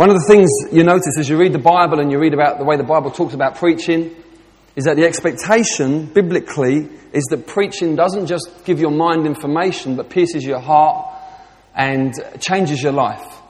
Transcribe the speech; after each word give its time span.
One 0.00 0.08
of 0.08 0.16
the 0.16 0.24
things 0.26 0.48
you 0.72 0.82
notice 0.82 1.18
as 1.18 1.28
you 1.28 1.36
read 1.36 1.52
the 1.52 1.58
Bible 1.58 2.00
and 2.00 2.10
you 2.10 2.18
read 2.18 2.32
about 2.32 2.56
the 2.56 2.64
way 2.64 2.78
the 2.78 2.82
Bible 2.82 3.10
talks 3.10 3.34
about 3.34 3.56
preaching 3.56 4.16
is 4.74 4.84
that 4.84 4.96
the 4.96 5.04
expectation, 5.04 6.06
biblically, 6.06 6.88
is 7.12 7.24
that 7.24 7.46
preaching 7.46 7.96
doesn't 7.96 8.26
just 8.26 8.64
give 8.64 8.80
your 8.80 8.92
mind 8.92 9.26
information, 9.26 9.96
but 9.96 10.08
pierces 10.08 10.42
your 10.42 10.58
heart 10.58 11.06
and 11.74 12.14
changes 12.40 12.82
your 12.82 12.92
life. 12.92 13.42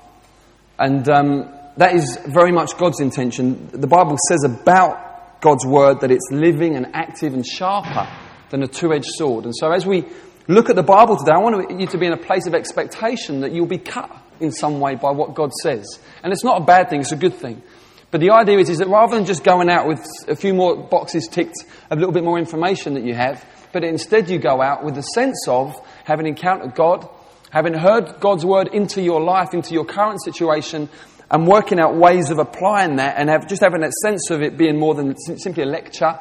And 0.76 1.08
um, 1.08 1.54
that 1.76 1.94
is 1.94 2.18
very 2.26 2.50
much 2.50 2.76
God's 2.76 2.98
intention. 2.98 3.68
The 3.70 3.86
Bible 3.86 4.16
says 4.28 4.42
about 4.42 5.40
God's 5.40 5.64
word 5.64 6.00
that 6.00 6.10
it's 6.10 6.32
living 6.32 6.74
and 6.74 6.88
active 6.94 7.32
and 7.32 7.46
sharper 7.46 8.10
than 8.50 8.64
a 8.64 8.66
two 8.66 8.92
edged 8.92 9.10
sword. 9.10 9.44
And 9.44 9.54
so 9.54 9.70
as 9.70 9.86
we 9.86 10.04
look 10.48 10.68
at 10.68 10.74
the 10.74 10.82
Bible 10.82 11.16
today, 11.16 11.30
I 11.32 11.38
want 11.38 11.78
you 11.78 11.86
to 11.86 11.96
be 11.96 12.06
in 12.06 12.12
a 12.12 12.20
place 12.20 12.48
of 12.48 12.56
expectation 12.56 13.42
that 13.42 13.52
you'll 13.52 13.66
be 13.66 13.78
cut 13.78 14.10
in 14.40 14.52
some 14.52 14.80
way 14.80 14.94
by 14.94 15.10
what 15.10 15.34
God 15.34 15.52
says. 15.62 15.98
And 16.22 16.32
it's 16.32 16.44
not 16.44 16.62
a 16.62 16.64
bad 16.64 16.90
thing, 16.90 17.00
it's 17.00 17.12
a 17.12 17.16
good 17.16 17.34
thing. 17.34 17.62
But 18.10 18.20
the 18.20 18.30
idea 18.30 18.58
is, 18.58 18.68
is 18.68 18.78
that 18.78 18.88
rather 18.88 19.14
than 19.14 19.24
just 19.24 19.44
going 19.44 19.70
out 19.70 19.86
with 19.86 20.04
a 20.26 20.34
few 20.34 20.52
more 20.52 20.76
boxes 20.76 21.28
ticked, 21.28 21.64
a 21.90 21.94
little 21.94 22.12
bit 22.12 22.24
more 22.24 22.38
information 22.38 22.94
that 22.94 23.04
you 23.04 23.14
have, 23.14 23.44
but 23.72 23.84
instead 23.84 24.28
you 24.28 24.38
go 24.38 24.60
out 24.60 24.84
with 24.84 24.96
the 24.96 25.02
sense 25.02 25.46
of 25.46 25.80
having 26.04 26.26
encountered 26.26 26.74
God, 26.74 27.08
having 27.50 27.74
heard 27.74 28.18
God's 28.18 28.44
word 28.44 28.68
into 28.72 29.00
your 29.00 29.20
life, 29.20 29.54
into 29.54 29.74
your 29.74 29.84
current 29.84 30.22
situation, 30.22 30.88
and 31.30 31.46
working 31.46 31.78
out 31.78 31.94
ways 31.94 32.30
of 32.30 32.38
applying 32.38 32.96
that 32.96 33.16
and 33.16 33.28
have, 33.28 33.46
just 33.46 33.62
having 33.62 33.82
that 33.82 33.92
sense 34.02 34.30
of 34.30 34.42
it 34.42 34.56
being 34.56 34.78
more 34.78 34.94
than 34.94 35.16
simply 35.16 35.62
a 35.62 35.66
lecture 35.66 36.18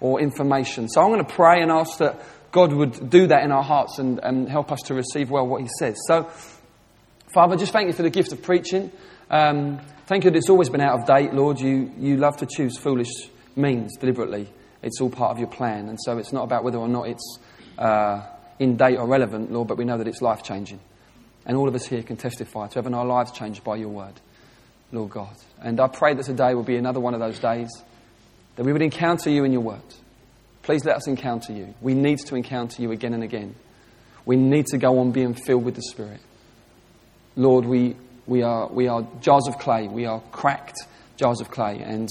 or 0.00 0.20
information. 0.20 0.88
So 0.88 1.00
I'm 1.00 1.08
going 1.08 1.24
to 1.24 1.32
pray 1.32 1.60
and 1.60 1.70
ask 1.70 1.98
that 1.98 2.24
God 2.52 2.72
would 2.72 3.10
do 3.10 3.26
that 3.28 3.42
in 3.44 3.50
our 3.50 3.62
hearts 3.62 3.98
and, 3.98 4.20
and 4.22 4.48
help 4.48 4.70
us 4.70 4.82
to 4.82 4.94
receive 4.94 5.30
well 5.30 5.46
what 5.46 5.62
He 5.62 5.68
says. 5.78 5.98
So, 6.06 6.30
Father, 7.32 7.56
just 7.56 7.72
thank 7.72 7.86
you 7.86 7.94
for 7.94 8.02
the 8.02 8.10
gift 8.10 8.32
of 8.32 8.42
preaching. 8.42 8.92
Um, 9.30 9.80
thank 10.06 10.24
you 10.24 10.30
that 10.30 10.36
it's 10.36 10.50
always 10.50 10.68
been 10.68 10.82
out 10.82 11.00
of 11.00 11.06
date, 11.06 11.32
Lord. 11.32 11.58
You, 11.58 11.90
you 11.98 12.18
love 12.18 12.36
to 12.38 12.46
choose 12.46 12.76
foolish 12.76 13.08
means 13.56 13.96
deliberately. 13.96 14.52
It's 14.82 15.00
all 15.00 15.08
part 15.08 15.30
of 15.30 15.38
your 15.38 15.48
plan. 15.48 15.88
And 15.88 15.98
so 15.98 16.18
it's 16.18 16.32
not 16.34 16.42
about 16.42 16.62
whether 16.62 16.76
or 16.76 16.88
not 16.88 17.08
it's 17.08 17.38
uh, 17.78 18.26
in 18.58 18.76
date 18.76 18.98
or 18.98 19.06
relevant, 19.06 19.50
Lord, 19.50 19.66
but 19.66 19.78
we 19.78 19.86
know 19.86 19.96
that 19.96 20.06
it's 20.06 20.20
life 20.20 20.42
changing. 20.42 20.80
And 21.46 21.56
all 21.56 21.68
of 21.68 21.74
us 21.74 21.86
here 21.86 22.02
can 22.02 22.18
testify 22.18 22.68
to 22.68 22.74
having 22.74 22.92
our 22.92 23.06
lives 23.06 23.32
changed 23.32 23.64
by 23.64 23.76
your 23.76 23.88
word, 23.88 24.20
Lord 24.92 25.10
God. 25.10 25.34
And 25.62 25.80
I 25.80 25.88
pray 25.88 26.12
that 26.12 26.26
today 26.26 26.54
will 26.54 26.64
be 26.64 26.76
another 26.76 27.00
one 27.00 27.14
of 27.14 27.20
those 27.20 27.38
days 27.38 27.70
that 28.56 28.64
we 28.64 28.74
would 28.74 28.82
encounter 28.82 29.30
you 29.30 29.44
in 29.44 29.52
your 29.52 29.62
word. 29.62 29.80
Please 30.62 30.84
let 30.84 30.96
us 30.96 31.08
encounter 31.08 31.54
you. 31.54 31.74
We 31.80 31.94
need 31.94 32.18
to 32.26 32.34
encounter 32.36 32.82
you 32.82 32.92
again 32.92 33.14
and 33.14 33.22
again. 33.22 33.54
We 34.26 34.36
need 34.36 34.66
to 34.66 34.76
go 34.76 34.98
on 34.98 35.12
being 35.12 35.32
filled 35.32 35.64
with 35.64 35.76
the 35.76 35.82
Spirit. 35.82 36.20
Lord, 37.36 37.64
we, 37.64 37.96
we, 38.26 38.42
are, 38.42 38.68
we 38.68 38.88
are 38.88 39.06
jars 39.20 39.46
of 39.48 39.58
clay. 39.58 39.88
We 39.88 40.06
are 40.06 40.20
cracked 40.32 40.78
jars 41.16 41.40
of 41.40 41.50
clay. 41.50 41.78
And 41.78 42.08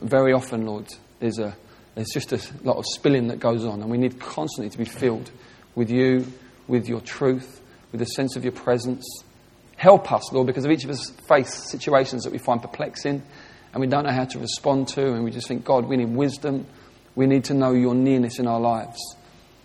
very 0.00 0.32
often, 0.32 0.66
Lord, 0.66 0.86
there's, 1.20 1.38
a, 1.38 1.56
there's 1.94 2.10
just 2.12 2.32
a 2.32 2.40
lot 2.62 2.76
of 2.76 2.84
spilling 2.86 3.28
that 3.28 3.40
goes 3.40 3.64
on. 3.64 3.80
And 3.80 3.90
we 3.90 3.98
need 3.98 4.20
constantly 4.20 4.70
to 4.70 4.78
be 4.78 4.84
filled 4.84 5.30
with 5.74 5.90
you, 5.90 6.26
with 6.68 6.88
your 6.88 7.00
truth, 7.00 7.60
with 7.90 8.02
a 8.02 8.06
sense 8.06 8.36
of 8.36 8.44
your 8.44 8.52
presence. 8.52 9.04
Help 9.76 10.12
us, 10.12 10.32
Lord, 10.32 10.46
because 10.46 10.64
of 10.64 10.70
each 10.70 10.84
of 10.84 10.90
us 10.90 11.10
face 11.28 11.70
situations 11.70 12.22
that 12.24 12.32
we 12.32 12.38
find 12.38 12.62
perplexing 12.62 13.22
and 13.72 13.80
we 13.80 13.86
don't 13.86 14.04
know 14.04 14.12
how 14.12 14.24
to 14.26 14.38
respond 14.38 14.88
to. 14.88 15.12
And 15.14 15.24
we 15.24 15.30
just 15.30 15.48
think, 15.48 15.64
God, 15.64 15.86
we 15.86 15.96
need 15.96 16.14
wisdom. 16.14 16.66
We 17.14 17.26
need 17.26 17.44
to 17.44 17.54
know 17.54 17.72
your 17.72 17.94
nearness 17.94 18.38
in 18.38 18.46
our 18.46 18.60
lives. 18.60 19.00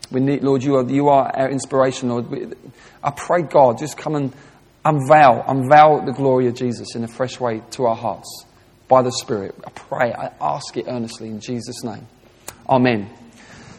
We 0.09 0.21
need, 0.21 0.43
Lord, 0.43 0.63
you 0.63 0.75
are, 0.77 0.83
you 0.83 1.09
are 1.09 1.29
our 1.35 1.49
inspiration, 1.49 2.09
Lord. 2.09 2.55
I 3.03 3.11
pray, 3.11 3.41
God, 3.41 3.77
just 3.77 3.97
come 3.97 4.15
and 4.15 4.33
unveil, 4.87 5.43
unveil 5.47 6.05
the 6.05 6.13
glory 6.13 6.47
of 6.47 6.55
Jesus 6.55 6.95
in 6.95 7.03
a 7.03 7.07
fresh 7.07 7.39
way 7.39 7.61
to 7.71 7.85
our 7.85 7.95
hearts 7.95 8.45
by 8.87 9.01
the 9.01 9.11
Spirit. 9.11 9.55
I 9.65 9.69
pray, 9.71 10.13
I 10.13 10.31
ask 10.39 10.77
it 10.77 10.85
earnestly 10.87 11.27
in 11.27 11.41
Jesus' 11.41 11.83
name. 11.83 12.07
Amen. 12.69 13.09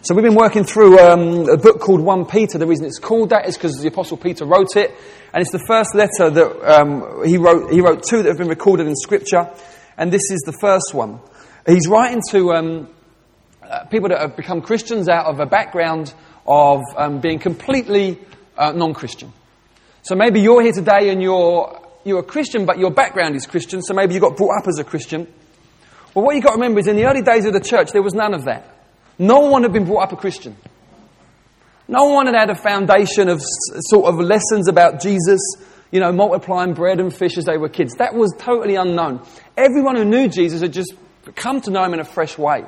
So 0.03 0.15
we've 0.15 0.25
been 0.25 0.35
working 0.35 0.65
through 0.65 0.99
um, 0.99 1.49
a 1.49 1.57
book 1.57 1.81
called 1.81 2.01
1 2.01 2.27
Peter. 2.27 2.59
The 2.59 2.67
reason 2.67 2.85
it's 2.85 2.99
called 2.99 3.31
that 3.31 3.49
is 3.49 3.57
because 3.57 3.81
the 3.81 3.89
Apostle 3.89 4.17
Peter 4.17 4.45
wrote 4.45 4.77
it. 4.77 4.95
And 5.33 5.41
it's 5.41 5.51
the 5.51 5.65
first 5.67 5.95
letter 5.95 6.31
that 6.31 6.81
um, 6.81 7.25
he 7.25 7.37
wrote. 7.37 7.73
He 7.73 7.81
wrote 7.81 8.03
two 8.03 8.23
that 8.23 8.29
have 8.29 8.39
been 8.39 8.49
recorded 8.49 8.87
in 8.87 8.95
Scripture. 8.95 9.51
And 9.97 10.13
this 10.13 10.31
is 10.31 10.41
the 10.47 10.57
first 10.61 10.93
one. 10.93 11.21
He's 11.67 11.89
writing 11.89 12.23
to 12.31 12.53
um, 12.53 12.89
uh, 13.63 13.85
people 13.87 14.09
that 14.11 14.21
have 14.21 14.37
become 14.37 14.63
Christians 14.63 15.09
out 15.09 15.27
of 15.27 15.41
a 15.41 15.47
background 15.47 16.15
of 16.47 16.81
um, 16.97 17.21
being 17.21 17.39
completely 17.39 18.19
uh, 18.57 18.73
non 18.73 18.95
Christian. 18.95 19.33
So 20.09 20.15
maybe 20.15 20.41
you're 20.41 20.63
here 20.63 20.73
today 20.73 21.11
and 21.11 21.23
you're, 21.23 21.83
you're 22.03 22.21
a 22.21 22.23
Christian, 22.23 22.65
but 22.65 22.79
your 22.79 22.91
background 22.91 23.37
is 23.37 23.47
Christian, 23.47 23.83
so 23.83 23.93
maybe 23.93 24.15
you 24.15 24.21
got 24.21 24.39
brought 24.39 24.57
up 24.59 24.67
as 24.67 24.79
a 24.79 24.85
Christian. 24.85 25.31
Well, 26.15 26.25
what 26.25 26.35
you've 26.35 26.45
got 26.45 26.53
to 26.53 26.57
remember 26.57 26.81
is 26.81 26.87
in 26.87 26.97
the 26.97 27.05
early 27.05 27.21
days 27.21 27.45
of 27.45 27.53
the 27.53 27.61
church, 27.61 27.93
there 27.93 28.01
was 28.01 28.15
none 28.15 28.33
of 28.33 28.47
that. 28.47 28.75
No 29.19 29.41
one 29.41 29.65
had 29.65 29.75
been 29.75 29.85
brought 29.85 30.05
up 30.05 30.13
a 30.13 30.17
Christian. 30.17 30.57
No 31.89 32.07
one 32.07 32.25
had 32.25 32.35
had 32.35 32.49
a 32.49 32.55
foundation 32.55 33.29
of 33.29 33.43
sort 33.43 34.07
of 34.07 34.19
lessons 34.19 34.67
about 34.67 35.03
Jesus, 35.03 35.43
you 35.91 36.01
know, 36.01 36.11
multiplying 36.11 36.73
bread 36.73 37.01
and 37.01 37.15
fish 37.15 37.37
as 37.37 37.45
they 37.45 37.59
were 37.59 37.69
kids. 37.69 37.97
That 37.97 38.15
was 38.15 38.35
totally 38.39 38.77
unknown. 38.77 39.21
Everyone 39.59 39.95
who 39.95 40.07
knew 40.07 40.27
Jesus 40.27 40.63
had 40.63 40.73
just 40.73 40.95
come 41.35 41.61
to 41.61 41.71
know 41.71 41.85
him 41.85 41.93
in 41.93 42.01
a 42.01 42.05
fresh 42.05 42.39
way. 42.39 42.65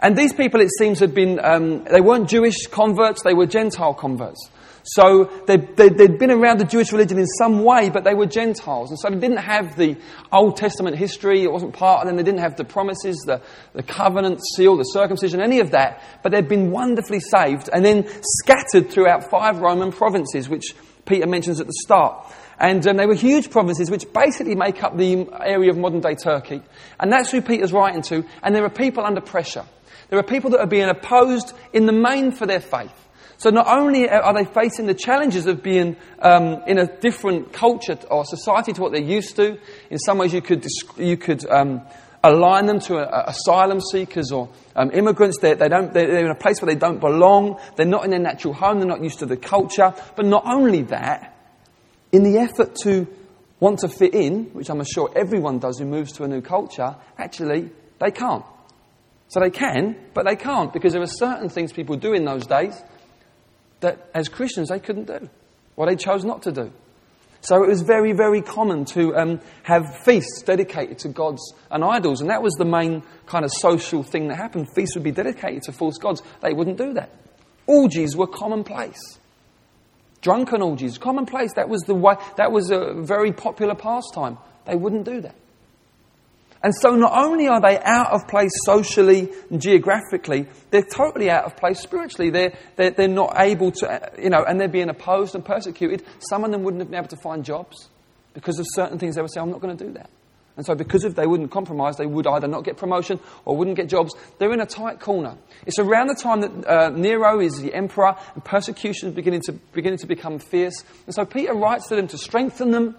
And 0.00 0.16
these 0.16 0.32
people, 0.32 0.60
it 0.60 0.70
seems, 0.78 1.00
had 1.00 1.12
been, 1.12 1.40
um, 1.44 1.82
they 1.90 2.00
weren't 2.00 2.28
Jewish 2.28 2.68
converts, 2.68 3.24
they 3.24 3.34
were 3.34 3.46
Gentile 3.46 3.94
converts. 3.94 4.48
So 4.94 5.24
they, 5.46 5.56
they'd 5.56 6.18
been 6.18 6.30
around 6.30 6.60
the 6.60 6.64
Jewish 6.64 6.92
religion 6.92 7.18
in 7.18 7.26
some 7.26 7.62
way, 7.62 7.90
but 7.90 8.04
they 8.04 8.14
were 8.14 8.26
Gentiles. 8.26 8.90
And 8.90 8.98
so 8.98 9.10
they 9.10 9.18
didn't 9.18 9.38
have 9.38 9.76
the 9.76 9.96
Old 10.32 10.56
Testament 10.56 10.96
history, 10.96 11.42
it 11.42 11.52
wasn't 11.52 11.74
part 11.74 12.00
of 12.00 12.06
them. 12.06 12.16
They 12.16 12.22
didn't 12.22 12.40
have 12.40 12.56
the 12.56 12.64
promises, 12.64 13.18
the, 13.26 13.42
the 13.74 13.82
covenant 13.82 14.40
seal, 14.54 14.76
the 14.76 14.84
circumcision, 14.84 15.40
any 15.40 15.60
of 15.60 15.72
that. 15.72 16.02
But 16.22 16.32
they'd 16.32 16.48
been 16.48 16.70
wonderfully 16.70 17.20
saved 17.20 17.68
and 17.72 17.84
then 17.84 18.08
scattered 18.40 18.90
throughout 18.90 19.30
five 19.30 19.58
Roman 19.58 19.92
provinces, 19.92 20.48
which 20.48 20.74
Peter 21.04 21.26
mentions 21.26 21.60
at 21.60 21.66
the 21.66 21.74
start. 21.84 22.32
And 22.58 22.86
um, 22.86 22.96
they 22.96 23.06
were 23.06 23.14
huge 23.14 23.50
provinces 23.50 23.90
which 23.90 24.10
basically 24.12 24.54
make 24.54 24.82
up 24.82 24.96
the 24.96 25.28
area 25.40 25.70
of 25.70 25.78
modern 25.78 26.00
day 26.00 26.14
Turkey. 26.14 26.62
And 26.98 27.12
that's 27.12 27.30
who 27.30 27.42
Peter's 27.42 27.72
writing 27.72 28.02
to. 28.02 28.24
And 28.42 28.54
there 28.54 28.64
are 28.64 28.70
people 28.70 29.04
under 29.04 29.20
pressure. 29.20 29.64
There 30.08 30.18
are 30.18 30.24
people 30.24 30.50
that 30.50 30.60
are 30.60 30.66
being 30.66 30.88
opposed 30.88 31.52
in 31.72 31.86
the 31.86 31.92
main 31.92 32.32
for 32.32 32.46
their 32.46 32.60
faith. 32.60 33.07
So 33.38 33.50
not 33.50 33.68
only 33.68 34.08
are 34.08 34.34
they 34.34 34.44
facing 34.44 34.86
the 34.86 34.94
challenges 34.94 35.46
of 35.46 35.62
being 35.62 35.96
um, 36.18 36.60
in 36.66 36.76
a 36.78 36.86
different 36.86 37.52
culture 37.52 37.96
or 38.10 38.24
society 38.24 38.72
to 38.72 38.82
what 38.82 38.90
they're 38.90 39.00
used 39.00 39.36
to, 39.36 39.56
in 39.90 39.98
some 39.98 40.18
ways 40.18 40.34
you 40.34 40.42
could, 40.42 40.66
you 40.96 41.16
could 41.16 41.48
um, 41.48 41.82
align 42.24 42.66
them 42.66 42.80
to 42.80 42.96
a, 42.96 43.04
a 43.04 43.24
asylum 43.28 43.80
seekers 43.80 44.32
or 44.32 44.48
um, 44.74 44.90
immigrants. 44.90 45.38
They're, 45.38 45.54
they 45.54 45.68
don't, 45.68 45.94
they're 45.94 46.24
in 46.24 46.32
a 46.32 46.34
place 46.34 46.60
where 46.60 46.74
they 46.74 46.78
don't 46.78 46.98
belong. 46.98 47.60
They're 47.76 47.86
not 47.86 48.04
in 48.04 48.10
their 48.10 48.18
natural 48.18 48.54
home. 48.54 48.80
They're 48.80 48.88
not 48.88 49.04
used 49.04 49.20
to 49.20 49.26
the 49.26 49.36
culture. 49.36 49.94
But 50.16 50.26
not 50.26 50.44
only 50.44 50.82
that, 50.82 51.36
in 52.10 52.24
the 52.24 52.40
effort 52.40 52.74
to 52.82 53.06
want 53.60 53.78
to 53.80 53.88
fit 53.88 54.14
in, 54.14 54.46
which 54.46 54.68
I'm 54.68 54.82
sure 54.84 55.12
everyone 55.14 55.60
does 55.60 55.78
who 55.78 55.84
moves 55.84 56.10
to 56.14 56.24
a 56.24 56.28
new 56.28 56.40
culture, 56.40 56.96
actually, 57.16 57.70
they 58.00 58.10
can't. 58.10 58.44
So 59.28 59.38
they 59.38 59.50
can, 59.50 59.96
but 60.12 60.26
they 60.26 60.34
can't 60.34 60.72
because 60.72 60.92
there 60.92 61.02
are 61.02 61.06
certain 61.06 61.50
things 61.50 61.72
people 61.72 61.96
do 61.96 62.14
in 62.14 62.24
those 62.24 62.44
days 62.44 62.82
that 63.80 64.08
as 64.14 64.28
Christians 64.28 64.68
they 64.68 64.80
couldn't 64.80 65.06
do, 65.06 65.28
or 65.76 65.86
they 65.86 65.96
chose 65.96 66.24
not 66.24 66.42
to 66.42 66.52
do. 66.52 66.72
So 67.40 67.62
it 67.62 67.68
was 67.68 67.82
very, 67.82 68.12
very 68.12 68.42
common 68.42 68.84
to 68.86 69.16
um, 69.16 69.40
have 69.62 70.02
feasts 70.04 70.42
dedicated 70.42 70.98
to 71.00 71.08
gods 71.08 71.52
and 71.70 71.84
idols, 71.84 72.20
and 72.20 72.30
that 72.30 72.42
was 72.42 72.52
the 72.54 72.64
main 72.64 73.02
kind 73.26 73.44
of 73.44 73.52
social 73.52 74.02
thing 74.02 74.28
that 74.28 74.36
happened. 74.36 74.68
Feasts 74.74 74.96
would 74.96 75.04
be 75.04 75.12
dedicated 75.12 75.62
to 75.64 75.72
false 75.72 75.98
gods. 75.98 76.20
They 76.42 76.52
wouldn't 76.52 76.78
do 76.78 76.94
that. 76.94 77.10
Orgies 77.66 78.16
were 78.16 78.26
commonplace. 78.26 79.18
Drunken 80.20 80.62
orgies, 80.62 80.98
commonplace. 80.98 81.52
That 81.54 81.68
was 81.68 81.82
the 81.82 81.94
way. 81.94 82.14
That 82.36 82.50
was 82.50 82.70
a 82.70 82.94
very 82.94 83.32
popular 83.32 83.76
pastime. 83.76 84.36
They 84.66 84.74
wouldn't 84.74 85.04
do 85.04 85.20
that. 85.20 85.36
And 86.62 86.74
so 86.74 86.96
not 86.96 87.12
only 87.12 87.46
are 87.46 87.60
they 87.60 87.78
out 87.78 88.12
of 88.12 88.26
place 88.26 88.50
socially 88.64 89.30
and 89.50 89.60
geographically, 89.60 90.46
they're 90.70 90.82
totally 90.82 91.30
out 91.30 91.44
of 91.44 91.56
place 91.56 91.80
spiritually. 91.80 92.30
They're, 92.30 92.52
they're, 92.76 92.90
they're 92.90 93.08
not 93.08 93.34
able 93.38 93.70
to, 93.72 94.12
you 94.20 94.30
know, 94.30 94.44
and 94.44 94.60
they're 94.60 94.68
being 94.68 94.88
opposed 94.88 95.34
and 95.34 95.44
persecuted. 95.44 96.04
Some 96.18 96.44
of 96.44 96.50
them 96.50 96.64
wouldn't 96.64 96.80
have 96.80 96.90
been 96.90 96.98
able 96.98 97.08
to 97.08 97.16
find 97.22 97.44
jobs 97.44 97.88
because 98.34 98.58
of 98.58 98.66
certain 98.70 98.98
things. 98.98 99.14
They 99.14 99.22
would 99.22 99.32
say, 99.32 99.40
I'm 99.40 99.50
not 99.50 99.60
going 99.60 99.76
to 99.76 99.84
do 99.84 99.92
that. 99.92 100.10
And 100.56 100.66
so 100.66 100.74
because 100.74 101.04
if 101.04 101.14
they 101.14 101.26
wouldn't 101.26 101.52
compromise, 101.52 101.96
they 101.96 102.06
would 102.06 102.26
either 102.26 102.48
not 102.48 102.64
get 102.64 102.76
promotion 102.76 103.20
or 103.44 103.56
wouldn't 103.56 103.76
get 103.76 103.88
jobs. 103.88 104.12
They're 104.38 104.52
in 104.52 104.60
a 104.60 104.66
tight 104.66 104.98
corner. 104.98 105.36
It's 105.64 105.78
around 105.78 106.08
the 106.08 106.16
time 106.16 106.40
that 106.40 106.66
uh, 106.66 106.88
Nero 106.90 107.38
is 107.38 107.62
the 107.62 107.72
emperor 107.72 108.16
and 108.34 108.44
persecution 108.44 109.10
is 109.10 109.14
beginning 109.14 109.42
to, 109.42 109.52
beginning 109.72 110.00
to 110.00 110.08
become 110.08 110.40
fierce. 110.40 110.82
And 111.06 111.14
so 111.14 111.24
Peter 111.24 111.54
writes 111.54 111.86
to 111.88 111.96
them 111.96 112.08
to 112.08 112.18
strengthen 112.18 112.72
them 112.72 112.96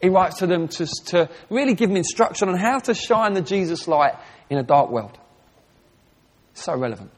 he 0.00 0.08
writes 0.08 0.38
to 0.38 0.46
them 0.46 0.68
to, 0.68 0.86
to 1.06 1.28
really 1.50 1.74
give 1.74 1.88
them 1.88 1.96
instruction 1.96 2.48
on 2.48 2.56
how 2.56 2.78
to 2.80 2.94
shine 2.94 3.34
the 3.34 3.42
Jesus 3.42 3.88
light 3.88 4.14
in 4.50 4.58
a 4.58 4.62
dark 4.62 4.90
world. 4.90 5.18
So 6.54 6.76
relevant. 6.76 7.10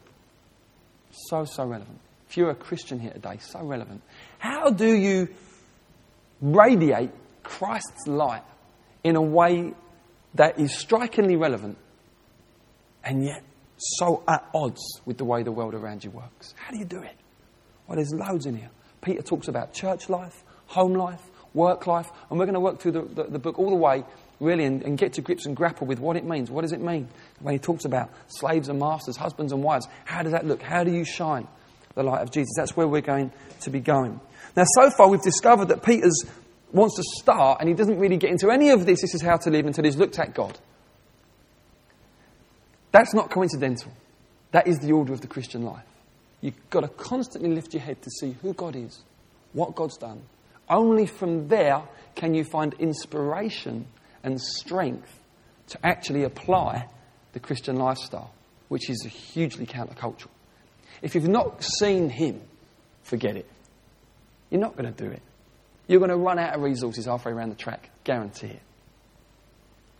So, 1.10 1.44
so 1.44 1.64
relevant. 1.64 2.00
If 2.28 2.36
you're 2.36 2.50
a 2.50 2.54
Christian 2.54 3.00
here 3.00 3.12
today, 3.12 3.38
so 3.40 3.60
relevant. 3.62 4.02
How 4.38 4.70
do 4.70 4.86
you 4.86 5.28
radiate 6.40 7.10
Christ's 7.42 8.06
light 8.06 8.44
in 9.02 9.16
a 9.16 9.22
way 9.22 9.72
that 10.34 10.58
is 10.60 10.76
strikingly 10.76 11.36
relevant 11.36 11.78
and 13.02 13.24
yet 13.24 13.42
so 13.78 14.22
at 14.28 14.48
odds 14.54 15.00
with 15.04 15.18
the 15.18 15.24
way 15.24 15.42
the 15.42 15.52
world 15.52 15.74
around 15.74 16.04
you 16.04 16.10
works. 16.10 16.54
How 16.56 16.72
do 16.72 16.78
you 16.78 16.84
do 16.84 17.00
it? 17.00 17.16
Well, 17.86 17.96
there's 17.96 18.12
loads 18.12 18.46
in 18.46 18.56
here. 18.56 18.70
Peter 19.00 19.22
talks 19.22 19.48
about 19.48 19.72
church 19.72 20.08
life, 20.08 20.44
home 20.66 20.94
life, 20.94 21.22
work 21.58 21.86
life, 21.86 22.10
and 22.30 22.38
we're 22.38 22.46
going 22.46 22.54
to 22.54 22.60
work 22.60 22.78
through 22.78 22.92
the, 22.92 23.02
the, 23.02 23.24
the 23.24 23.38
book 23.38 23.58
all 23.58 23.70
the 23.70 23.76
way, 23.76 24.04
really, 24.40 24.64
and, 24.64 24.82
and, 24.82 24.96
get 24.96 25.14
to 25.14 25.20
grips 25.20 25.44
and 25.44 25.56
grapple 25.56 25.86
with 25.86 25.98
what 25.98 26.16
it 26.16 26.24
means. 26.24 26.50
What 26.50 26.62
does 26.62 26.72
it 26.72 26.80
mean? 26.80 27.08
When 27.40 27.52
he 27.52 27.58
talks 27.58 27.84
about 27.84 28.10
slaves 28.28 28.68
and 28.68 28.78
masters, 28.78 29.16
husbands 29.16 29.52
and 29.52 29.62
wives, 29.62 29.86
how 30.04 30.22
does 30.22 30.32
that 30.32 30.46
look? 30.46 30.62
How 30.62 30.84
do 30.84 30.92
you 30.92 31.04
shine 31.04 31.46
the 31.94 32.02
light 32.02 32.22
of 32.22 32.30
Jesus? 32.30 32.52
That's 32.56 32.76
where 32.76 32.86
we're 32.86 33.00
going 33.00 33.32
to 33.60 33.70
be 33.70 33.80
going. 33.80 34.20
Now, 34.56 34.64
so 34.74 34.90
far, 34.90 35.08
we've 35.08 35.20
discovered 35.20 35.66
that 35.68 35.82
Peter's 35.82 36.24
wants 36.72 36.96
to 36.96 37.02
start, 37.20 37.60
and 37.60 37.68
he 37.68 37.74
doesn't 37.74 37.98
really 37.98 38.16
get 38.16 38.30
into 38.30 38.50
any 38.50 38.70
of 38.70 38.86
this, 38.86 39.02
this 39.02 39.14
is 39.14 39.22
how 39.22 39.36
to 39.38 39.50
live, 39.50 39.66
until 39.66 39.84
he's 39.84 39.96
looked 39.96 40.18
at 40.18 40.34
God. 40.34 40.58
That's 42.92 43.12
not 43.14 43.30
coincidental. 43.30 43.92
That 44.52 44.66
is 44.66 44.78
the 44.78 44.92
order 44.92 45.12
of 45.12 45.20
the 45.20 45.26
Christian 45.26 45.62
life. 45.62 45.84
You've 46.40 46.70
got 46.70 46.80
to 46.80 46.88
constantly 46.88 47.50
lift 47.50 47.74
your 47.74 47.82
head 47.82 48.00
to 48.02 48.10
see 48.10 48.36
who 48.42 48.54
God 48.54 48.76
is, 48.76 49.02
what 49.52 49.74
God's 49.74 49.96
done. 49.96 50.22
Only 50.68 51.06
from 51.06 51.48
there 51.48 51.82
can 52.14 52.34
you 52.34 52.44
find 52.44 52.74
inspiration 52.74 53.86
and 54.22 54.40
strength 54.40 55.12
to 55.68 55.86
actually 55.86 56.24
apply 56.24 56.88
the 57.32 57.40
Christian 57.40 57.76
lifestyle, 57.76 58.32
which 58.68 58.90
is 58.90 59.02
hugely 59.04 59.66
countercultural. 59.66 60.28
If 61.02 61.14
you've 61.14 61.28
not 61.28 61.62
seen 61.62 62.10
Him, 62.10 62.40
forget 63.02 63.36
it. 63.36 63.48
You're 64.50 64.60
not 64.60 64.76
going 64.76 64.92
to 64.92 65.04
do 65.04 65.10
it. 65.10 65.22
You're 65.86 66.00
going 66.00 66.10
to 66.10 66.16
run 66.16 66.38
out 66.38 66.54
of 66.54 66.62
resources 66.62 67.06
halfway 67.06 67.32
around 67.32 67.50
the 67.50 67.56
track, 67.56 67.90
guarantee 68.04 68.48
it. 68.48 68.62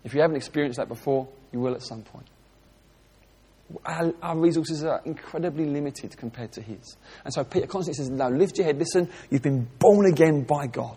If 0.04 0.14
you 0.14 0.20
haven't 0.20 0.36
experienced 0.36 0.78
that 0.78 0.88
before, 0.88 1.28
you 1.52 1.60
will 1.60 1.74
at 1.74 1.82
some 1.82 2.02
point 2.02 2.26
our, 3.84 4.12
our, 4.22 4.36
resources 4.36 4.84
are 4.84 5.02
incredibly 5.04 5.66
limited 5.66 6.16
compared 6.16 6.52
to 6.52 6.62
his. 6.62 6.96
And 7.24 7.34
so 7.34 7.44
Peter 7.44 7.66
constantly 7.66 8.02
says, 8.02 8.10
Now 8.10 8.30
lift 8.30 8.56
your 8.56 8.66
head. 8.66 8.78
Listen, 8.78 9.08
you've 9.30 9.42
been 9.42 9.68
born 9.78 10.06
again 10.06 10.42
by 10.42 10.66
God. 10.66 10.96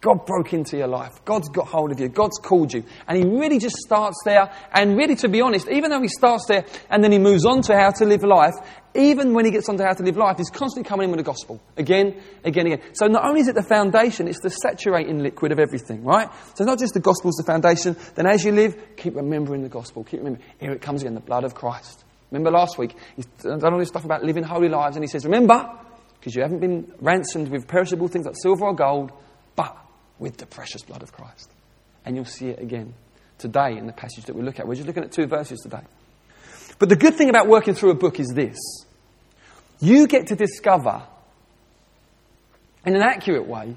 God 0.00 0.26
broke 0.26 0.52
into 0.52 0.76
your 0.76 0.88
life. 0.88 1.24
God's 1.24 1.48
got 1.48 1.66
hold 1.66 1.90
of 1.90 1.98
you. 1.98 2.08
God's 2.08 2.38
called 2.38 2.72
you. 2.72 2.84
And 3.08 3.16
he 3.16 3.24
really 3.24 3.58
just 3.58 3.76
starts 3.76 4.16
there. 4.24 4.52
And 4.72 4.96
really, 4.96 5.16
to 5.16 5.28
be 5.28 5.40
honest, 5.40 5.68
even 5.68 5.90
though 5.90 6.02
he 6.02 6.08
starts 6.08 6.46
there 6.46 6.66
and 6.90 7.02
then 7.02 7.12
he 7.12 7.18
moves 7.18 7.46
on 7.46 7.62
to 7.62 7.76
how 7.76 7.90
to 7.90 8.04
live 8.04 8.22
life, 8.22 8.52
even 8.94 9.32
when 9.32 9.44
he 9.46 9.50
gets 9.50 9.68
on 9.68 9.78
to 9.78 9.84
how 9.84 9.94
to 9.94 10.02
live 10.02 10.16
life, 10.16 10.36
he's 10.36 10.50
constantly 10.50 10.88
coming 10.88 11.04
in 11.04 11.10
with 11.10 11.18
the 11.18 11.24
gospel. 11.24 11.60
Again, 11.76 12.20
again, 12.44 12.66
again. 12.66 12.82
So 12.92 13.06
not 13.06 13.24
only 13.26 13.40
is 13.40 13.48
it 13.48 13.54
the 13.54 13.62
foundation, 13.62 14.28
it's 14.28 14.40
the 14.40 14.50
saturating 14.50 15.20
liquid 15.20 15.50
of 15.50 15.58
everything, 15.58 16.04
right? 16.04 16.28
So 16.54 16.64
not 16.64 16.78
just 16.78 16.94
the 16.94 17.00
gospel's 17.00 17.36
the 17.36 17.44
foundation. 17.44 17.96
Then 18.14 18.26
as 18.26 18.44
you 18.44 18.52
live, 18.52 18.96
keep 18.96 19.16
remembering 19.16 19.62
the 19.62 19.68
gospel. 19.68 20.04
Keep 20.04 20.20
remembering. 20.20 20.44
Here 20.60 20.72
it 20.72 20.82
comes 20.82 21.02
again, 21.02 21.14
the 21.14 21.20
blood 21.20 21.44
of 21.44 21.54
Christ. 21.54 22.04
Remember 22.30 22.50
last 22.50 22.76
week, 22.76 22.94
he's 23.14 23.26
done 23.40 23.64
all 23.64 23.78
this 23.78 23.88
stuff 23.88 24.04
about 24.04 24.24
living 24.24 24.42
holy 24.42 24.68
lives, 24.68 24.96
and 24.96 25.02
he 25.02 25.08
says, 25.08 25.24
remember, 25.24 25.70
because 26.18 26.34
you 26.34 26.42
haven't 26.42 26.60
been 26.60 26.92
ransomed 27.00 27.48
with 27.48 27.68
perishable 27.68 28.08
things 28.08 28.26
like 28.26 28.34
silver 28.36 28.66
or 28.66 28.74
gold, 28.74 29.12
but 29.54 29.76
with 30.18 30.36
the 30.38 30.46
precious 30.46 30.82
blood 30.82 31.02
of 31.02 31.12
Christ. 31.12 31.50
And 32.04 32.16
you'll 32.16 32.24
see 32.24 32.48
it 32.48 32.60
again 32.60 32.94
today 33.38 33.76
in 33.76 33.86
the 33.86 33.92
passage 33.92 34.24
that 34.26 34.36
we 34.36 34.42
look 34.42 34.58
at. 34.58 34.66
We're 34.66 34.74
just 34.74 34.86
looking 34.86 35.04
at 35.04 35.12
two 35.12 35.26
verses 35.26 35.60
today. 35.60 35.82
But 36.78 36.88
the 36.88 36.96
good 36.96 37.14
thing 37.14 37.28
about 37.30 37.48
working 37.48 37.74
through 37.74 37.90
a 37.90 37.94
book 37.94 38.20
is 38.20 38.28
this 38.28 38.58
you 39.80 40.06
get 40.06 40.28
to 40.28 40.36
discover, 40.36 41.02
in 42.84 42.94
an 42.96 43.02
accurate 43.02 43.46
way, 43.46 43.76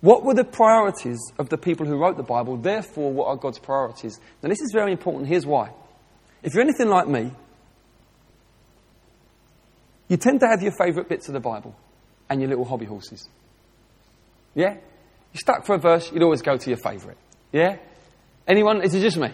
what 0.00 0.24
were 0.24 0.34
the 0.34 0.44
priorities 0.44 1.18
of 1.38 1.48
the 1.48 1.58
people 1.58 1.86
who 1.86 1.96
wrote 1.96 2.16
the 2.16 2.22
Bible, 2.22 2.56
therefore, 2.56 3.12
what 3.12 3.28
are 3.28 3.36
God's 3.36 3.58
priorities. 3.58 4.18
Now, 4.42 4.48
this 4.48 4.60
is 4.60 4.70
very 4.72 4.92
important. 4.92 5.26
Here's 5.26 5.46
why. 5.46 5.70
If 6.42 6.54
you're 6.54 6.62
anything 6.62 6.88
like 6.88 7.08
me, 7.08 7.32
you 10.08 10.16
tend 10.16 10.40
to 10.40 10.46
have 10.46 10.62
your 10.62 10.72
favourite 10.78 11.08
bits 11.08 11.28
of 11.28 11.34
the 11.34 11.40
Bible 11.40 11.74
and 12.30 12.40
your 12.40 12.48
little 12.48 12.64
hobby 12.64 12.86
horses. 12.86 13.28
Yeah? 14.54 14.76
You're 15.36 15.54
stuck 15.54 15.66
for 15.66 15.74
a 15.74 15.78
verse, 15.78 16.10
you'd 16.10 16.22
always 16.22 16.40
go 16.40 16.56
to 16.56 16.70
your 16.70 16.78
favourite. 16.78 17.18
Yeah? 17.52 17.76
Anyone? 18.48 18.80
Is 18.80 18.94
it 18.94 19.02
just 19.02 19.18
me? 19.18 19.28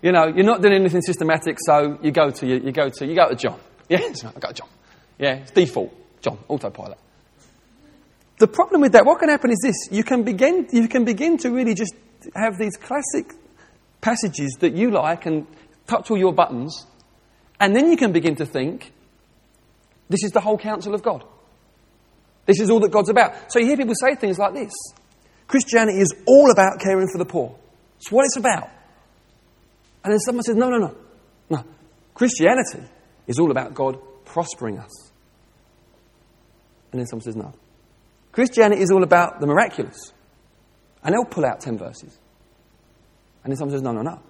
You 0.00 0.12
know, 0.12 0.28
you're 0.28 0.46
not 0.46 0.62
doing 0.62 0.76
anything 0.76 1.02
systematic, 1.02 1.58
so 1.60 1.98
you 2.00 2.10
go 2.10 2.30
to 2.30 2.46
you, 2.46 2.54
you 2.54 2.72
go 2.72 2.88
to 2.88 3.06
you 3.06 3.14
go 3.14 3.28
to 3.28 3.34
John. 3.34 3.60
Yeah, 3.90 3.98
I 3.98 4.38
go 4.40 4.50
John. 4.50 4.68
Yeah, 5.18 5.34
it's 5.40 5.50
default. 5.50 5.92
John, 6.22 6.38
autopilot. 6.48 6.96
The 8.38 8.46
problem 8.46 8.80
with 8.80 8.92
that, 8.92 9.04
what 9.04 9.18
can 9.18 9.28
happen 9.28 9.50
is 9.50 9.58
this: 9.62 9.76
you 9.90 10.04
can 10.04 10.22
begin 10.22 10.66
you 10.72 10.88
can 10.88 11.04
begin 11.04 11.36
to 11.38 11.50
really 11.50 11.74
just 11.74 11.94
have 12.34 12.56
these 12.56 12.78
classic 12.78 13.34
passages 14.00 14.56
that 14.60 14.72
you 14.72 14.90
like 14.90 15.26
and 15.26 15.46
touch 15.86 16.10
all 16.10 16.16
your 16.16 16.32
buttons, 16.32 16.86
and 17.60 17.76
then 17.76 17.90
you 17.90 17.98
can 17.98 18.12
begin 18.12 18.36
to 18.36 18.46
think, 18.46 18.90
this 20.08 20.24
is 20.24 20.30
the 20.30 20.40
whole 20.40 20.56
counsel 20.56 20.94
of 20.94 21.02
God. 21.02 21.24
This 22.48 22.60
is 22.60 22.70
all 22.70 22.80
that 22.80 22.90
God's 22.90 23.10
about. 23.10 23.52
So 23.52 23.58
you 23.58 23.66
hear 23.66 23.76
people 23.76 23.94
say 23.94 24.14
things 24.14 24.38
like 24.38 24.54
this 24.54 24.72
Christianity 25.46 26.00
is 26.00 26.14
all 26.26 26.50
about 26.50 26.80
caring 26.80 27.06
for 27.12 27.18
the 27.18 27.26
poor. 27.26 27.54
It's 27.98 28.10
what 28.10 28.24
it's 28.24 28.38
about. 28.38 28.70
And 30.02 30.12
then 30.12 30.18
someone 30.20 30.42
says, 30.42 30.56
no, 30.56 30.70
no, 30.70 30.78
no. 30.78 30.96
No. 31.50 31.64
Christianity 32.14 32.84
is 33.26 33.38
all 33.38 33.50
about 33.50 33.74
God 33.74 33.98
prospering 34.24 34.78
us. 34.78 35.10
And 36.90 37.00
then 37.00 37.06
someone 37.06 37.22
says, 37.22 37.36
no. 37.36 37.52
Christianity 38.32 38.80
is 38.80 38.90
all 38.90 39.02
about 39.02 39.40
the 39.40 39.46
miraculous. 39.46 40.12
And 41.02 41.14
they'll 41.14 41.26
pull 41.26 41.44
out 41.44 41.60
10 41.60 41.76
verses. 41.76 42.18
And 43.44 43.52
then 43.52 43.58
someone 43.58 43.74
says, 43.74 43.82
no, 43.82 43.92
no, 43.92 44.00
no. 44.00 44.20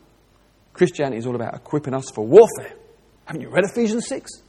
Christianity 0.72 1.18
is 1.18 1.26
all 1.26 1.36
about 1.36 1.54
equipping 1.54 1.94
us 1.94 2.10
for 2.12 2.26
warfare. 2.26 2.74
Haven't 3.26 3.42
you 3.42 3.48
read 3.48 3.64
Ephesians 3.64 4.08
6? 4.08 4.42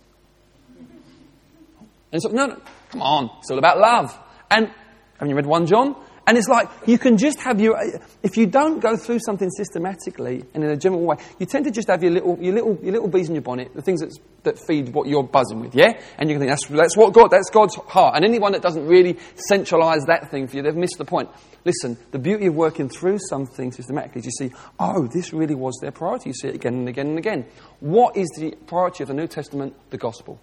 And 2.12 2.22
so, 2.22 2.30
no, 2.30 2.48
no, 2.48 2.62
come 2.90 3.02
on, 3.02 3.30
it's 3.40 3.52
all 3.52 3.60
about 3.60 3.80
love. 3.80 4.18
And 4.50 4.72
haven't 5.14 5.30
you 5.30 5.36
read 5.36 5.46
1 5.46 5.68
John? 5.68 5.96
And 6.30 6.38
it's 6.38 6.48
like 6.48 6.70
you 6.86 7.00
can 7.00 7.18
just 7.18 7.40
have 7.42 7.60
your, 7.60 7.76
if 8.22 8.38
you 8.38 8.46
don't 8.46 8.80
go 8.80 8.96
through 8.96 9.18
something 9.26 9.50
systematically 9.50 10.46
and 10.54 10.64
in 10.64 10.70
a 10.70 10.78
general 10.78 11.02
way, 11.02 11.16
you 11.40 11.48
tend 11.48 11.66
to 11.66 11.72
just 11.72 11.88
have 11.88 12.04
your 12.04 12.12
little, 12.12 12.38
your 12.40 12.54
little, 12.54 12.78
your 12.84 12.92
little 12.94 13.08
bees 13.08 13.30
in 13.30 13.36
your 13.36 13.42
bonnet, 13.42 13.74
the 13.74 13.82
things 13.82 14.04
that 14.44 14.60
feed 14.60 14.94
what 14.94 15.08
you're 15.08 15.24
buzzing 15.24 15.60
with, 15.60 15.74
yeah? 15.74 16.00
And 16.20 16.30
you 16.30 16.36
can 16.36 16.42
think, 16.42 16.52
that's, 16.52 16.68
that's 16.68 16.96
what 16.96 17.14
God, 17.14 17.32
that's 17.32 17.50
God's 17.50 17.76
heart. 17.88 18.16
And 18.16 18.24
anyone 18.24 18.52
that 18.52 18.62
doesn't 18.62 18.86
really 18.86 19.18
centralize 19.48 20.04
that 20.06 20.30
thing 20.30 20.48
for 20.48 20.58
you, 20.58 20.62
they've 20.62 20.76
missed 20.76 21.00
the 21.00 21.06
point. 21.06 21.30
Listen, 21.66 21.98
the 22.12 22.20
beauty 22.20 22.46
of 22.46 22.54
working 22.54 22.90
through 22.90 23.18
something 23.28 23.72
systematically 23.72 24.20
is 24.20 24.26
you 24.26 24.50
see, 24.50 24.56
oh, 24.80 25.08
this 25.08 25.34
really 25.34 25.56
was 25.56 25.80
their 25.81 25.92
priority. 25.92 26.30
You 26.30 26.36
see 26.36 26.50
it 26.50 26.54
again 26.54 26.76
and 26.76 26.88
again 26.88 27.07
and 27.07 27.18
again. 27.18 27.48
What 27.80 28.16
is 28.16 28.30
the 28.38 28.56
priority 28.68 29.04
of 29.04 29.07
the 29.07 29.16
New 29.16 29.28
Testament? 29.28 29.74
The 29.90 29.98
gospel 29.98 30.40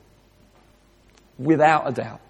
without 1.39 1.89
a 1.89 1.93
doubt. 1.93 2.21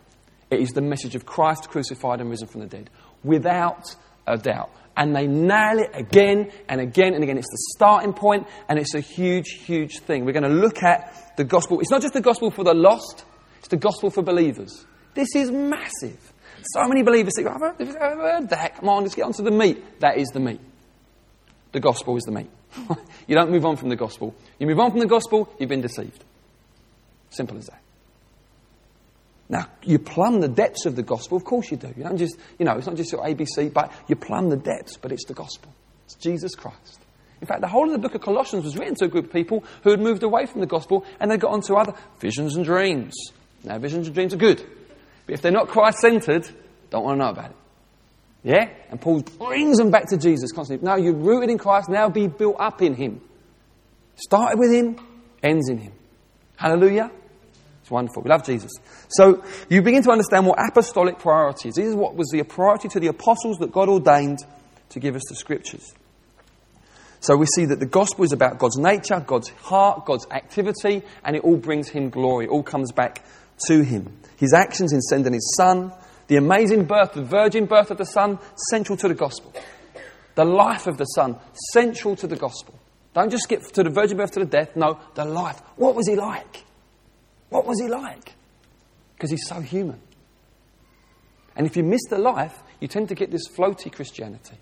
It 0.50 0.60
is 0.60 0.70
the 0.70 0.80
message 0.80 1.14
of 1.14 1.26
Christ 1.26 1.68
crucified 1.68 2.20
and 2.20 2.30
risen 2.30 2.46
from 2.46 2.60
the 2.60 2.66
dead. 2.66 2.90
Without 3.24 3.94
a 4.26 4.38
doubt. 4.38 4.70
And 4.96 5.14
they 5.14 5.26
nail 5.26 5.78
it 5.78 5.90
again 5.92 6.50
and 6.68 6.80
again 6.80 7.14
and 7.14 7.22
again. 7.22 7.36
It's 7.36 7.50
the 7.50 7.74
starting 7.76 8.12
point 8.12 8.46
and 8.68 8.78
it's 8.78 8.94
a 8.94 9.00
huge, 9.00 9.48
huge 9.64 9.98
thing. 9.98 10.24
We're 10.24 10.32
going 10.32 10.42
to 10.44 10.48
look 10.48 10.82
at 10.82 11.36
the 11.36 11.44
gospel. 11.44 11.80
It's 11.80 11.90
not 11.90 12.00
just 12.00 12.14
the 12.14 12.20
gospel 12.20 12.50
for 12.50 12.64
the 12.64 12.74
lost, 12.74 13.24
it's 13.58 13.68
the 13.68 13.76
gospel 13.76 14.10
for 14.10 14.22
believers. 14.22 14.86
This 15.14 15.28
is 15.34 15.50
massive. 15.50 16.32
So 16.72 16.86
many 16.88 17.02
believers 17.02 17.32
say, 17.36 17.44
I've 17.44 17.60
heard, 17.60 17.76
heard 17.78 18.48
that. 18.50 18.76
Come 18.76 18.88
on, 18.88 19.02
let's 19.02 19.14
get 19.14 19.24
on 19.24 19.32
to 19.34 19.42
the 19.42 19.50
meat. 19.50 20.00
That 20.00 20.18
is 20.18 20.28
the 20.28 20.40
meat. 20.40 20.60
The 21.72 21.80
gospel 21.80 22.16
is 22.16 22.22
the 22.24 22.32
meat. 22.32 22.50
you 23.26 23.34
don't 23.34 23.50
move 23.50 23.64
on 23.66 23.76
from 23.76 23.88
the 23.88 23.96
gospel. 23.96 24.34
You 24.58 24.66
move 24.66 24.78
on 24.78 24.90
from 24.90 25.00
the 25.00 25.06
gospel, 25.06 25.52
you've 25.58 25.68
been 25.68 25.82
deceived. 25.82 26.24
Simple 27.30 27.58
as 27.58 27.66
that. 27.66 27.80
Now, 29.48 29.68
you 29.82 29.98
plumb 29.98 30.40
the 30.40 30.48
depths 30.48 30.86
of 30.86 30.96
the 30.96 31.02
gospel, 31.02 31.36
of 31.36 31.44
course 31.44 31.70
you 31.70 31.76
do. 31.76 31.92
You 31.96 32.02
don't 32.02 32.18
just, 32.18 32.36
you 32.58 32.64
know, 32.64 32.76
it's 32.76 32.86
not 32.86 32.96
just 32.96 33.12
your 33.12 33.24
ABC, 33.24 33.72
but 33.72 33.92
you 34.08 34.16
plumb 34.16 34.50
the 34.50 34.56
depths, 34.56 34.96
but 34.96 35.12
it's 35.12 35.24
the 35.26 35.34
gospel. 35.34 35.72
It's 36.06 36.16
Jesus 36.16 36.54
Christ. 36.54 37.00
In 37.40 37.46
fact, 37.46 37.60
the 37.60 37.68
whole 37.68 37.86
of 37.86 37.92
the 37.92 37.98
book 37.98 38.14
of 38.14 38.22
Colossians 38.22 38.64
was 38.64 38.76
written 38.76 38.94
to 38.96 39.04
a 39.04 39.08
group 39.08 39.26
of 39.26 39.32
people 39.32 39.62
who 39.82 39.90
had 39.90 40.00
moved 40.00 40.22
away 40.22 40.46
from 40.46 40.60
the 40.60 40.66
gospel 40.66 41.04
and 41.20 41.30
they 41.30 41.36
got 41.36 41.52
onto 41.52 41.74
other 41.74 41.94
visions 42.18 42.56
and 42.56 42.64
dreams. 42.64 43.14
Now, 43.62 43.78
visions 43.78 44.06
and 44.06 44.14
dreams 44.14 44.32
are 44.32 44.38
good. 44.38 44.64
But 45.26 45.34
if 45.34 45.42
they're 45.42 45.52
not 45.52 45.68
Christ 45.68 45.98
centered, 45.98 46.48
don't 46.90 47.04
want 47.04 47.18
to 47.18 47.24
know 47.24 47.30
about 47.30 47.50
it. 47.50 47.56
Yeah? 48.42 48.70
And 48.90 49.00
Paul 49.00 49.22
brings 49.22 49.76
them 49.76 49.90
back 49.90 50.08
to 50.10 50.16
Jesus 50.16 50.52
constantly. 50.52 50.86
Now 50.86 50.96
you're 50.96 51.14
rooted 51.14 51.50
in 51.50 51.58
Christ, 51.58 51.88
now 51.88 52.08
be 52.08 52.28
built 52.28 52.56
up 52.58 52.80
in 52.80 52.94
Him. 52.94 53.20
Started 54.14 54.58
with 54.58 54.72
Him, 54.72 54.96
ends 55.42 55.68
in 55.68 55.78
Him. 55.78 55.92
Hallelujah. 56.56 57.10
It's 57.86 57.90
wonderful. 57.92 58.24
We 58.24 58.30
love 58.30 58.44
Jesus. 58.44 58.72
So 59.06 59.44
you 59.68 59.80
begin 59.80 60.02
to 60.02 60.10
understand 60.10 60.44
what 60.44 60.58
apostolic 60.58 61.20
priorities. 61.20 61.76
This 61.76 61.86
is 61.86 61.94
what 61.94 62.16
was 62.16 62.28
the 62.32 62.42
priority 62.42 62.88
to 62.88 62.98
the 62.98 63.06
apostles 63.06 63.58
that 63.58 63.70
God 63.70 63.88
ordained 63.88 64.40
to 64.88 64.98
give 64.98 65.14
us 65.14 65.22
the 65.28 65.36
scriptures. 65.36 65.94
So 67.20 67.36
we 67.36 67.46
see 67.46 67.64
that 67.66 67.78
the 67.78 67.86
gospel 67.86 68.24
is 68.24 68.32
about 68.32 68.58
God's 68.58 68.76
nature, 68.76 69.22
God's 69.24 69.50
heart, 69.50 70.04
God's 70.04 70.26
activity, 70.32 71.04
and 71.24 71.36
it 71.36 71.44
all 71.44 71.58
brings 71.58 71.88
him 71.88 72.10
glory. 72.10 72.46
It 72.46 72.48
all 72.48 72.64
comes 72.64 72.90
back 72.90 73.24
to 73.68 73.84
him. 73.84 74.18
His 74.36 74.52
actions 74.52 74.92
in 74.92 75.00
sending 75.00 75.34
his 75.34 75.54
son, 75.56 75.92
the 76.26 76.38
amazing 76.38 76.86
birth, 76.86 77.12
the 77.12 77.22
virgin 77.22 77.66
birth 77.66 77.92
of 77.92 77.98
the 77.98 78.04
son, 78.04 78.40
central 78.72 78.96
to 78.96 79.06
the 79.06 79.14
gospel. 79.14 79.52
The 80.34 80.44
life 80.44 80.88
of 80.88 80.98
the 80.98 81.04
Son, 81.04 81.36
central 81.72 82.16
to 82.16 82.26
the 82.26 82.34
gospel. 82.34 82.76
Don't 83.14 83.30
just 83.30 83.44
skip 83.44 83.62
to 83.62 83.84
the 83.84 83.90
virgin 83.90 84.16
birth 84.16 84.32
to 84.32 84.40
the 84.40 84.44
death. 84.44 84.74
No, 84.74 84.98
the 85.14 85.24
life. 85.24 85.62
What 85.76 85.94
was 85.94 86.08
he 86.08 86.16
like? 86.16 86.65
What 87.48 87.66
was 87.66 87.80
he 87.80 87.88
like? 87.88 88.34
Because 89.14 89.30
he's 89.30 89.46
so 89.46 89.60
human. 89.60 90.00
And 91.56 91.66
if 91.66 91.76
you 91.76 91.82
miss 91.82 92.02
the 92.10 92.18
life, 92.18 92.56
you 92.80 92.88
tend 92.88 93.08
to 93.08 93.14
get 93.14 93.30
this 93.30 93.48
floaty 93.48 93.90
Christianity. 93.90 94.56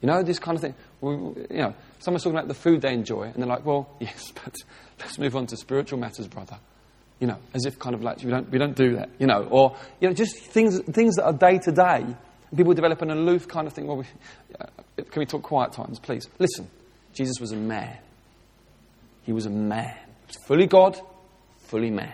You 0.00 0.06
know, 0.06 0.22
this 0.22 0.38
kind 0.38 0.56
of 0.56 0.62
thing. 0.62 0.74
you 1.02 1.46
know, 1.50 1.74
someone's 1.98 2.22
talking 2.22 2.38
about 2.38 2.46
the 2.46 2.54
food 2.54 2.82
they 2.82 2.92
enjoy, 2.92 3.24
and 3.24 3.34
they're 3.34 3.46
like, 3.46 3.66
well, 3.66 3.88
yes, 4.00 4.32
but 4.32 4.54
let's 5.00 5.18
move 5.18 5.34
on 5.34 5.46
to 5.48 5.56
spiritual 5.56 5.98
matters, 5.98 6.28
brother. 6.28 6.58
You 7.18 7.26
know, 7.26 7.38
as 7.52 7.64
if 7.64 7.80
kind 7.80 7.96
of 7.96 8.02
like, 8.02 8.22
we 8.22 8.30
don't, 8.30 8.48
we 8.48 8.58
don't 8.58 8.76
do 8.76 8.94
that, 8.94 9.10
you 9.18 9.26
know. 9.26 9.42
Or, 9.50 9.76
you 10.00 10.06
know, 10.06 10.14
just 10.14 10.38
things, 10.38 10.80
things 10.92 11.16
that 11.16 11.24
are 11.24 11.32
day 11.32 11.58
to 11.58 11.72
day. 11.72 12.06
People 12.56 12.74
develop 12.74 13.02
an 13.02 13.10
aloof 13.10 13.48
kind 13.48 13.66
of 13.66 13.72
thing. 13.72 13.88
Well, 13.88 13.98
we, 13.98 14.04
uh, 14.58 14.66
can 15.10 15.20
we 15.20 15.26
talk 15.26 15.42
quiet 15.42 15.72
times, 15.72 15.98
please? 15.98 16.28
Listen, 16.38 16.70
Jesus 17.12 17.40
was 17.40 17.50
a 17.50 17.56
man. 17.56 17.98
He 19.24 19.32
was 19.32 19.46
a 19.46 19.50
man. 19.50 19.96
He 19.96 20.26
was 20.28 20.36
fully 20.46 20.66
God, 20.66 20.98
fully 21.68 21.90
man. 21.90 22.12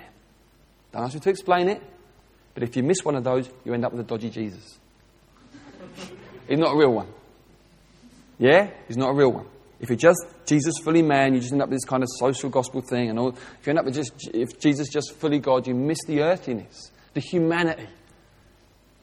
Don't 0.93 1.03
ask 1.03 1.15
me 1.15 1.21
to 1.21 1.31
explain 1.31 1.69
it, 1.69 1.83
but 2.53 2.63
if 2.63 2.77
you 2.77 2.83
miss 2.83 2.99
one 3.05 3.17
of 3.17 3.25
those, 3.25 3.49
you 3.65 3.75
end 3.75 3.85
up 3.85 3.93
with 3.93 4.03
a 4.03 4.05
dodgy 4.05 4.31
Jesus. 4.31 4.79
He's 6.49 6.59
not 6.59 6.75
a 6.75 6.79
real 6.79 6.93
one. 6.93 7.09
Yeah? 8.39 8.71
He's 8.87 8.97
not 8.97 9.11
a 9.11 9.15
real 9.15 9.33
one. 9.33 9.47
If 9.81 9.89
you're 9.89 9.97
just 9.97 10.25
Jesus 10.47 10.75
fully 10.83 11.03
man, 11.03 11.35
you 11.35 11.41
just 11.41 11.53
end 11.53 11.63
up 11.63 11.69
with 11.69 11.79
this 11.79 11.85
kind 11.85 12.03
of 12.03 12.09
social 12.19 12.49
gospel 12.49 12.81
thing. 12.81 13.11
And 13.11 13.19
all. 13.19 13.29
If 13.31 13.67
you 13.67 13.71
end 13.71 13.79
up 13.79 13.85
with 13.85 13.95
just, 13.95 14.13
if 14.33 14.59
Jesus 14.61 14.89
just 14.89 15.13
fully 15.15 15.39
God, 15.39 15.67
you 15.67 15.75
miss 15.75 15.99
the 16.07 16.23
earthiness, 16.23 16.91
the 17.13 17.21
humanity. 17.21 17.87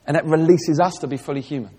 And 0.07 0.15
that 0.15 0.25
releases 0.25 0.79
us 0.79 0.95
to 1.01 1.07
be 1.07 1.17
fully 1.17 1.41
human. 1.41 1.71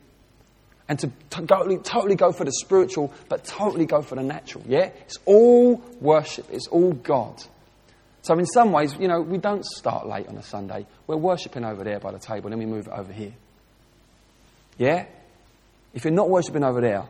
And 0.88 0.98
to 0.98 1.10
totally, 1.30 1.78
totally 1.78 2.16
go 2.16 2.32
for 2.32 2.44
the 2.44 2.52
spiritual, 2.52 3.12
but 3.28 3.44
totally 3.44 3.86
go 3.86 4.02
for 4.02 4.16
the 4.16 4.22
natural. 4.22 4.64
Yeah? 4.66 4.90
It's 5.06 5.16
all 5.24 5.76
worship. 6.00 6.46
It's 6.50 6.68
all 6.68 6.92
God. 6.92 7.42
So 8.22 8.38
in 8.38 8.46
some 8.46 8.70
ways, 8.70 8.94
you 8.98 9.08
know, 9.08 9.20
we 9.20 9.38
don't 9.38 9.64
start 9.64 10.06
late 10.06 10.28
on 10.28 10.36
a 10.36 10.42
Sunday. 10.42 10.86
We're 11.08 11.16
worshipping 11.16 11.64
over 11.64 11.82
there 11.82 11.98
by 11.98 12.12
the 12.12 12.20
table, 12.20 12.50
then 12.50 12.58
we 12.60 12.66
move 12.66 12.86
it 12.86 12.92
over 12.92 13.12
here. 13.12 13.34
Yeah? 14.78 15.06
If 15.92 16.04
you're 16.04 16.12
not 16.12 16.30
worshipping 16.30 16.64
over 16.64 16.80
there, 16.80 17.04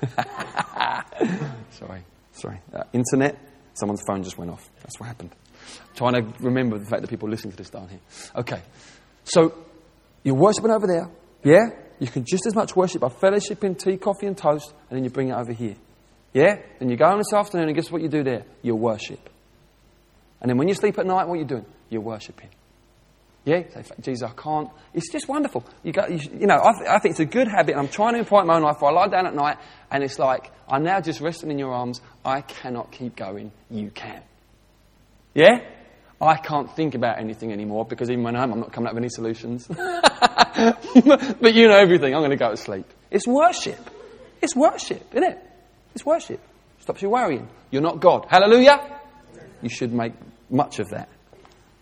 sorry, 1.70 2.02
sorry. 2.32 2.60
Uh, 2.72 2.84
internet, 2.92 3.38
someone's 3.74 4.02
phone 4.06 4.22
just 4.22 4.38
went 4.38 4.50
off. 4.50 4.68
That's 4.80 4.98
what 4.98 5.06
happened. 5.06 5.34
I'm 5.90 5.94
trying 5.94 6.14
to 6.14 6.32
remember 6.42 6.78
the 6.78 6.86
fact 6.86 7.02
that 7.02 7.10
people 7.10 7.28
listen 7.28 7.50
to 7.50 7.56
this 7.56 7.68
down 7.68 7.88
here. 7.88 8.00
Okay, 8.34 8.62
so 9.24 9.54
you're 10.22 10.34
worshipping 10.34 10.70
over 10.70 10.86
there, 10.86 11.10
yeah? 11.44 11.70
You 11.98 12.06
can 12.06 12.24
just 12.24 12.46
as 12.46 12.54
much 12.54 12.76
worship 12.76 13.00
by 13.00 13.08
fellowshipping, 13.08 13.78
tea, 13.78 13.96
coffee, 13.96 14.26
and 14.26 14.38
toast, 14.38 14.72
and 14.88 14.96
then 14.96 15.04
you 15.04 15.10
bring 15.10 15.28
it 15.28 15.34
over 15.34 15.52
here. 15.52 15.74
Yeah? 16.32 16.60
Then 16.78 16.88
you 16.88 16.96
go 16.96 17.08
home 17.08 17.18
this 17.18 17.32
afternoon, 17.32 17.68
and 17.68 17.76
guess 17.76 17.90
what 17.90 18.02
you 18.02 18.08
do 18.08 18.22
there? 18.22 18.44
You 18.62 18.74
worship. 18.74 19.30
And 20.40 20.48
then 20.48 20.58
when 20.58 20.68
you 20.68 20.74
sleep 20.74 20.98
at 20.98 21.06
night, 21.06 21.26
what 21.26 21.34
are 21.34 21.38
you 21.38 21.44
doing? 21.44 21.66
You're 21.88 22.02
worshipping. 22.02 22.50
Yeah, 23.44 23.62
Say, 23.70 23.82
Jesus, 24.02 24.28
I 24.28 24.34
can't. 24.40 24.68
It's 24.92 25.10
just 25.10 25.26
wonderful. 25.26 25.64
You, 25.82 25.92
go, 25.92 26.06
you, 26.06 26.18
you 26.38 26.46
know, 26.46 26.60
I, 26.62 26.72
th- 26.78 26.90
I, 26.90 26.98
think 26.98 27.12
it's 27.12 27.20
a 27.20 27.24
good 27.24 27.48
habit. 27.48 27.76
I'm 27.76 27.88
trying 27.88 28.12
to 28.12 28.18
impart 28.18 28.46
my 28.46 28.56
own 28.56 28.62
life. 28.62 28.82
I 28.82 28.90
lie 28.90 29.08
down 29.08 29.26
at 29.26 29.34
night, 29.34 29.56
and 29.90 30.04
it's 30.04 30.18
like 30.18 30.52
I'm 30.68 30.82
now 30.82 31.00
just 31.00 31.22
resting 31.22 31.50
in 31.50 31.58
your 31.58 31.72
arms. 31.72 32.02
I 32.24 32.42
cannot 32.42 32.92
keep 32.92 33.16
going. 33.16 33.50
You 33.70 33.90
can. 33.90 34.22
Yeah, 35.34 35.60
I 36.20 36.36
can't 36.36 36.74
think 36.76 36.94
about 36.94 37.18
anything 37.18 37.52
anymore 37.52 37.86
because 37.86 38.10
even 38.10 38.22
when 38.22 38.36
I'm, 38.36 38.52
I'm 38.52 38.60
not 38.60 38.72
coming 38.72 38.88
up 38.88 38.94
with 38.94 39.02
any 39.02 39.08
solutions. 39.08 39.66
but 39.68 41.54
you 41.54 41.68
know 41.68 41.76
everything. 41.76 42.14
I'm 42.14 42.20
going 42.20 42.30
to 42.30 42.36
go 42.36 42.50
to 42.50 42.56
sleep. 42.56 42.86
It's 43.10 43.26
worship. 43.26 43.78
It's 44.42 44.54
worship, 44.54 45.14
isn't 45.14 45.24
it? 45.24 45.47
It's 45.94 46.04
worship. 46.04 46.40
Stops 46.80 47.02
you 47.02 47.10
worrying. 47.10 47.48
You're 47.70 47.82
not 47.82 48.00
God. 48.00 48.26
Hallelujah. 48.28 49.00
You 49.62 49.68
should 49.68 49.92
make 49.92 50.12
much 50.50 50.78
of 50.78 50.90
that. 50.90 51.08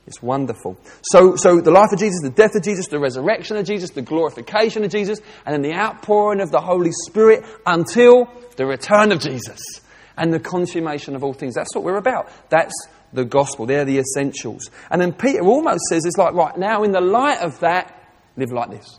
It's 0.07 0.23
wonderful. 0.23 0.79
So, 1.03 1.35
so 1.35 1.61
the 1.61 1.73
life 1.73 1.91
of 1.93 1.99
Jesus, 1.99 2.21
the 2.23 2.31
death 2.31 2.55
of 2.55 2.63
Jesus, 2.63 2.87
the 2.87 3.01
resurrection 3.01 3.57
of 3.57 3.67
Jesus, 3.67 3.91
the 3.91 4.03
glorification 4.03 4.85
of 4.85 4.91
Jesus, 4.91 5.21
and 5.45 5.53
then 5.53 5.63
the 5.63 5.77
outpouring 5.77 6.41
of 6.41 6.53
the 6.53 6.61
Holy 6.61 6.93
Spirit 6.93 7.45
until 7.67 8.31
the 8.57 8.67
return 8.67 9.11
of 9.11 9.21
Jesus 9.21 9.59
and 10.17 10.33
the 10.33 10.39
consummation 10.39 11.17
of 11.17 11.25
all 11.25 11.33
things. 11.33 11.55
That's 11.55 11.75
what 11.75 11.83
we're 11.83 11.97
about. 11.97 12.31
That's 12.51 12.75
the 13.13 13.25
gospel. 13.25 13.67
They're 13.67 13.85
the 13.85 13.99
essentials. 13.99 14.71
And 14.91 15.03
then 15.03 15.13
Peter 15.13 15.43
almost 15.43 15.83
says 15.89 16.05
it's 16.05 16.17
like, 16.17 16.35
right, 16.35 16.57
now 16.57 16.85
in 16.85 16.93
the 16.93 17.01
light 17.01 17.41
of 17.41 17.61
that, 17.61 17.93
live 18.37 18.53
like 18.53 18.71
this. 18.71 18.99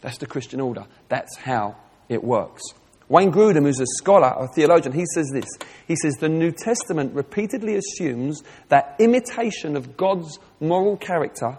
That's 0.00 0.18
the 0.18 0.26
Christian 0.26 0.60
order. 0.60 0.86
That's 1.08 1.36
how 1.36 1.76
it 2.08 2.24
works. 2.24 2.62
Wayne 3.10 3.32
Grudem, 3.32 3.64
who's 3.64 3.80
a 3.80 3.86
scholar, 3.98 4.28
a 4.28 4.46
theologian, 4.54 4.94
he 4.94 5.04
says 5.14 5.28
this. 5.32 5.48
He 5.88 5.96
says, 5.96 6.14
The 6.14 6.28
New 6.28 6.52
Testament 6.52 7.12
repeatedly 7.12 7.74
assumes 7.74 8.40
that 8.68 8.94
imitation 9.00 9.76
of 9.76 9.96
God's 9.96 10.38
moral 10.60 10.96
character 10.96 11.58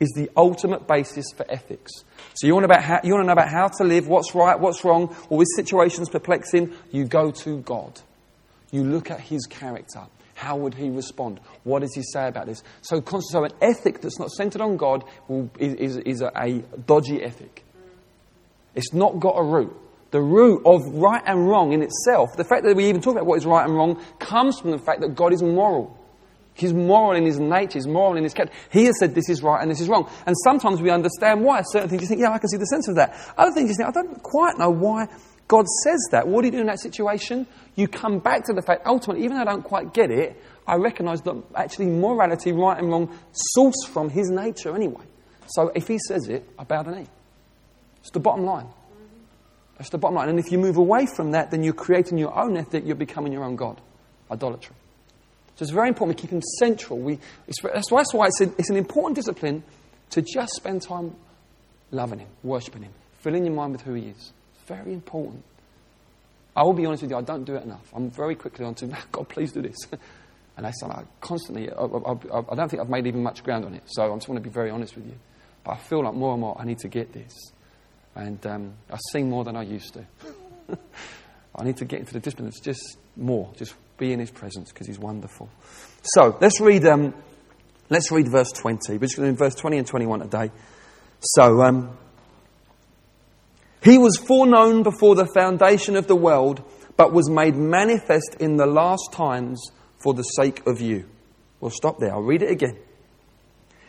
is 0.00 0.10
the 0.16 0.30
ultimate 0.38 0.86
basis 0.86 1.26
for 1.36 1.44
ethics. 1.50 1.92
So 2.32 2.46
you 2.46 2.54
want, 2.54 2.64
about 2.64 2.82
how, 2.82 3.00
you 3.04 3.12
want 3.12 3.24
to 3.24 3.26
know 3.26 3.34
about 3.34 3.50
how 3.50 3.68
to 3.68 3.84
live, 3.84 4.08
what's 4.08 4.34
right, 4.34 4.58
what's 4.58 4.84
wrong, 4.84 5.14
or 5.28 5.36
with 5.36 5.48
situations 5.54 6.08
perplexing, 6.08 6.72
you 6.90 7.04
go 7.04 7.30
to 7.30 7.58
God. 7.60 8.00
You 8.70 8.82
look 8.82 9.10
at 9.10 9.20
his 9.20 9.44
character. 9.44 10.00
How 10.34 10.56
would 10.56 10.72
he 10.72 10.88
respond? 10.88 11.40
What 11.64 11.80
does 11.80 11.94
he 11.94 12.02
say 12.02 12.26
about 12.26 12.46
this? 12.46 12.62
So, 12.80 13.04
so 13.20 13.44
an 13.44 13.52
ethic 13.60 14.00
that's 14.00 14.18
not 14.18 14.30
centered 14.30 14.62
on 14.62 14.78
God 14.78 15.04
will, 15.28 15.50
is, 15.58 15.74
is, 15.74 15.96
is 15.98 16.20
a, 16.22 16.32
a 16.34 16.60
dodgy 16.86 17.22
ethic. 17.22 17.64
It's 18.74 18.94
not 18.94 19.20
got 19.20 19.32
a 19.32 19.42
root 19.42 19.76
the 20.10 20.20
root 20.20 20.62
of 20.64 20.82
right 20.94 21.22
and 21.26 21.48
wrong 21.48 21.72
in 21.72 21.82
itself, 21.82 22.36
the 22.36 22.44
fact 22.44 22.64
that 22.64 22.76
we 22.76 22.88
even 22.88 23.00
talk 23.00 23.14
about 23.14 23.26
what 23.26 23.36
is 23.36 23.46
right 23.46 23.64
and 23.64 23.74
wrong, 23.74 24.02
comes 24.18 24.58
from 24.58 24.70
the 24.70 24.78
fact 24.78 25.00
that 25.00 25.14
God 25.14 25.32
is 25.32 25.42
moral. 25.42 25.98
He's 26.54 26.72
moral 26.72 27.12
in 27.12 27.26
his 27.26 27.38
nature, 27.38 27.74
he's 27.74 27.86
moral 27.86 28.16
in 28.16 28.24
his 28.24 28.32
character. 28.32 28.56
He 28.70 28.86
has 28.86 28.98
said 28.98 29.14
this 29.14 29.28
is 29.28 29.42
right 29.42 29.60
and 29.60 29.70
this 29.70 29.80
is 29.80 29.88
wrong. 29.88 30.08
And 30.24 30.34
sometimes 30.42 30.80
we 30.80 30.90
understand 30.90 31.44
why. 31.44 31.62
Certain 31.62 31.88
things 31.88 32.02
you 32.02 32.08
think, 32.08 32.20
yeah, 32.20 32.32
I 32.32 32.38
can 32.38 32.48
see 32.48 32.56
the 32.56 32.66
sense 32.66 32.88
of 32.88 32.94
that. 32.96 33.14
Other 33.36 33.52
things 33.52 33.68
you 33.68 33.76
think, 33.76 33.88
I 33.88 33.92
don't 33.92 34.22
quite 34.22 34.56
know 34.56 34.70
why 34.70 35.06
God 35.48 35.66
says 35.84 36.00
that. 36.12 36.26
What 36.26 36.40
do 36.40 36.46
you 36.46 36.52
do 36.52 36.60
in 36.60 36.66
that 36.66 36.80
situation? 36.80 37.46
You 37.74 37.88
come 37.88 38.20
back 38.20 38.46
to 38.46 38.54
the 38.54 38.62
fact, 38.62 38.86
ultimately, 38.86 39.24
even 39.24 39.36
though 39.36 39.42
I 39.42 39.44
don't 39.44 39.62
quite 39.62 39.92
get 39.92 40.10
it, 40.10 40.42
I 40.66 40.76
recognize 40.76 41.20
that 41.22 41.42
actually 41.54 41.86
morality, 41.86 42.52
right 42.52 42.78
and 42.78 42.88
wrong, 42.88 43.16
source 43.32 43.84
from 43.86 44.08
his 44.08 44.30
nature 44.30 44.74
anyway. 44.74 45.04
So 45.48 45.70
if 45.74 45.86
he 45.86 45.98
says 45.98 46.26
it, 46.28 46.48
I 46.58 46.64
bow 46.64 46.82
the 46.82 46.92
knee. 46.92 47.06
It's 48.00 48.10
the 48.10 48.20
bottom 48.20 48.44
line. 48.44 48.66
That's 49.78 49.90
the 49.90 49.98
bottom 49.98 50.16
line. 50.16 50.28
And 50.28 50.38
if 50.38 50.50
you 50.50 50.58
move 50.58 50.76
away 50.76 51.06
from 51.06 51.32
that, 51.32 51.50
then 51.50 51.62
you're 51.62 51.74
creating 51.74 52.18
your 52.18 52.36
own 52.36 52.56
ethic, 52.56 52.84
you're 52.86 52.96
becoming 52.96 53.32
your 53.32 53.44
own 53.44 53.56
God. 53.56 53.80
Idolatry. 54.30 54.74
So 55.56 55.62
it's 55.62 55.72
very 55.72 55.88
important 55.88 56.18
we 56.18 56.22
keep 56.22 56.30
him 56.30 56.42
central. 56.58 56.98
We, 56.98 57.18
that's, 57.46 57.90
why, 57.90 58.00
that's 58.02 58.12
why 58.12 58.26
it's, 58.26 58.40
a, 58.40 58.44
it's 58.58 58.70
an 58.70 58.76
important 58.76 59.16
discipline 59.16 59.62
to 60.10 60.22
just 60.22 60.52
spend 60.54 60.82
time 60.82 61.14
loving 61.90 62.18
him, 62.20 62.28
worshipping 62.42 62.82
him, 62.82 62.92
filling 63.20 63.44
your 63.44 63.54
mind 63.54 63.72
with 63.72 63.82
who 63.82 63.94
he 63.94 64.08
is. 64.08 64.32
Very 64.66 64.92
important. 64.92 65.44
I 66.54 66.62
will 66.62 66.72
be 66.72 66.86
honest 66.86 67.02
with 67.02 67.10
you, 67.10 67.16
I 67.16 67.22
don't 67.22 67.44
do 67.44 67.54
it 67.54 67.62
enough. 67.62 67.86
I'm 67.94 68.10
very 68.10 68.34
quickly 68.34 68.64
on 68.64 68.74
to, 68.76 68.86
God, 69.12 69.28
please 69.28 69.52
do 69.52 69.62
this. 69.62 69.76
and 70.56 70.66
I 70.66 70.70
I 70.70 71.02
constantly, 71.20 71.70
I, 71.70 71.84
I, 71.84 72.12
I, 72.50 72.54
don't 72.54 72.68
think 72.68 72.80
I've 72.80 72.88
made 72.88 73.06
even 73.06 73.22
much 73.22 73.44
ground 73.44 73.64
on 73.64 73.74
it. 73.74 73.82
So 73.86 74.02
I 74.02 74.14
just 74.16 74.28
want 74.28 74.42
to 74.42 74.48
be 74.48 74.52
very 74.52 74.70
honest 74.70 74.96
with 74.96 75.06
you. 75.06 75.14
But 75.64 75.72
I 75.72 75.76
feel 75.76 76.02
like 76.02 76.14
more 76.14 76.32
and 76.32 76.40
more 76.40 76.56
I 76.58 76.64
need 76.64 76.78
to 76.78 76.88
get 76.88 77.12
this. 77.12 77.32
And 78.16 78.44
um, 78.46 78.72
I 78.90 78.96
sing 79.12 79.28
more 79.28 79.44
than 79.44 79.56
I 79.56 79.62
used 79.62 79.92
to. 79.94 80.06
I 81.54 81.64
need 81.64 81.76
to 81.76 81.84
get 81.84 82.00
into 82.00 82.14
the 82.14 82.20
discipline. 82.20 82.50
Just 82.62 82.96
more. 83.14 83.52
Just 83.56 83.74
be 83.98 84.12
in 84.12 84.20
His 84.20 84.30
presence 84.30 84.72
because 84.72 84.86
He's 84.86 84.98
wonderful. 84.98 85.50
So 86.02 86.36
let's 86.40 86.58
read. 86.60 86.86
Um, 86.86 87.14
let's 87.90 88.10
read 88.10 88.28
verse 88.30 88.50
twenty. 88.52 88.94
We're 88.94 89.00
just 89.00 89.16
going 89.16 89.26
to 89.26 89.32
read 89.32 89.38
verse 89.38 89.54
twenty 89.54 89.76
and 89.76 89.86
twenty-one 89.86 90.20
today. 90.20 90.50
So 91.20 91.62
um, 91.62 91.96
He 93.82 93.98
was 93.98 94.16
foreknown 94.16 94.82
before 94.82 95.14
the 95.14 95.26
foundation 95.26 95.96
of 95.96 96.06
the 96.06 96.16
world, 96.16 96.62
but 96.96 97.12
was 97.12 97.28
made 97.28 97.54
manifest 97.54 98.36
in 98.40 98.56
the 98.56 98.66
last 98.66 99.12
times 99.12 99.62
for 100.02 100.14
the 100.14 100.22
sake 100.22 100.66
of 100.66 100.80
you. 100.80 101.04
We'll 101.60 101.70
stop 101.70 101.98
there. 101.98 102.12
I'll 102.12 102.22
read 102.22 102.42
it 102.42 102.50
again. 102.50 102.78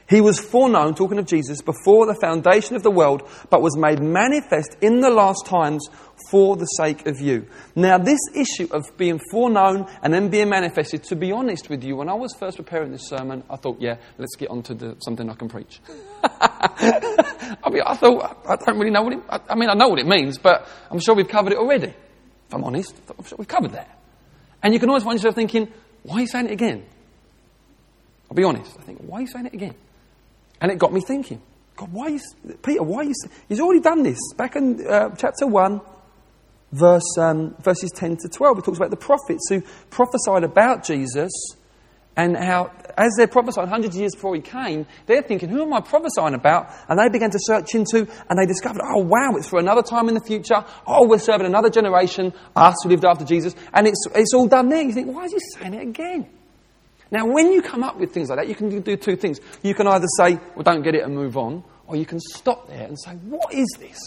He 0.10 0.22
was 0.22 0.40
foreknown, 0.40 0.96
talking 0.96 1.20
of 1.20 1.26
Jesus, 1.26 1.62
before 1.62 2.06
the 2.06 2.16
foundation 2.16 2.78
of 2.78 2.84
the 2.84 2.92
world, 2.92 3.28
but 3.50 3.62
was 3.62 3.76
made 3.76 4.02
manifest 4.02 4.78
in 4.82 5.02
the 5.02 5.10
last 5.10 5.46
times 5.46 5.86
for 6.30 6.56
the 6.56 6.66
sake 6.66 7.06
of 7.06 7.20
you. 7.20 7.46
Now, 7.76 7.98
this 7.98 8.20
issue 8.34 8.70
of 8.72 8.86
being 8.98 9.20
foreknown 9.32 9.86
and 10.02 10.14
then 10.14 10.30
being 10.30 10.48
manifested, 10.50 11.04
to 11.06 11.16
be 11.18 11.34
honest 11.34 11.70
with 11.70 11.84
you, 11.84 11.98
when 11.98 12.08
I 12.08 12.14
was 12.14 12.34
first 12.40 12.56
preparing 12.56 12.92
this 12.92 13.08
sermon, 13.10 13.44
I 13.50 13.58
thought, 13.58 13.82
yeah, 13.82 13.98
let's 14.18 14.36
get 14.38 14.50
on 14.50 14.64
to 14.64 14.74
the, 14.74 14.96
something 15.04 15.30
I 15.30 15.34
can 15.34 15.50
preach. 15.50 15.82
I 16.24 17.70
mean, 17.70 17.84
I 17.86 17.96
thought, 17.96 18.46
I 18.48 18.56
don't 18.56 18.80
really 18.80 18.92
know 18.92 19.02
what 19.02 19.14
it, 19.14 19.20
I, 19.30 19.40
I 19.50 19.56
mean, 19.56 19.70
I 19.70 19.74
know 19.74 19.90
what 19.90 20.00
it 20.00 20.08
means, 20.08 20.38
but 20.38 20.68
I'm 20.90 21.00
sure 21.00 21.16
we've 21.16 21.28
covered 21.28 21.52
it 21.52 21.60
already. 21.60 21.88
If 21.88 22.54
I'm 22.54 22.64
honest, 22.64 22.96
I'm 23.18 23.26
sure 23.26 23.38
we've 23.38 23.48
covered 23.48 23.74
that. 23.74 24.00
And 24.64 24.74
you 24.74 24.80
can 24.80 24.88
always 24.88 25.04
find 25.04 25.18
yourself 25.18 25.36
thinking, 25.36 25.72
why 26.04 26.16
are 26.16 26.22
you 26.22 26.28
saying 26.28 26.46
it 26.46 26.54
again? 26.54 26.86
I'll 28.30 28.36
be 28.36 28.44
honest. 28.46 28.78
I 28.80 28.84
think, 28.84 29.00
why 29.00 29.20
are 29.20 29.22
you 29.22 29.28
saying 29.28 29.48
it 29.48 29.54
again? 29.54 29.76
And 30.62 30.72
it 30.72 30.78
got 30.78 30.94
me 30.94 31.02
thinking. 31.02 31.42
God, 31.76 31.92
why 31.92 32.08
you, 32.08 32.20
Peter, 32.64 32.84
why 32.84 33.04
you, 33.04 33.14
he's 33.48 33.60
already 33.60 33.82
done 33.82 34.04
this. 34.04 34.20
Back 34.36 34.56
in 34.56 34.86
uh, 34.86 35.10
chapter 35.16 35.46
1, 35.46 35.80
verse, 36.72 37.18
um, 37.20 37.56
verses 37.62 37.92
10 37.96 38.18
to 38.18 38.30
12, 38.30 38.58
he 38.58 38.62
talks 38.64 38.78
about 38.78 38.90
the 38.90 38.98
prophets 38.98 39.48
who 39.50 39.62
prophesied 39.90 40.44
about 40.44 40.84
Jesus 40.84 41.32
and 42.16 42.36
how, 42.36 42.72
as 42.98 43.14
they're 43.16 43.28
prophesying 43.28 43.68
hundreds 43.68 43.96
of 43.96 44.00
years 44.00 44.16
before 44.16 44.34
he 44.34 44.42
came, 44.42 44.88
they're 45.06 45.22
thinking, 45.22 45.50
who 45.50 45.62
am 45.62 45.72
I 45.72 45.82
prophesying 45.82 46.34
about? 46.34 46.72
And 46.90 46.98
they 46.98 47.10
began 47.10 47.30
to 47.30 47.40
search 47.40 47.76
into, 47.76 48.08
and 48.28 48.40
they 48.40 48.48
discovered, 48.48 48.82
oh 48.84 49.04
wow, 49.04 49.36
it's 49.36 49.48
for 49.48 49.60
another 49.60 49.84
time 49.84 50.10
in 50.10 50.16
the 50.16 50.22
future. 50.22 50.66
Oh, 50.88 51.08
we're 51.08 51.20
serving 51.20 51.46
another 51.46 51.70
generation, 51.70 52.34
us 52.56 52.76
who 52.82 52.90
lived 52.90 53.06
after 53.06 53.24
Jesus. 53.24 53.56
And 53.72 53.88
it's, 53.88 54.04
it's 54.16 54.34
all 54.34 54.48
done 54.48 54.70
there. 54.70 54.82
You 54.82 54.94
think, 54.94 55.16
why 55.16 55.26
is 55.26 55.34
he 55.34 55.40
saying 55.60 55.76
it 55.76 55.84
again? 55.84 56.28
Now, 57.12 57.26
when 57.26 57.52
you 57.52 57.62
come 57.62 57.84
up 57.84 57.98
with 57.98 58.12
things 58.14 58.30
like 58.30 58.40
that, 58.40 58.48
you 58.48 58.56
can 58.56 58.82
do 58.82 58.98
two 58.98 59.16
things. 59.16 59.40
You 59.64 59.74
can 59.74 59.88
either 59.88 60.08
say, 60.18 60.40
well, 60.56 60.64
don't 60.64 60.84
get 60.84 60.96
it 60.96 61.04
and 61.04 61.16
move 61.16 61.38
on, 61.38 61.64
or 61.86 61.96
you 61.96 62.06
can 62.06 62.20
stop 62.20 62.68
there 62.68 62.86
and 62.86 62.98
say, 63.00 63.12
what 63.12 63.54
is 63.54 63.68
this? 63.80 63.98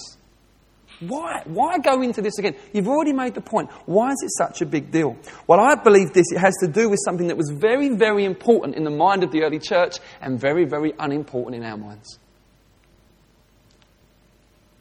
Why? 1.01 1.43
Why 1.47 1.79
go 1.79 2.03
into 2.03 2.21
this 2.21 2.39
again? 2.39 2.55
You've 2.75 2.89
already 2.89 3.15
made 3.15 3.35
the 3.35 3.41
point. 3.41 3.71
Why 3.87 4.11
is 4.11 4.23
it 4.23 4.31
such 4.37 4.61
a 4.61 4.67
big 4.67 4.91
deal? 4.91 5.17
Well, 5.47 5.59
I 5.59 5.75
believe 5.75 6.13
this. 6.13 6.31
It 6.31 6.39
has 6.39 6.55
to 6.61 6.69
do 6.69 6.91
with 6.91 6.99
something 7.03 7.29
that 7.29 7.39
was 7.39 7.51
very, 7.51 7.89
very 7.89 8.27
important 8.27 8.77
in 8.77 8.85
the 8.85 8.91
mind 8.91 9.23
of 9.23 9.33
the 9.33 9.43
early 9.43 9.59
church 9.59 9.97
and 10.21 10.39
very, 10.39 10.67
very 10.67 10.93
unimportant 10.99 11.57
in 11.57 11.65
our 11.65 11.79
minds. 11.79 12.19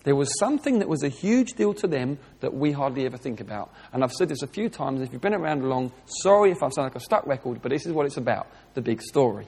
There 0.04 0.16
was 0.16 0.38
something 0.40 0.80
that 0.80 0.88
was 0.88 1.04
a 1.04 1.10
huge 1.10 1.54
deal 1.54 1.74
to 1.76 1.88
them 1.88 2.20
that 2.40 2.54
we 2.54 2.72
hardly 2.72 3.06
ever 3.06 3.18
think 3.18 3.42
about. 3.42 3.74
And 3.92 4.04
I've 4.04 4.14
said 4.14 4.30
this 4.30 4.42
a 4.42 4.48
few 4.48 4.70
times. 4.70 5.02
If 5.02 5.12
you've 5.12 5.22
been 5.22 5.34
around 5.34 5.64
long, 5.64 5.92
sorry 6.24 6.52
if 6.52 6.64
I 6.64 6.70
sound 6.70 6.86
like 6.88 6.96
a 6.96 7.02
stuck 7.02 7.26
record, 7.28 7.62
but 7.62 7.72
this 7.72 7.86
is 7.86 7.92
what 7.92 8.06
it's 8.06 8.18
about 8.18 8.48
the 8.76 8.82
big 8.82 9.02
story. 9.02 9.48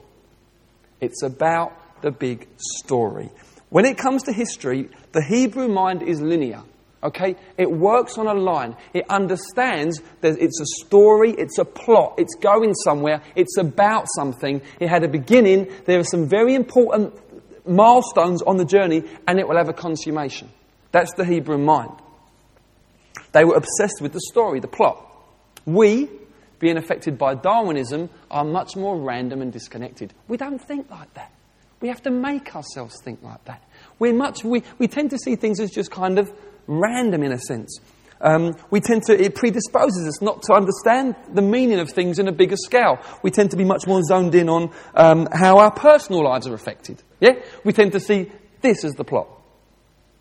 It's 1.00 1.22
about 1.22 2.02
the 2.02 2.10
big 2.10 2.48
story. 2.58 3.30
When 3.70 3.86
it 3.86 3.96
comes 3.96 4.24
to 4.24 4.32
history, 4.32 4.90
the 5.12 5.22
Hebrew 5.22 5.68
mind 5.68 6.02
is 6.02 6.20
linear. 6.20 6.62
Okay? 7.02 7.36
It 7.56 7.70
works 7.70 8.18
on 8.18 8.26
a 8.26 8.34
line. 8.34 8.76
It 8.92 9.04
understands 9.08 10.00
that 10.20 10.38
it's 10.38 10.60
a 10.60 10.84
story, 10.84 11.32
it's 11.32 11.58
a 11.58 11.64
plot, 11.64 12.14
it's 12.18 12.34
going 12.36 12.74
somewhere, 12.74 13.22
it's 13.34 13.56
about 13.58 14.06
something. 14.14 14.60
It 14.78 14.88
had 14.88 15.02
a 15.02 15.08
beginning, 15.08 15.72
there 15.86 15.98
are 15.98 16.04
some 16.04 16.28
very 16.28 16.54
important 16.54 17.14
milestones 17.66 18.42
on 18.42 18.56
the 18.56 18.64
journey, 18.64 19.04
and 19.26 19.38
it 19.38 19.48
will 19.48 19.56
have 19.56 19.68
a 19.68 19.74
consummation. 19.74 20.50
That's 20.90 21.12
the 21.14 21.24
Hebrew 21.24 21.58
mind. 21.58 21.92
They 23.32 23.44
were 23.44 23.54
obsessed 23.54 24.00
with 24.00 24.12
the 24.12 24.20
story, 24.30 24.60
the 24.60 24.68
plot. 24.68 25.04
We, 25.64 26.08
being 26.58 26.76
affected 26.76 27.18
by 27.18 27.34
Darwinism, 27.34 28.10
are 28.30 28.44
much 28.44 28.76
more 28.76 28.96
random 28.96 29.42
and 29.42 29.52
disconnected. 29.52 30.12
We 30.28 30.36
don't 30.36 30.58
think 30.60 30.90
like 30.90 31.12
that. 31.14 31.32
We 31.80 31.88
have 31.88 32.02
to 32.02 32.10
make 32.10 32.54
ourselves 32.54 33.00
think 33.02 33.22
like 33.22 33.44
that. 33.46 33.62
We're 33.98 34.12
much, 34.12 34.44
we, 34.44 34.62
we 34.78 34.86
tend 34.86 35.10
to 35.10 35.18
see 35.18 35.36
things 35.36 35.60
as 35.60 35.70
just 35.70 35.90
kind 35.90 36.18
of 36.18 36.32
random 36.66 37.22
in 37.22 37.32
a 37.32 37.38
sense. 37.38 37.80
Um, 38.22 38.56
we 38.70 38.80
tend 38.80 39.02
to, 39.04 39.20
it 39.20 39.34
predisposes 39.34 40.06
us 40.06 40.22
not 40.22 40.42
to 40.42 40.54
understand 40.54 41.16
the 41.32 41.42
meaning 41.42 41.80
of 41.80 41.90
things 41.90 42.18
in 42.18 42.28
a 42.28 42.32
bigger 42.32 42.56
scale. 42.56 42.98
We 43.22 43.30
tend 43.30 43.50
to 43.50 43.56
be 43.56 43.64
much 43.64 43.86
more 43.86 44.00
zoned 44.02 44.34
in 44.34 44.48
on 44.48 44.70
um, 44.94 45.28
how 45.32 45.58
our 45.58 45.72
personal 45.72 46.24
lives 46.24 46.46
are 46.46 46.54
affected. 46.54 47.02
Yeah? 47.20 47.32
We 47.64 47.72
tend 47.72 47.92
to 47.92 48.00
see 48.00 48.30
this 48.60 48.84
as 48.84 48.92
the 48.92 49.04
plot. 49.04 49.28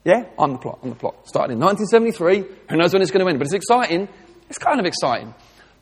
Yeah? 0.03 0.25
I'm 0.39 0.53
the 0.53 0.57
plot, 0.57 0.79
I'm 0.81 0.89
the 0.89 0.95
plot. 0.95 1.27
Started 1.27 1.53
in 1.53 1.59
1973, 1.59 2.57
who 2.69 2.77
knows 2.77 2.91
when 2.91 3.03
it's 3.03 3.11
going 3.11 3.23
to 3.23 3.29
end, 3.29 3.37
but 3.37 3.45
it's 3.45 3.53
exciting. 3.53 4.09
It's 4.49 4.57
kind 4.57 4.79
of 4.79 4.85
exciting. 4.87 5.33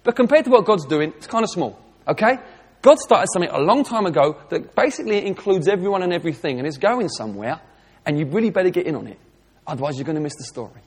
But 0.04 0.18
compared 0.18 0.46
to 0.46 0.52
what 0.52 0.66
God's 0.66 0.86
doing, 0.86 1.14
it's 1.16 1.28
kind 1.28 1.46
of 1.46 1.50
small. 1.50 1.80
Okay? 2.06 2.38
God 2.82 3.00
started 3.00 3.28
something 3.34 3.50
a 3.50 3.60
long 3.60 3.84
time 3.84 4.06
ago 4.06 4.38
that 4.50 4.76
basically 4.76 5.26
includes 5.26 5.68
everyone 5.68 6.04
and 6.04 6.12
everything 6.12 6.60
and 6.60 6.68
is 6.68 6.78
going 6.78 7.08
somewhere, 7.08 7.62
and 8.06 8.20
you 8.20 8.26
really 8.26 8.50
better 8.50 8.70
get 8.70 8.88
in 8.88 8.96
on 8.96 9.08
it. 9.08 9.20
Otherwise, 9.66 9.98
you're 9.98 10.06
going 10.06 10.16
to 10.16 10.22
miss 10.22 10.36
the 10.36 10.46
story. 10.46 10.82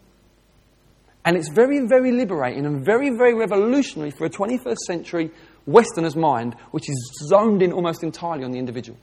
And 1.25 1.37
it's 1.37 1.49
very, 1.49 1.87
very 1.87 2.11
liberating 2.11 2.67
and 2.67 2.85
very, 2.85 3.11
very 3.11 3.35
revolutionary 3.35 4.11
for 4.11 4.25
a 4.25 4.31
21st 4.31 4.79
century 4.87 5.31
Westerner's 5.67 6.17
mind, 6.17 6.57
which 6.73 6.89
is 6.89 7.27
zoned 7.29 7.63
in 7.63 7.73
almost 7.73 8.03
entirely 8.03 8.45
on 8.45 8.51
the 8.51 8.59
individual. 8.59 8.99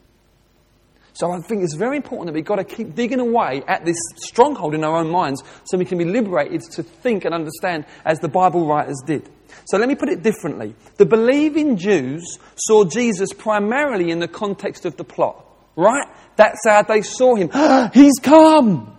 So 1.13 1.32
I 1.32 1.39
think 1.41 1.63
it's 1.63 1.76
very 1.76 1.98
important 1.98 2.28
that 2.28 2.34
we've 2.34 2.46
got 2.46 2.58
to 2.58 2.63
keep 2.63 2.96
digging 2.96 3.20
away 3.20 3.62
at 3.67 3.84
this 3.84 3.98
stronghold 4.17 4.74
in 4.74 4.84
our 4.84 4.98
own 4.98 5.10
minds 5.10 5.44
so 5.65 5.78
we 5.78 5.86
can 5.86 5.98
be 5.98 6.06
liberated 6.06 6.62
to 6.74 6.84
think 6.84 7.26
and 7.26 7.34
understand 7.34 7.86
as 8.06 8.20
the 8.20 8.30
Bible 8.30 8.65
writers 8.65 9.02
did. 9.06 9.30
So 9.65 9.78
let 9.78 9.89
me 9.89 9.96
put 9.96 10.10
it 10.10 10.24
differently. 10.24 10.76
The 10.98 11.06
believing 11.06 11.78
Jews 11.78 12.38
saw 12.56 12.86
Jesus 12.86 13.34
primarily 13.34 14.12
in 14.12 14.20
the 14.20 14.28
context 14.28 14.86
of 14.86 14.96
the 14.96 15.04
plot, 15.04 15.44
right? 15.76 16.08
That's 16.36 16.60
how 16.65 16.84
they 16.84 17.02
saw 17.02 17.36
him. 17.36 17.50
He's 17.94 18.20
come! 18.22 18.96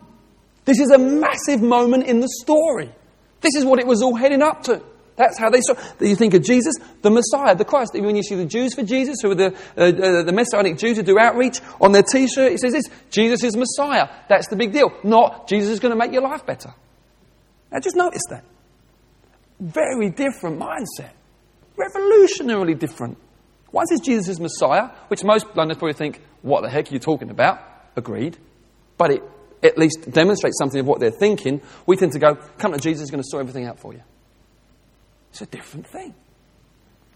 This 0.64 0.78
is 0.78 0.90
a 0.90 0.98
massive 0.98 1.62
moment 1.62 2.04
in 2.04 2.20
the 2.20 2.28
story. 2.42 2.90
This 3.40 3.54
is 3.54 3.64
what 3.64 3.78
it 3.78 3.86
was 3.86 4.02
all 4.02 4.14
heading 4.14 4.42
up 4.42 4.62
to. 4.64 4.82
That's 5.16 5.38
how 5.38 5.50
they 5.50 5.60
saw. 5.60 5.74
You 6.00 6.16
think 6.16 6.32
of 6.32 6.42
Jesus, 6.42 6.74
the 7.02 7.10
Messiah, 7.10 7.54
the 7.54 7.64
Christ. 7.64 7.92
Even 7.94 8.06
When 8.06 8.16
you 8.16 8.22
see 8.22 8.36
the 8.36 8.46
Jews 8.46 8.74
for 8.74 8.82
Jesus, 8.82 9.18
who 9.20 9.32
are 9.32 9.34
the, 9.34 9.54
uh, 9.76 9.80
uh, 9.82 10.22
the 10.22 10.32
Messianic 10.32 10.78
Jews 10.78 10.96
who 10.96 11.02
do 11.02 11.18
outreach, 11.18 11.60
on 11.78 11.92
their 11.92 12.02
t 12.02 12.26
shirt 12.26 12.52
it 12.52 12.60
says 12.60 12.72
this 12.72 12.86
Jesus 13.10 13.44
is 13.44 13.54
Messiah. 13.54 14.08
That's 14.28 14.48
the 14.48 14.56
big 14.56 14.72
deal. 14.72 14.90
Not 15.04 15.46
Jesus 15.46 15.70
is 15.70 15.80
going 15.80 15.90
to 15.90 15.96
make 15.96 16.12
your 16.12 16.22
life 16.22 16.46
better. 16.46 16.72
Now 17.70 17.80
just 17.80 17.96
notice 17.96 18.22
that. 18.30 18.44
Very 19.60 20.08
different 20.08 20.58
mindset. 20.58 21.10
Revolutionarily 21.76 22.78
different. 22.78 23.18
One 23.72 23.86
says 23.86 24.00
Jesus 24.00 24.28
is 24.28 24.40
Messiah, 24.40 24.88
which 25.08 25.22
most 25.22 25.44
Londoners 25.54 25.76
probably 25.76 25.92
think, 25.92 26.20
what 26.42 26.62
the 26.62 26.70
heck 26.70 26.90
are 26.90 26.94
you 26.94 26.98
talking 26.98 27.30
about? 27.30 27.60
Agreed. 27.94 28.38
But 28.96 29.10
it 29.12 29.22
at 29.62 29.76
least 29.78 30.10
demonstrate 30.10 30.54
something 30.58 30.80
of 30.80 30.86
what 30.86 31.00
they're 31.00 31.10
thinking, 31.10 31.60
we 31.86 31.96
tend 31.96 32.12
to 32.12 32.18
go, 32.18 32.34
come 32.58 32.72
to 32.72 32.78
Jesus, 32.78 33.04
is 33.04 33.10
going 33.10 33.22
to 33.22 33.28
sort 33.28 33.40
everything 33.40 33.66
out 33.66 33.78
for 33.78 33.92
you. 33.92 34.02
It's 35.30 35.42
a 35.42 35.46
different 35.46 35.86
thing. 35.86 36.14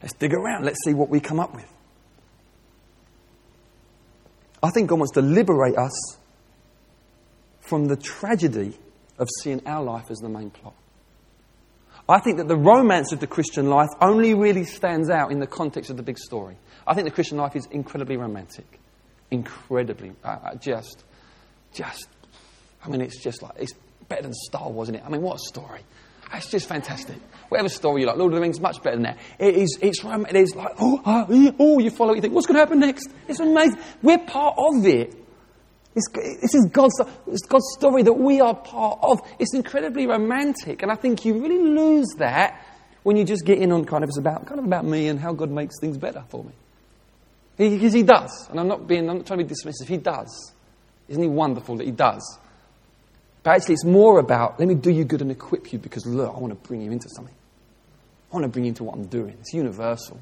Let's 0.03 0.15
dig 0.15 0.35
around. 0.35 0.65
Let's 0.65 0.79
see 0.85 0.95
what 0.95 1.09
we 1.09 1.21
come 1.21 1.41
up 1.41 1.55
with. 1.55 1.71
I 4.63 4.71
think 4.71 4.89
God 4.89 4.99
wants 4.99 5.13
to 5.15 5.23
liberate 5.23 5.77
us 5.77 6.19
from 7.61 7.87
the 7.87 7.97
tragedy 7.97 8.79
of 9.19 9.29
seeing 9.43 9.67
our 9.67 9.83
life 9.83 10.11
as 10.11 10.19
the 10.19 10.29
main 10.29 10.51
plot. 10.51 10.75
I 12.09 12.21
think 12.21 12.37
that 12.37 12.49
the 12.49 12.57
romance 12.57 13.13
of 13.13 13.21
the 13.21 13.27
Christian 13.27 13.71
life 13.71 13.89
only 14.01 14.35
really 14.35 14.65
stands 14.65 15.09
out 15.09 15.33
in 15.33 15.39
the 15.39 15.47
context 15.47 15.91
of 15.91 15.97
the 15.97 16.03
big 16.03 16.19
story. 16.19 16.57
I 16.87 16.95
think 16.95 17.07
the 17.07 17.15
Christian 17.15 17.39
life 17.39 17.57
is 17.57 17.67
incredibly 17.71 18.17
romantic. 18.19 18.67
Incredibly. 19.31 20.13
Uh, 20.23 20.55
just, 20.57 21.05
just 21.73 22.09
I 22.85 22.89
mean, 22.89 23.01
it's 23.01 23.19
just 23.19 23.43
like, 23.43 23.53
it's 23.59 23.73
better 24.09 24.23
than 24.23 24.35
Star 24.35 24.71
Wars, 24.71 24.89
isn't 24.89 24.97
it? 24.97 25.03
I 25.05 25.09
mean, 25.09 25.23
what 25.23 25.37
a 25.37 25.45
story. 25.45 25.81
It's 26.33 26.51
just 26.51 26.69
fantastic. 26.69 27.17
Whatever 27.49 27.69
story 27.69 28.03
you 28.03 28.07
like, 28.07 28.17
Lord 28.17 28.33
of 28.33 28.37
the 28.37 28.41
Rings, 28.41 28.61
much 28.61 28.83
better 28.83 28.97
than 28.97 29.05
that. 29.05 29.19
It 29.39 29.55
is, 29.55 29.79
it's, 29.81 30.01
it 30.03 30.37
is 30.37 30.55
like, 30.57 30.73
oh, 30.81 31.01
oh, 31.07 31.55
oh, 31.59 31.79
you 31.79 31.91
follow, 31.91 32.15
you 32.15 32.21
think, 32.21 32.35
what's 32.35 32.47
going 32.47 32.57
to 32.57 32.61
happen 32.61 32.81
next? 32.81 33.09
It's 33.29 33.41
amazing. 33.41 33.79
We're 34.03 34.19
part 34.19 34.57
of 34.59 34.85
it. 34.87 35.15
It's, 35.95 36.09
this 36.13 36.55
is 36.55 36.69
God's, 36.73 37.01
it's 37.29 37.47
God's 37.47 37.73
story 37.79 38.03
that 38.03 38.15
we 38.15 38.41
are 38.41 38.55
part 38.55 38.99
of. 39.03 39.21
It's 39.39 39.55
incredibly 39.55 40.07
romantic, 40.07 40.83
and 40.83 40.91
I 40.91 40.97
think 40.97 41.25
you 41.25 41.41
really 41.41 41.63
lose 41.63 42.09
that 42.19 42.61
when 43.05 43.17
you 43.17 43.25
just 43.25 43.45
get 43.45 43.59
in 43.59 43.71
on 43.71 43.85
kind 43.85 44.03
of 44.03 44.09
it's 44.09 44.19
about 44.19 44.47
kind 44.47 44.59
of 44.59 44.67
about 44.67 44.85
me 44.85 45.07
and 45.09 45.21
how 45.21 45.33
God 45.33 45.51
makes 45.51 45.79
things 45.81 45.97
better 45.97 46.25
for 46.31 46.43
me. 46.43 46.53
Because 47.57 47.93
he, 47.93 48.01
he 48.01 48.03
does, 48.03 48.49
and 48.51 48.59
I'm 48.59 48.67
not 48.67 48.89
being 48.89 49.09
I'm 49.09 49.19
not 49.19 49.27
trying 49.27 49.39
to 49.39 49.45
be 49.45 49.55
dismissive. 49.55 49.87
He 49.87 49.99
does. 49.99 50.53
Isn't 51.07 51.23
he 51.23 51.29
wonderful 51.29 51.77
that 51.77 51.85
he 51.85 51.93
does? 51.93 52.39
But 53.45 53.57
actually, 53.57 53.75
it's 53.75 53.85
more 53.85 54.19
about 54.19 54.59
let 54.59 54.67
me 54.67 54.75
do 54.75 54.91
you 54.91 55.05
good 55.05 55.21
and 55.21 55.31
equip 55.31 55.73
you 55.73 55.79
because 55.79 56.05
look, 56.07 56.35
I 56.35 56.39
want 56.41 56.51
to 56.51 56.69
bring 56.69 56.81
you 56.81 56.91
into 56.91 57.09
something. 57.15 57.35
I 58.33 58.35
want 58.35 58.45
to 58.45 58.49
bring 58.49 58.65
you 58.65 58.71
into 58.71 58.83
what 58.83 58.97
I'm 58.97 59.07
doing. 59.07 59.37
It's 59.39 59.53
universal. 59.53 60.19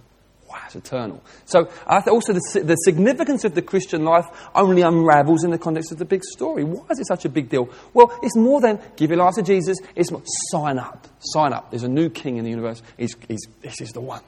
Wow, 0.50 0.58
it's 0.66 0.76
eternal. 0.76 1.22
So 1.46 1.70
also 1.86 2.34
the, 2.34 2.62
the 2.62 2.74
significance 2.74 3.44
of 3.44 3.54
the 3.54 3.62
Christian 3.62 4.04
life 4.04 4.26
only 4.54 4.82
unravels 4.82 5.44
in 5.44 5.50
the 5.50 5.56
context 5.56 5.92
of 5.92 5.98
the 5.98 6.04
big 6.04 6.22
story. 6.24 6.62
Why 6.62 6.84
is 6.90 6.98
it 6.98 7.06
such 7.06 7.24
a 7.24 7.30
big 7.30 7.48
deal? 7.48 7.70
Well, 7.94 8.18
it's 8.22 8.36
more 8.36 8.60
than 8.60 8.78
give 8.96 9.08
your 9.08 9.18
life 9.18 9.36
to 9.36 9.42
Jesus. 9.42 9.78
It's 9.96 10.10
more, 10.10 10.22
sign 10.50 10.78
up. 10.78 11.06
Sign 11.20 11.54
up. 11.54 11.70
There's 11.70 11.84
a 11.84 11.88
new 11.88 12.10
king 12.10 12.36
in 12.36 12.44
the 12.44 12.50
universe. 12.50 12.82
He's, 12.98 13.16
he's, 13.28 13.46
this 13.62 13.80
is 13.80 13.92
the 13.92 14.02
one. 14.02 14.20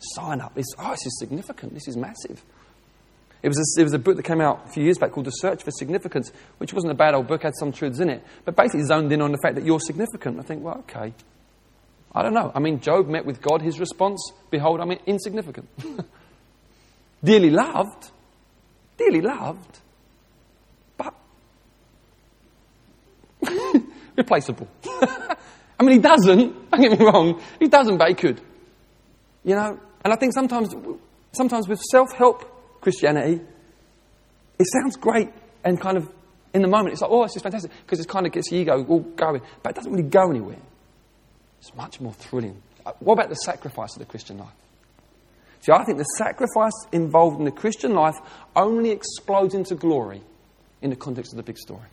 Sign 0.00 0.42
up. 0.42 0.52
It's, 0.56 0.74
oh, 0.78 0.90
this 0.90 1.06
is 1.06 1.18
significant. 1.18 1.72
This 1.72 1.88
is 1.88 1.96
massive. 1.96 2.44
It 3.42 3.48
was, 3.48 3.58
a, 3.58 3.80
it 3.80 3.84
was 3.84 3.94
a 3.94 3.98
book 3.98 4.16
that 4.16 4.24
came 4.24 4.40
out 4.40 4.66
a 4.66 4.72
few 4.72 4.84
years 4.84 4.98
back 4.98 5.12
called 5.12 5.26
The 5.26 5.30
Search 5.30 5.62
for 5.62 5.70
Significance, 5.70 6.30
which 6.58 6.74
wasn't 6.74 6.92
a 6.92 6.96
bad 6.96 7.14
old 7.14 7.26
book, 7.26 7.42
had 7.42 7.54
some 7.56 7.72
truths 7.72 7.98
in 7.98 8.10
it, 8.10 8.22
but 8.44 8.54
basically 8.54 8.84
zoned 8.84 9.10
in 9.12 9.22
on 9.22 9.32
the 9.32 9.38
fact 9.42 9.54
that 9.54 9.64
you're 9.64 9.80
significant. 9.80 10.38
I 10.38 10.42
think, 10.42 10.62
well, 10.62 10.78
okay. 10.80 11.14
I 12.12 12.22
don't 12.22 12.34
know. 12.34 12.52
I 12.54 12.58
mean, 12.58 12.80
Job 12.80 13.08
met 13.08 13.24
with 13.24 13.40
God, 13.40 13.62
his 13.62 13.80
response, 13.80 14.32
behold, 14.50 14.80
I'm 14.80 14.90
insignificant. 15.06 15.68
dearly 17.24 17.50
loved, 17.50 18.10
dearly 18.98 19.22
loved, 19.22 19.78
but 20.98 21.14
replaceable. 24.16 24.68
I 24.84 25.82
mean, 25.82 25.92
he 25.92 25.98
doesn't, 25.98 26.70
don't 26.70 26.80
get 26.80 26.98
me 26.98 27.06
wrong, 27.06 27.40
he 27.58 27.68
doesn't, 27.68 27.96
but 27.96 28.08
he 28.08 28.14
could. 28.14 28.40
You 29.44 29.54
know, 29.54 29.80
and 30.04 30.12
I 30.12 30.16
think 30.16 30.34
sometimes, 30.34 30.74
sometimes 31.32 31.68
with 31.68 31.80
self 31.80 32.12
help 32.12 32.44
Christianity, 32.80 33.40
it 34.58 34.66
sounds 34.72 34.96
great 34.96 35.30
and 35.64 35.80
kind 35.80 35.96
of 35.96 36.10
In 36.52 36.62
the 36.62 36.68
moment, 36.68 36.92
it's 36.92 37.02
like, 37.02 37.10
oh, 37.10 37.22
this 37.22 37.36
is 37.36 37.42
fantastic, 37.42 37.70
because 37.82 38.00
it 38.00 38.08
kind 38.08 38.26
of 38.26 38.32
gets 38.32 38.50
the 38.50 38.56
ego 38.56 38.84
all 38.84 39.00
going. 39.00 39.40
But 39.62 39.70
it 39.70 39.76
doesn't 39.76 39.92
really 39.92 40.08
go 40.08 40.30
anywhere. 40.30 40.58
It's 41.60 41.74
much 41.76 42.00
more 42.00 42.12
thrilling. 42.12 42.60
Uh, 42.84 42.92
what 42.98 43.14
about 43.14 43.28
the 43.28 43.36
sacrifice 43.36 43.94
of 43.94 44.00
the 44.00 44.06
Christian 44.06 44.38
life? 44.38 44.48
See, 45.60 45.72
I 45.72 45.84
think 45.84 45.98
the 45.98 46.04
sacrifice 46.04 46.72
involved 46.90 47.38
in 47.38 47.44
the 47.44 47.52
Christian 47.52 47.94
life 47.94 48.16
only 48.56 48.90
explodes 48.90 49.54
into 49.54 49.74
glory 49.74 50.22
in 50.80 50.90
the 50.90 50.96
context 50.96 51.32
of 51.32 51.36
the 51.36 51.42
big 51.42 51.58
story. 51.58 51.86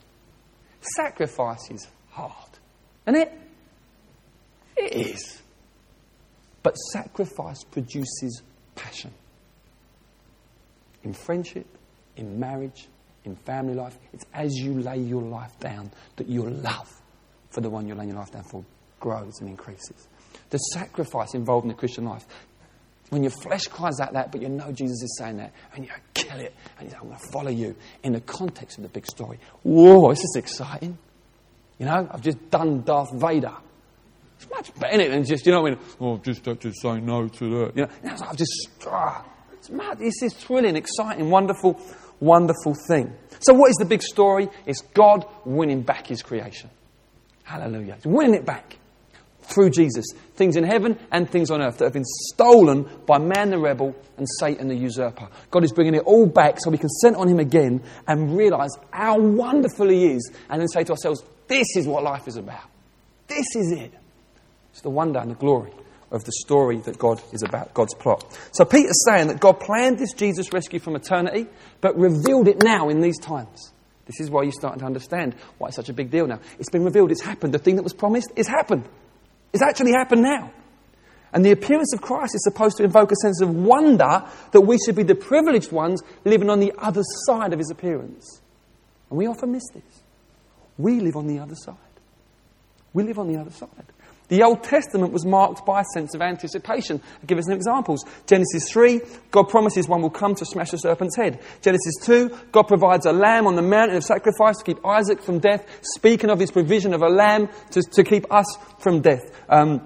Sacrifice 0.95 1.69
is 1.69 1.85
hard, 2.09 2.49
isn't 3.05 3.21
it? 3.21 3.33
It 4.77 4.93
is. 4.93 5.41
But 6.63 6.75
sacrifice 6.75 7.63
produces 7.63 8.41
passion. 8.75 9.11
In 11.07 11.13
friendship, 11.13 11.65
in 12.17 12.37
marriage, 12.37 12.89
in 13.23 13.37
family 13.37 13.75
life, 13.75 13.97
it's 14.11 14.25
as 14.33 14.53
you 14.55 14.73
lay 14.73 14.97
your 14.97 15.21
life 15.21 15.57
down 15.57 15.89
that 16.17 16.27
your 16.27 16.49
love 16.49 16.93
for 17.49 17.61
the 17.61 17.69
one 17.69 17.87
you're 17.87 17.95
laying 17.95 18.09
your 18.09 18.19
life 18.19 18.31
down 18.31 18.43
for 18.43 18.65
grows 18.99 19.39
and 19.39 19.49
increases. 19.49 20.09
The 20.49 20.57
sacrifice 20.57 21.33
involved 21.33 21.63
in 21.63 21.69
the 21.69 21.75
Christian 21.75 22.03
life. 22.03 22.25
When 23.07 23.23
your 23.23 23.31
flesh 23.31 23.67
cries 23.67 24.01
out 24.01 24.11
that, 24.13 24.33
but 24.33 24.41
you 24.41 24.49
know 24.49 24.69
Jesus 24.73 25.01
is 25.01 25.17
saying 25.17 25.37
that, 25.37 25.53
and 25.73 25.85
you 25.85 25.91
kill 26.13 26.41
it, 26.41 26.53
and 26.77 26.89
you 26.89 26.91
say, 26.91 26.97
I'm 26.97 27.07
going 27.07 27.17
to 27.17 27.27
follow 27.31 27.51
you 27.51 27.73
in 28.03 28.11
the 28.11 28.19
context 28.19 28.77
of 28.77 28.83
the 28.83 28.89
big 28.89 29.05
story. 29.05 29.39
Whoa, 29.63 30.09
this 30.09 30.19
is 30.19 30.35
exciting. 30.35 30.97
You 31.79 31.85
know, 31.85 32.09
I've 32.11 32.21
just 32.21 32.49
done 32.49 32.81
Darth 32.81 33.13
Vader. 33.13 33.55
It's 34.35 34.49
much 34.49 34.77
better 34.77 35.07
than 35.07 35.23
just, 35.23 35.45
you 35.45 35.53
know 35.53 35.63
mean? 35.63 35.79
Oh, 36.01 36.17
just 36.17 36.43
have 36.43 36.59
to 36.59 36.73
say 36.73 36.99
no 36.99 37.29
to 37.29 37.59
that. 37.59 37.77
You 37.77 37.83
know, 37.83 38.17
I've 38.27 38.35
just, 38.35 38.51
ah, 38.85 39.23
it's 39.67 39.75
mad. 39.75 39.97
It's 39.99 40.21
this 40.21 40.33
thrilling, 40.33 40.75
exciting, 40.75 41.29
wonderful, 41.29 41.79
wonderful 42.19 42.75
thing. 42.87 43.13
So, 43.39 43.53
what 43.53 43.69
is 43.69 43.75
the 43.75 43.85
big 43.85 44.01
story? 44.01 44.49
It's 44.65 44.81
God 44.81 45.25
winning 45.45 45.81
back 45.81 46.07
his 46.07 46.21
creation. 46.21 46.69
Hallelujah. 47.43 47.95
He's 47.95 48.05
winning 48.05 48.35
it 48.35 48.45
back 48.45 48.77
through 49.41 49.71
Jesus. 49.71 50.05
Things 50.35 50.55
in 50.55 50.63
heaven 50.63 50.97
and 51.11 51.29
things 51.29 51.51
on 51.51 51.61
earth 51.61 51.77
that 51.77 51.85
have 51.85 51.93
been 51.93 52.05
stolen 52.05 52.89
by 53.05 53.17
man 53.17 53.49
the 53.49 53.59
rebel 53.59 53.95
and 54.17 54.27
Satan 54.39 54.67
the 54.67 54.75
usurper. 54.75 55.27
God 55.51 55.63
is 55.63 55.71
bringing 55.71 55.95
it 55.95 56.03
all 56.05 56.25
back 56.25 56.57
so 56.59 56.69
we 56.69 56.77
can 56.77 56.89
send 56.89 57.15
on 57.15 57.27
him 57.27 57.39
again 57.39 57.81
and 58.07 58.37
realize 58.37 58.71
how 58.91 59.19
wonderful 59.19 59.89
he 59.89 60.07
is 60.07 60.31
and 60.49 60.59
then 60.59 60.67
say 60.67 60.83
to 60.83 60.91
ourselves, 60.91 61.23
this 61.47 61.67
is 61.75 61.87
what 61.87 62.03
life 62.03 62.27
is 62.27 62.35
about. 62.35 62.69
This 63.27 63.47
is 63.55 63.71
it. 63.71 63.93
It's 64.71 64.81
the 64.81 64.89
wonder 64.89 65.19
and 65.19 65.31
the 65.31 65.35
glory 65.35 65.71
of 66.11 66.23
the 66.23 66.31
story 66.31 66.77
that 66.77 66.97
God 66.97 67.21
is 67.33 67.43
about, 67.43 67.73
God's 67.73 67.93
plot. 67.95 68.37
So 68.51 68.65
Peter's 68.65 69.03
saying 69.05 69.27
that 69.27 69.39
God 69.39 69.59
planned 69.59 69.99
this 69.99 70.13
Jesus 70.13 70.53
rescue 70.53 70.79
from 70.79 70.95
eternity, 70.95 71.47
but 71.81 71.97
revealed 71.97 72.47
it 72.47 72.63
now 72.63 72.89
in 72.89 73.01
these 73.01 73.19
times. 73.19 73.71
This 74.05 74.21
is 74.21 74.29
why 74.29 74.43
you're 74.43 74.53
starting 74.53 74.79
to 74.79 74.85
understand 74.85 75.35
why 75.57 75.67
it's 75.67 75.75
such 75.75 75.89
a 75.89 75.93
big 75.93 76.09
deal 76.09 76.27
now. 76.27 76.39
It's 76.59 76.69
been 76.69 76.85
revealed, 76.85 77.11
it's 77.11 77.21
happened. 77.21 77.53
The 77.53 77.59
thing 77.59 77.75
that 77.75 77.83
was 77.83 77.93
promised 77.93 78.31
is 78.37 78.47
happened. 78.47 78.87
It's 79.51 79.63
actually 79.63 79.91
happened 79.91 80.21
now. 80.21 80.51
And 81.33 81.43
the 81.43 81.51
appearance 81.51 81.93
of 81.93 82.01
Christ 82.01 82.35
is 82.35 82.43
supposed 82.43 82.77
to 82.77 82.85
invoke 82.85 83.11
a 83.11 83.15
sense 83.15 83.41
of 83.41 83.53
wonder 83.53 84.23
that 84.51 84.61
we 84.61 84.77
should 84.77 84.95
be 84.95 85.03
the 85.03 85.13
privileged 85.13 85.73
ones 85.73 86.01
living 86.23 86.49
on 86.49 86.61
the 86.61 86.73
other 86.77 87.01
side 87.25 87.51
of 87.51 87.59
his 87.59 87.69
appearance. 87.69 88.41
And 89.09 89.17
we 89.19 89.27
often 89.27 89.51
miss 89.51 89.67
this. 89.73 90.03
We 90.77 91.01
live 91.01 91.17
on 91.17 91.27
the 91.27 91.39
other 91.39 91.55
side. 91.55 91.75
We 92.93 93.03
live 93.03 93.19
on 93.19 93.27
the 93.27 93.39
other 93.39 93.51
side. 93.51 93.69
The 94.29 94.43
Old 94.43 94.63
Testament 94.63 95.13
was 95.13 95.25
marked 95.25 95.65
by 95.65 95.81
a 95.81 95.85
sense 95.93 96.13
of 96.13 96.21
anticipation. 96.21 97.01
I'll 97.21 97.25
give 97.25 97.37
us 97.37 97.45
some 97.45 97.55
examples. 97.55 98.03
Genesis 98.25 98.69
3, 98.69 98.99
God 99.31 99.43
promises 99.43 99.87
one 99.87 100.01
will 100.01 100.09
come 100.09 100.35
to 100.35 100.45
smash 100.45 100.71
the 100.71 100.77
serpent's 100.77 101.15
head. 101.15 101.39
Genesis 101.61 101.95
2, 102.03 102.29
God 102.51 102.63
provides 102.63 103.05
a 103.05 103.13
lamb 103.13 103.47
on 103.47 103.55
the 103.55 103.61
mountain 103.61 103.95
of 103.95 104.03
sacrifice 104.03 104.57
to 104.57 104.65
keep 104.65 104.85
Isaac 104.85 105.21
from 105.21 105.39
death, 105.39 105.65
speaking 105.81 106.29
of 106.29 106.39
his 106.39 106.51
provision 106.51 106.93
of 106.93 107.01
a 107.01 107.09
lamb 107.09 107.47
to, 107.71 107.81
to 107.81 108.03
keep 108.03 108.31
us 108.31 108.57
from 108.79 109.01
death. 109.01 109.31
Um, 109.47 109.81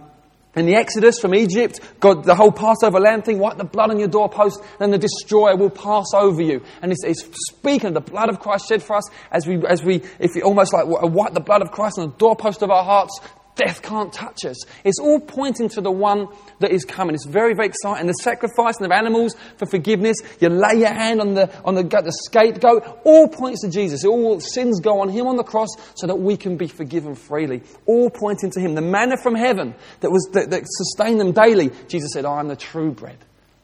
in 0.53 0.65
the 0.65 0.75
Exodus 0.75 1.17
from 1.17 1.33
Egypt, 1.33 1.79
God, 2.01 2.25
the 2.25 2.35
whole 2.35 2.51
Passover 2.51 2.99
lamb 2.99 3.21
thing, 3.21 3.39
wipe 3.39 3.57
the 3.57 3.63
blood 3.63 3.89
on 3.89 3.99
your 3.99 4.09
doorpost, 4.09 4.61
and 4.81 4.91
the 4.91 4.97
destroyer 4.97 5.55
will 5.55 5.69
pass 5.69 6.07
over 6.13 6.41
you. 6.41 6.61
And 6.81 6.91
it's, 6.91 7.05
it's 7.05 7.23
speaking 7.49 7.87
of 7.87 7.93
the 7.93 8.01
blood 8.01 8.27
of 8.27 8.39
Christ 8.39 8.67
shed 8.67 8.83
for 8.83 8.97
us 8.97 9.09
as 9.31 9.47
we, 9.47 9.65
as 9.65 9.81
we, 9.81 10.01
if 10.19 10.35
you 10.35 10.41
almost 10.41 10.73
like 10.73 10.85
wipe 10.87 11.33
the 11.33 11.39
blood 11.39 11.61
of 11.61 11.71
Christ 11.71 11.99
on 11.99 12.09
the 12.09 12.15
doorpost 12.17 12.63
of 12.63 12.69
our 12.69 12.83
hearts, 12.83 13.17
death 13.55 13.81
can't 13.81 14.11
touch 14.11 14.45
us. 14.45 14.57
It's 14.83 14.99
all 14.99 15.19
pointing 15.19 15.69
to 15.69 15.81
the 15.81 15.91
one 15.91 16.27
that 16.59 16.71
is 16.71 16.85
coming. 16.85 17.15
It's 17.15 17.25
very, 17.25 17.53
very 17.53 17.67
exciting. 17.67 18.07
The 18.07 18.13
sacrificing 18.13 18.85
of 18.85 18.91
animals 18.91 19.35
for 19.57 19.65
forgiveness. 19.65 20.17
You 20.39 20.49
lay 20.49 20.79
your 20.79 20.93
hand 20.93 21.21
on 21.21 21.33
the, 21.33 21.49
on 21.63 21.75
the, 21.75 21.83
the 21.83 22.11
scapegoat. 22.25 23.01
All 23.03 23.27
points 23.27 23.61
to 23.61 23.69
Jesus. 23.69 24.05
All 24.05 24.39
sins 24.39 24.79
go 24.79 25.01
on 25.01 25.09
Him 25.09 25.27
on 25.27 25.35
the 25.35 25.43
cross 25.43 25.69
so 25.95 26.07
that 26.07 26.15
we 26.15 26.37
can 26.37 26.57
be 26.57 26.67
forgiven 26.67 27.15
freely. 27.15 27.63
All 27.85 28.09
pointing 28.09 28.51
to 28.51 28.59
Him. 28.59 28.75
The 28.75 28.81
manna 28.81 29.17
from 29.17 29.35
heaven 29.35 29.75
that, 29.99 30.11
was, 30.11 30.29
that, 30.33 30.49
that 30.51 30.63
sustained 30.65 31.19
them 31.19 31.31
daily. 31.31 31.71
Jesus 31.87 32.11
said, 32.13 32.25
I 32.25 32.39
am 32.39 32.47
the 32.47 32.55
true 32.55 32.91
bread 32.91 33.17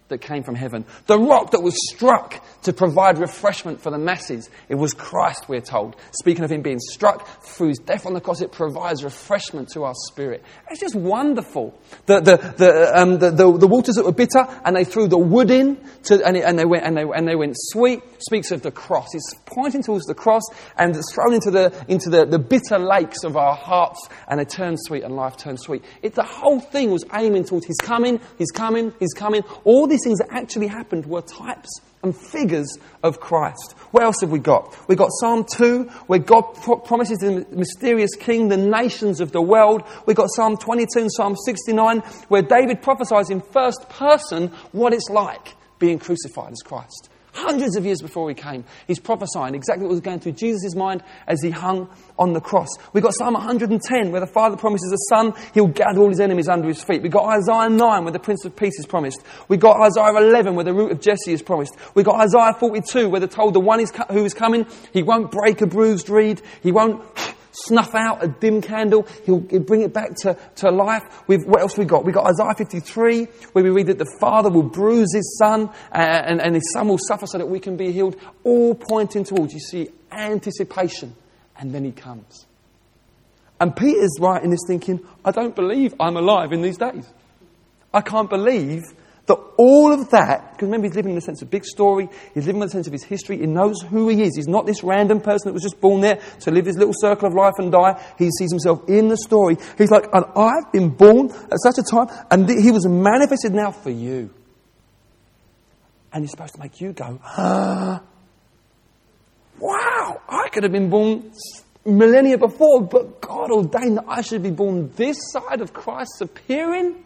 that 0.09 0.19
came 0.19 0.43
from 0.43 0.55
heaven. 0.55 0.85
The 1.07 1.19
rock 1.19 1.51
that 1.51 1.61
was 1.61 1.75
struck 1.93 2.43
to 2.63 2.73
provide 2.73 3.17
refreshment 3.17 3.81
for 3.81 3.91
the 3.91 3.97
masses. 3.97 4.49
It 4.69 4.75
was 4.75 4.93
Christ, 4.93 5.47
we're 5.47 5.61
told. 5.61 5.95
Speaking 6.11 6.43
of 6.43 6.51
him 6.51 6.61
being 6.61 6.79
struck 6.79 7.27
through 7.43 7.69
his 7.69 7.79
death 7.79 8.05
on 8.05 8.13
the 8.13 8.21
cross, 8.21 8.41
it 8.41 8.51
provides 8.51 9.03
refreshment 9.03 9.69
to 9.69 9.83
our 9.83 9.93
spirit. 10.07 10.43
It's 10.69 10.79
just 10.79 10.95
wonderful. 10.95 11.77
The, 12.05 12.19
the, 12.19 12.37
the, 12.57 12.91
um, 12.99 13.19
the, 13.19 13.31
the, 13.31 13.57
the, 13.57 13.67
waters 13.67 13.95
that 13.95 14.05
were 14.05 14.11
bitter, 14.11 14.45
and 14.65 14.75
they 14.75 14.83
threw 14.83 15.07
the 15.07 15.17
wood 15.17 15.51
in, 15.51 15.77
to, 16.03 16.25
and, 16.25 16.37
it, 16.37 16.43
and, 16.43 16.57
they 16.57 16.65
went, 16.65 16.85
and, 16.85 16.97
they, 16.97 17.03
and 17.03 17.27
they 17.27 17.35
went 17.35 17.55
sweet, 17.57 18.01
speaks 18.19 18.51
of 18.51 18.61
the 18.61 18.71
cross. 18.71 19.13
It's 19.13 19.33
pointing 19.45 19.83
towards 19.83 20.05
the 20.05 20.15
cross, 20.15 20.43
and 20.77 20.95
it's 20.95 21.13
thrown 21.13 21.33
into 21.33 21.51
the, 21.51 21.85
into 21.87 22.09
the, 22.09 22.25
the 22.25 22.39
bitter 22.39 22.79
lakes 22.79 23.23
of 23.23 23.37
our 23.37 23.55
hearts, 23.55 24.07
and 24.27 24.39
they 24.39 24.45
turn 24.45 24.75
sweet, 24.77 25.03
and 25.03 25.15
life 25.15 25.37
turns 25.37 25.61
sweet. 25.61 25.83
It, 26.01 26.15
the 26.15 26.23
whole 26.23 26.59
thing 26.59 26.91
was 26.91 27.03
aiming 27.13 27.45
towards 27.45 27.65
He's 27.65 27.77
coming, 27.77 28.19
He's 28.37 28.51
coming, 28.51 28.93
He's 28.99 29.13
coming. 29.13 29.43
All 29.63 29.87
these 29.97 30.03
things 30.03 30.19
that 30.19 30.27
actually 30.31 30.67
happened 30.67 31.05
were 31.05 31.21
types 31.21 31.69
and 32.03 32.15
figures 32.15 32.77
of 33.03 33.19
Christ. 33.19 33.73
What 33.91 34.03
else 34.03 34.21
have 34.21 34.31
we 34.31 34.39
got? 34.39 34.75
We've 34.87 34.97
got 34.97 35.09
Psalm 35.19 35.45
2, 35.51 35.83
where 36.05 36.19
God 36.19 36.43
pro- 36.61 36.77
promises 36.77 37.17
the 37.19 37.45
mysterious 37.51 38.11
king 38.15 38.49
the 38.49 38.57
nations 38.57 39.19
of 39.19 39.31
the 39.31 39.41
world. 39.41 39.83
We've 40.05 40.15
got 40.15 40.29
Psalm 40.35 40.57
22 40.57 40.99
and 40.99 41.11
Psalm 41.11 41.35
69, 41.45 41.99
where 42.27 42.43
David 42.43 42.81
prophesies 42.81 43.29
in 43.29 43.41
first 43.41 43.89
person 43.89 44.49
what 44.71 44.93
it's 44.93 45.09
like 45.09 45.55
being 45.79 45.97
crucified 45.97 46.51
as 46.51 46.61
Christ 46.63 47.09
hundreds 47.37 47.75
of 47.77 47.85
years 47.85 48.01
before 48.01 48.27
he 48.29 48.35
came. 48.35 48.65
He's 48.87 48.99
prophesying 48.99 49.55
exactly 49.55 49.85
what 49.85 49.91
was 49.91 50.01
going 50.01 50.19
through 50.19 50.33
Jesus' 50.33 50.75
mind 50.75 51.03
as 51.27 51.41
he 51.41 51.51
hung 51.51 51.89
on 52.17 52.33
the 52.33 52.41
cross. 52.41 52.69
We've 52.93 53.03
got 53.03 53.13
Psalm 53.13 53.33
110 53.33 54.11
where 54.11 54.21
the 54.21 54.27
Father 54.27 54.57
promises 54.57 54.91
a 54.91 55.15
son, 55.15 55.33
he'll 55.53 55.67
gather 55.67 56.01
all 56.01 56.09
his 56.09 56.19
enemies 56.19 56.49
under 56.49 56.67
his 56.67 56.83
feet. 56.83 57.01
We've 57.01 57.11
got 57.11 57.25
Isaiah 57.25 57.69
9 57.69 58.03
where 58.03 58.11
the 58.11 58.19
Prince 58.19 58.43
of 58.45 58.55
Peace 58.55 58.79
is 58.79 58.85
promised. 58.85 59.21
We've 59.47 59.59
got 59.59 59.79
Isaiah 59.79 60.17
11 60.17 60.55
where 60.55 60.65
the 60.65 60.73
root 60.73 60.91
of 60.91 60.99
Jesse 60.99 61.31
is 61.31 61.41
promised. 61.41 61.75
We've 61.93 62.05
got 62.05 62.19
Isaiah 62.19 62.55
42 62.59 63.09
where 63.09 63.19
they're 63.19 63.29
told 63.29 63.53
the 63.53 63.59
one 63.59 63.79
who 64.09 64.25
is 64.25 64.33
coming, 64.33 64.65
he 64.91 65.03
won't 65.03 65.31
break 65.31 65.61
a 65.61 65.67
bruised 65.67 66.09
reed, 66.09 66.41
he 66.63 66.71
won't 66.71 67.03
snuff 67.65 67.95
out 67.95 68.23
a 68.23 68.27
dim 68.27 68.61
candle. 68.61 69.07
He'll, 69.25 69.45
he'll 69.49 69.59
bring 69.59 69.81
it 69.81 69.93
back 69.93 70.15
to, 70.21 70.37
to 70.57 70.71
life. 70.71 71.03
We've, 71.27 71.43
what 71.45 71.61
else 71.61 71.77
we 71.77 71.85
got? 71.85 72.05
We 72.05 72.11
got 72.11 72.27
Isaiah 72.27 72.55
53, 72.57 73.25
where 73.53 73.63
we 73.63 73.69
read 73.69 73.87
that 73.87 73.97
the 73.97 74.17
Father 74.19 74.49
will 74.49 74.63
bruise 74.63 75.13
his 75.13 75.37
Son, 75.37 75.69
uh, 75.91 75.97
and, 75.97 76.41
and 76.41 76.55
his 76.55 76.71
Son 76.73 76.87
will 76.87 76.99
suffer 76.99 77.27
so 77.27 77.37
that 77.37 77.47
we 77.47 77.59
can 77.59 77.77
be 77.77 77.91
healed. 77.91 78.15
All 78.43 78.75
pointing 78.75 79.23
towards, 79.23 79.53
you 79.53 79.59
see, 79.59 79.89
anticipation. 80.11 81.15
And 81.59 81.73
then 81.73 81.83
he 81.83 81.91
comes. 81.91 82.45
And 83.59 83.75
Peter's 83.75 84.17
right 84.19 84.43
in 84.43 84.51
this 84.51 84.59
thinking, 84.67 85.05
I 85.25 85.31
don't 85.31 85.55
believe 85.55 85.95
I'm 85.99 86.15
alive 86.15 86.53
in 86.53 86.61
these 86.61 86.77
days. 86.77 87.07
I 87.93 88.01
can't 88.01 88.29
believe 88.29 88.83
that 89.27 89.37
all 89.57 89.93
of 89.93 90.09
that, 90.11 90.53
because 90.53 90.67
remember, 90.67 90.87
he's 90.87 90.95
living 90.95 91.11
in 91.11 91.15
the 91.15 91.21
sense 91.21 91.41
of 91.41 91.49
big 91.49 91.65
story, 91.65 92.09
he's 92.33 92.45
living 92.45 92.61
in 92.61 92.67
the 92.67 92.71
sense 92.71 92.87
of 92.87 92.93
his 92.93 93.03
history, 93.03 93.37
he 93.37 93.45
knows 93.45 93.81
who 93.81 94.07
he 94.07 94.23
is. 94.23 94.35
He's 94.35 94.47
not 94.47 94.65
this 94.65 94.83
random 94.83 95.19
person 95.21 95.49
that 95.49 95.53
was 95.53 95.63
just 95.63 95.79
born 95.81 96.01
there 96.01 96.19
to 96.41 96.51
live 96.51 96.65
his 96.65 96.77
little 96.77 96.93
circle 96.95 97.27
of 97.27 97.33
life 97.33 97.53
and 97.57 97.71
die. 97.71 98.01
He 98.17 98.29
sees 98.31 98.49
himself 98.51 98.87
in 98.87 99.09
the 99.09 99.17
story. 99.17 99.57
He's 99.77 99.91
like, 99.91 100.07
and 100.13 100.25
I've 100.35 100.71
been 100.71 100.89
born 100.89 101.29
at 101.29 101.59
such 101.61 101.77
a 101.77 101.83
time, 101.83 102.07
and 102.31 102.49
he 102.49 102.71
was 102.71 102.87
manifested 102.87 103.53
now 103.53 103.71
for 103.71 103.89
you. 103.89 104.33
And 106.13 106.23
he's 106.23 106.31
supposed 106.31 106.55
to 106.55 106.61
make 106.61 106.79
you 106.79 106.93
go, 106.93 107.19
ah, 107.23 108.01
wow, 109.59 110.21
I 110.29 110.47
could 110.49 110.63
have 110.63 110.71
been 110.71 110.89
born 110.89 111.31
millennia 111.85 112.37
before, 112.37 112.81
but 112.81 113.19
God 113.19 113.51
ordained 113.51 113.97
that 113.97 114.05
I 114.07 114.21
should 114.21 114.41
be 114.43 114.51
born 114.51 114.91
this 114.95 115.17
side 115.31 115.59
of 115.59 115.73
Christ's 115.73 116.21
appearing. 116.21 117.03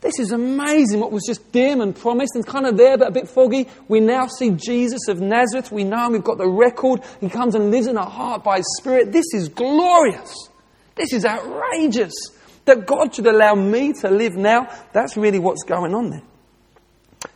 This 0.00 0.20
is 0.20 0.30
amazing. 0.30 1.00
What 1.00 1.10
was 1.10 1.24
just 1.26 1.50
dim 1.50 1.80
and 1.80 1.94
promised 1.94 2.36
and 2.36 2.46
kind 2.46 2.66
of 2.66 2.76
there 2.76 2.96
but 2.96 3.08
a 3.08 3.10
bit 3.10 3.28
foggy. 3.28 3.68
We 3.88 4.00
now 4.00 4.28
see 4.28 4.50
Jesus 4.50 5.08
of 5.08 5.20
Nazareth. 5.20 5.72
We 5.72 5.84
know 5.84 6.06
him. 6.06 6.12
We've 6.12 6.24
got 6.24 6.38
the 6.38 6.48
record. 6.48 7.02
He 7.20 7.28
comes 7.28 7.54
and 7.54 7.70
lives 7.70 7.88
in 7.88 7.98
our 7.98 8.08
heart 8.08 8.44
by 8.44 8.58
His 8.58 8.76
Spirit. 8.78 9.12
This 9.12 9.26
is 9.34 9.48
glorious. 9.48 10.48
This 10.94 11.12
is 11.12 11.24
outrageous. 11.24 12.12
That 12.64 12.86
God 12.86 13.14
should 13.14 13.26
allow 13.26 13.54
me 13.54 13.92
to 13.94 14.10
live 14.10 14.36
now. 14.36 14.68
That's 14.92 15.16
really 15.16 15.38
what's 15.38 15.64
going 15.64 15.94
on 15.94 16.10
there. 16.10 16.22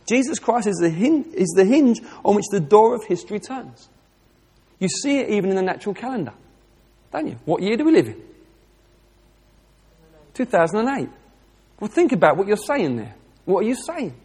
Jesus 0.07 0.39
Christ 0.39 0.67
is 0.67 0.77
the, 0.77 0.89
hinge, 0.89 1.27
is 1.33 1.53
the 1.55 1.65
hinge 1.65 1.99
on 2.23 2.35
which 2.35 2.45
the 2.51 2.59
door 2.59 2.95
of 2.95 3.03
history 3.03 3.39
turns. 3.39 3.89
You 4.79 4.87
see 4.87 5.19
it 5.19 5.29
even 5.29 5.49
in 5.49 5.55
the 5.55 5.61
natural 5.61 5.95
calendar, 5.95 6.33
don't 7.11 7.27
you? 7.27 7.37
What 7.45 7.61
year 7.61 7.75
do 7.75 7.85
we 7.85 7.91
live 7.91 8.07
in? 8.07 8.21
2008. 10.33 11.09
Well, 11.83 11.91
think 11.91 12.13
about 12.13 12.37
what 12.37 12.47
you're 12.47 12.55
saying 12.55 12.95
there. 12.95 13.13
What 13.43 13.65
are 13.65 13.67
you 13.67 13.75
saying? 13.75 14.15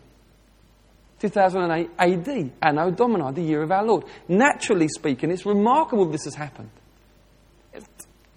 2008 1.19 1.91
AD, 1.99 2.53
Anno 2.63 2.93
Domini, 2.93 3.33
the 3.33 3.43
year 3.43 3.63
of 3.65 3.73
our 3.73 3.85
Lord. 3.85 4.05
Naturally 4.29 4.87
speaking, 4.87 5.33
it's 5.33 5.45
remarkable 5.45 6.05
this 6.05 6.23
has 6.27 6.37
happened. 6.37 6.71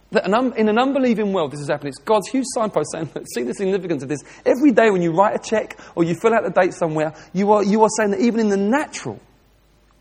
That 0.09 0.25
in 0.25 0.67
an 0.69 0.79
unbelieving 0.79 1.33
world, 1.33 1.51
this 1.51 1.59
has 1.59 1.69
happened. 1.69 1.89
It's 1.89 1.99
God's 1.99 2.29
huge 2.29 2.47
signpost 2.55 2.93
saying, 2.93 3.11
see 3.35 3.43
the 3.43 3.53
significance 3.53 4.01
of 4.01 4.09
this. 4.09 4.23
Every 4.43 4.71
day 4.71 4.89
when 4.89 5.03
you 5.03 5.11
write 5.11 5.35
a 5.35 5.49
check 5.49 5.79
or 5.93 6.03
you 6.03 6.15
fill 6.15 6.33
out 6.33 6.43
the 6.43 6.59
date 6.59 6.73
somewhere, 6.73 7.13
you 7.31 7.51
are, 7.51 7.63
you 7.63 7.83
are 7.83 7.89
saying 7.99 8.09
that 8.09 8.21
even 8.21 8.39
in 8.39 8.49
the 8.49 8.57
natural, 8.57 9.19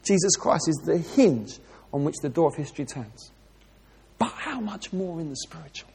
Jesus 0.02 0.34
Christ 0.36 0.66
is 0.66 0.76
the 0.86 0.96
hinge 0.96 1.58
on 1.92 2.04
which 2.04 2.16
the 2.22 2.30
door 2.30 2.48
of 2.48 2.54
history 2.54 2.86
turns. 2.86 3.32
But 4.18 4.32
how 4.32 4.60
much 4.60 4.94
more 4.94 5.20
in 5.20 5.28
the 5.28 5.36
spiritual? 5.36 5.90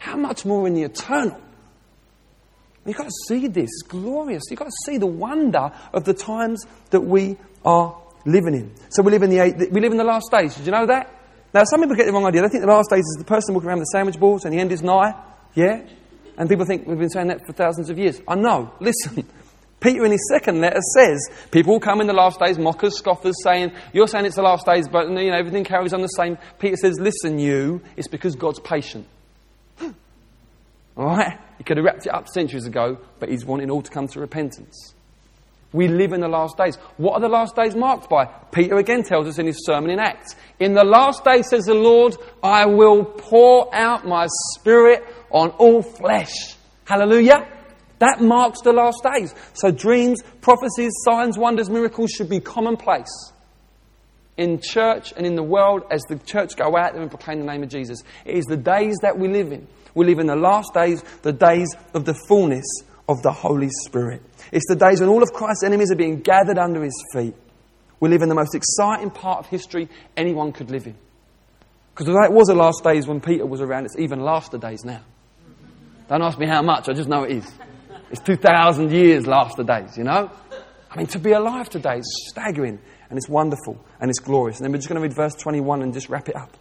How 0.00 0.16
much 0.16 0.44
more 0.44 0.66
in 0.66 0.74
the 0.74 0.82
eternal? 0.82 1.40
You've 2.84 2.96
got 2.96 3.04
to 3.04 3.12
see 3.28 3.46
this. 3.46 3.64
It's 3.64 3.82
glorious. 3.82 4.42
You've 4.50 4.58
got 4.58 4.66
to 4.66 4.76
see 4.84 4.98
the 4.98 5.06
wonder 5.06 5.72
of 5.92 6.04
the 6.04 6.14
times 6.14 6.64
that 6.90 7.00
we 7.00 7.36
are 7.64 7.96
living 8.24 8.54
in. 8.54 8.74
So 8.88 9.02
we 9.02 9.12
live 9.12 9.22
in 9.22 9.30
the, 9.30 9.68
we 9.70 9.80
live 9.80 9.92
in 9.92 9.98
the 9.98 10.04
last 10.04 10.30
days. 10.30 10.56
Did 10.56 10.66
you 10.66 10.72
know 10.72 10.86
that? 10.86 11.08
Now, 11.54 11.64
some 11.64 11.80
people 11.80 11.96
get 11.96 12.06
the 12.06 12.12
wrong 12.12 12.24
idea. 12.24 12.42
They 12.42 12.48
think 12.48 12.62
the 12.62 12.72
last 12.72 12.90
days 12.90 13.04
is 13.04 13.16
the 13.18 13.24
person 13.24 13.54
walking 13.54 13.68
around 13.68 13.80
the 13.80 13.84
sandwich 13.84 14.18
boards 14.18 14.44
and 14.44 14.54
the 14.54 14.58
end 14.58 14.72
is 14.72 14.82
nigh. 14.82 15.14
Yeah? 15.54 15.82
And 16.36 16.48
people 16.48 16.64
think 16.64 16.86
we've 16.86 16.98
been 16.98 17.10
saying 17.10 17.28
that 17.28 17.46
for 17.46 17.52
thousands 17.52 17.90
of 17.90 17.98
years. 17.98 18.20
I 18.26 18.34
know. 18.34 18.72
Listen. 18.80 19.26
Peter, 19.80 20.04
in 20.04 20.12
his 20.12 20.30
second 20.30 20.60
letter, 20.60 20.80
says 20.94 21.28
people 21.50 21.74
will 21.74 21.80
come 21.80 22.00
in 22.00 22.06
the 22.06 22.12
last 22.12 22.38
days, 22.38 22.56
mockers, 22.56 22.96
scoffers, 22.96 23.34
saying, 23.42 23.72
You're 23.92 24.06
saying 24.06 24.26
it's 24.26 24.36
the 24.36 24.42
last 24.42 24.64
days, 24.64 24.88
but 24.88 25.08
you 25.08 25.30
know, 25.30 25.36
everything 25.36 25.64
carries 25.64 25.92
on 25.92 26.00
the 26.02 26.06
same. 26.06 26.38
Peter 26.60 26.76
says, 26.76 27.00
Listen, 27.00 27.38
you, 27.40 27.82
it's 27.96 28.06
because 28.06 28.36
God's 28.36 28.60
patient. 28.60 29.06
all 29.80 29.92
right? 30.96 31.36
He 31.62 31.64
could 31.64 31.76
have 31.76 31.86
wrapped 31.86 32.06
it 32.06 32.12
up 32.12 32.26
centuries 32.26 32.66
ago, 32.66 32.98
but 33.20 33.28
he's 33.28 33.44
wanting 33.44 33.70
all 33.70 33.82
to 33.82 33.90
come 33.92 34.08
to 34.08 34.18
repentance. 34.18 34.96
We 35.72 35.86
live 35.86 36.12
in 36.12 36.20
the 36.20 36.26
last 36.26 36.56
days. 36.56 36.74
What 36.96 37.14
are 37.14 37.20
the 37.20 37.28
last 37.28 37.54
days 37.54 37.76
marked 37.76 38.10
by? 38.10 38.24
Peter 38.50 38.78
again 38.78 39.04
tells 39.04 39.28
us 39.28 39.38
in 39.38 39.46
his 39.46 39.64
sermon 39.64 39.88
in 39.92 40.00
Acts. 40.00 40.34
In 40.58 40.74
the 40.74 40.82
last 40.82 41.24
days, 41.24 41.48
says 41.48 41.66
the 41.66 41.74
Lord, 41.74 42.16
I 42.42 42.66
will 42.66 43.04
pour 43.04 43.72
out 43.72 44.04
my 44.04 44.26
spirit 44.56 45.04
on 45.30 45.50
all 45.50 45.82
flesh. 45.82 46.56
Hallelujah. 46.84 47.46
That 48.00 48.20
marks 48.20 48.62
the 48.62 48.72
last 48.72 49.06
days. 49.14 49.32
So 49.52 49.70
dreams, 49.70 50.20
prophecies, 50.40 50.90
signs, 51.04 51.38
wonders, 51.38 51.70
miracles 51.70 52.10
should 52.10 52.28
be 52.28 52.40
commonplace 52.40 53.32
in 54.36 54.60
church 54.60 55.12
and 55.16 55.24
in 55.24 55.36
the 55.36 55.44
world 55.44 55.84
as 55.92 56.02
the 56.08 56.16
church 56.16 56.56
go 56.56 56.76
out 56.76 56.94
there 56.94 57.02
and 57.02 57.08
proclaim 57.08 57.38
the 57.38 57.46
name 57.46 57.62
of 57.62 57.68
Jesus. 57.68 58.02
It 58.24 58.34
is 58.34 58.46
the 58.46 58.56
days 58.56 58.96
that 59.02 59.16
we 59.16 59.28
live 59.28 59.52
in. 59.52 59.68
We 59.94 60.06
live 60.06 60.18
in 60.18 60.26
the 60.26 60.36
last 60.36 60.72
days, 60.74 61.02
the 61.22 61.32
days 61.32 61.74
of 61.94 62.04
the 62.04 62.14
fullness 62.28 62.64
of 63.08 63.22
the 63.22 63.32
Holy 63.32 63.68
Spirit. 63.84 64.22
It's 64.50 64.66
the 64.68 64.76
days 64.76 65.00
when 65.00 65.08
all 65.08 65.22
of 65.22 65.32
Christ's 65.32 65.64
enemies 65.64 65.90
are 65.90 65.96
being 65.96 66.20
gathered 66.20 66.58
under 66.58 66.82
his 66.82 66.94
feet. 67.12 67.34
We 68.00 68.08
live 68.08 68.22
in 68.22 68.28
the 68.28 68.34
most 68.34 68.54
exciting 68.54 69.10
part 69.10 69.40
of 69.40 69.46
history 69.46 69.88
anyone 70.16 70.52
could 70.52 70.70
live 70.70 70.86
in. 70.86 70.96
Because 71.94 72.08
although 72.08 72.24
it 72.24 72.32
was 72.32 72.48
the 72.48 72.54
last 72.54 72.82
days 72.82 73.06
when 73.06 73.20
Peter 73.20 73.46
was 73.46 73.60
around, 73.60 73.84
it's 73.84 73.98
even 73.98 74.20
laster 74.20 74.58
days 74.58 74.84
now. 74.84 75.02
Don't 76.08 76.22
ask 76.22 76.38
me 76.38 76.46
how 76.46 76.62
much, 76.62 76.88
I 76.88 76.94
just 76.94 77.08
know 77.08 77.22
it 77.24 77.32
is. 77.32 77.52
It's 78.10 78.20
2,000 78.20 78.90
years 78.90 79.24
the 79.24 79.64
days, 79.66 79.96
you 79.96 80.04
know? 80.04 80.30
I 80.90 80.96
mean, 80.96 81.06
to 81.08 81.18
be 81.18 81.32
alive 81.32 81.70
today 81.70 81.98
is 81.98 82.26
staggering 82.28 82.78
and 83.08 83.16
it's 83.16 83.28
wonderful 83.28 83.82
and 84.00 84.10
it's 84.10 84.18
glorious. 84.18 84.58
And 84.58 84.64
then 84.64 84.72
we're 84.72 84.78
just 84.78 84.88
going 84.88 85.00
to 85.00 85.02
read 85.02 85.14
verse 85.14 85.34
21 85.34 85.82
and 85.82 85.94
just 85.94 86.08
wrap 86.08 86.28
it 86.28 86.36
up. 86.36 86.56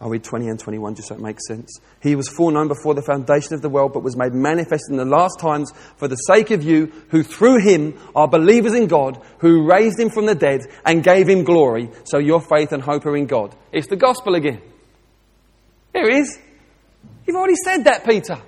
I'll 0.00 0.10
read 0.10 0.24
20 0.24 0.48
and 0.48 0.58
21 0.58 0.96
just 0.96 1.08
so 1.08 1.14
it 1.14 1.20
makes 1.20 1.46
sense. 1.46 1.78
He 2.02 2.16
was 2.16 2.28
foreknown 2.28 2.68
before 2.68 2.94
the 2.94 3.02
foundation 3.02 3.54
of 3.54 3.62
the 3.62 3.68
world, 3.68 3.92
but 3.92 4.02
was 4.02 4.16
made 4.16 4.32
manifest 4.32 4.90
in 4.90 4.96
the 4.96 5.04
last 5.04 5.38
times 5.38 5.72
for 5.96 6.08
the 6.08 6.16
sake 6.16 6.50
of 6.50 6.62
you, 6.62 6.92
who 7.08 7.22
through 7.22 7.60
him 7.60 7.98
are 8.14 8.28
believers 8.28 8.74
in 8.74 8.86
God, 8.86 9.22
who 9.38 9.66
raised 9.66 9.98
him 9.98 10.10
from 10.10 10.26
the 10.26 10.34
dead 10.34 10.62
and 10.84 11.02
gave 11.02 11.28
him 11.28 11.44
glory. 11.44 11.90
So 12.04 12.18
your 12.18 12.40
faith 12.40 12.72
and 12.72 12.82
hope 12.82 13.06
are 13.06 13.16
in 13.16 13.26
God. 13.26 13.54
It's 13.72 13.86
the 13.86 13.96
gospel 13.96 14.34
again. 14.34 14.60
Here 15.92 16.08
it 16.08 16.18
is. 16.18 16.38
You've 17.26 17.36
already 17.36 17.56
said 17.64 17.84
that, 17.84 18.04
Peter. 18.04 18.38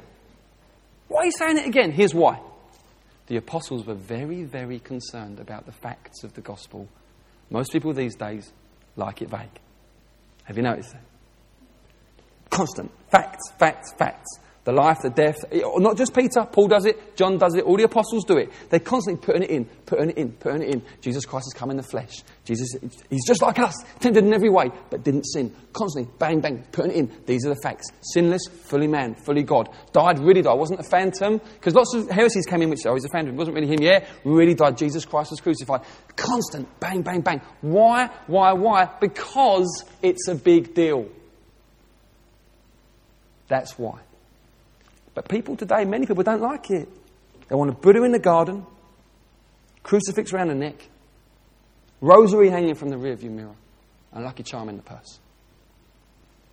Why 1.09 1.23
are 1.23 1.27
you 1.27 1.33
saying 1.33 1.59
it 1.59 1.67
again? 1.67 1.93
Here's 1.93 2.15
why. 2.15 2.41
The 3.29 3.37
apostles 3.37 3.87
were 3.87 3.95
very, 3.95 4.43
very 4.45 4.79
concerned 4.79 5.41
about 5.41 5.67
the 5.67 5.73
facts 5.73 6.23
of 6.25 6.35
the 6.35 6.41
gospel. 6.41 6.89
Most 7.51 7.73
people 7.73 7.93
these 7.93 8.17
days 8.17 8.53
like 8.97 9.23
it 9.23 9.31
vague. 9.31 9.61
Have 10.45 10.57
you 10.57 10.63
noticed 10.63 10.93
that? 10.93 11.03
Constant. 12.57 12.91
Facts, 13.11 13.53
facts, 13.59 13.93
facts 13.99 14.39
the 14.67 14.73
life, 14.73 14.99
the 15.01 15.11
death. 15.11 15.37
Not 15.53 15.97
just 15.97 16.13
Peter, 16.13 16.45
Paul 16.45 16.67
does 16.67 16.87
it, 16.87 17.17
John 17.17 17.39
does 17.39 17.55
it, 17.55 17.65
all 17.65 17.77
the 17.77 17.85
apostles 17.85 18.25
do 18.25 18.37
it. 18.37 18.51
They're 18.69 18.81
constantly 18.81 19.25
putting 19.25 19.45
it 19.45 19.51
in, 19.51 19.65
putting 19.87 20.11
it 20.11 20.19
in, 20.19 20.33
putting 20.33 20.63
it 20.63 20.75
in. 20.75 20.83
Jesus 21.01 21.25
Christ 21.25 21.47
has 21.47 21.59
come 21.59 21.71
in 21.71 21.77
the 21.77 21.85
flesh. 21.85 22.25
Jesus, 22.45 22.75
he's 23.09 23.25
just 23.25 23.43
like 23.43 23.61
us, 23.61 23.77
tempted 24.01 24.25
in 24.25 24.35
every 24.35 24.51
way, 24.51 24.71
but 24.91 25.05
didn't 25.05 25.23
sin. 25.23 25.55
Constantly, 25.73 26.13
bang, 26.19 26.41
bang, 26.41 26.67
putting 26.73 26.91
it 26.91 26.97
in. 26.97 27.13
These 27.27 27.47
are 27.47 27.51
the 27.51 27.61
facts. 27.63 27.87
Sinless, 28.13 28.49
fully 28.49 28.89
man, 28.89 29.15
fully 29.15 29.45
God. 29.45 29.69
Died, 29.93 30.19
really 30.19 30.43
died. 30.43 30.55
Wasn't 30.55 30.81
a 30.81 30.89
phantom. 30.91 31.39
Because 31.39 31.75
lots 31.75 31.95
of 31.95 32.11
heresies 32.11 32.45
came 32.47 32.61
in 32.63 32.69
which, 32.69 32.85
oh, 32.87 32.95
he's 32.95 33.05
a 33.05 33.09
phantom. 33.09 33.35
It 33.35 33.39
wasn't 33.39 33.55
really 33.55 33.69
him, 33.69 33.81
yeah? 33.81 34.05
Really 34.25 34.55
died. 34.55 34.77
Jesus 34.77 35.05
Christ 35.05 35.31
was 35.31 35.41
crucified. 35.41 35.83
Constant, 36.17 36.81
bang, 36.81 37.03
bang, 37.03 37.21
bang. 37.21 37.41
Why, 37.61 38.11
why, 38.27 38.53
why? 38.53 38.91
Because 39.01 39.85
it's 40.03 40.27
a 40.27 40.35
big 40.35 40.75
deal. 40.75 41.09
That's 43.49 43.79
why. 43.79 44.01
But 45.15 45.29
people 45.29 45.57
today, 45.57 45.85
many 45.85 46.07
people 46.07 46.23
don't 46.23 46.43
like 46.43 46.71
it. 46.71 46.89
They 47.49 47.55
want 47.55 47.71
a 47.71 47.75
Buddha 47.75 48.03
in 48.03 48.13
the 48.13 48.19
garden, 48.19 48.67
crucifix 49.83 50.33
around 50.33 50.49
the 50.49 50.55
neck, 50.55 50.77
rosary 52.01 52.51
hanging 52.51 52.75
from 52.75 52.91
the 52.91 52.97
rearview 52.97 53.31
mirror, 53.31 53.55
and 54.13 54.25
lucky 54.25 54.43
charm 54.43 54.69
in 54.69 54.77
the 54.77 54.83
purse. 54.83 55.21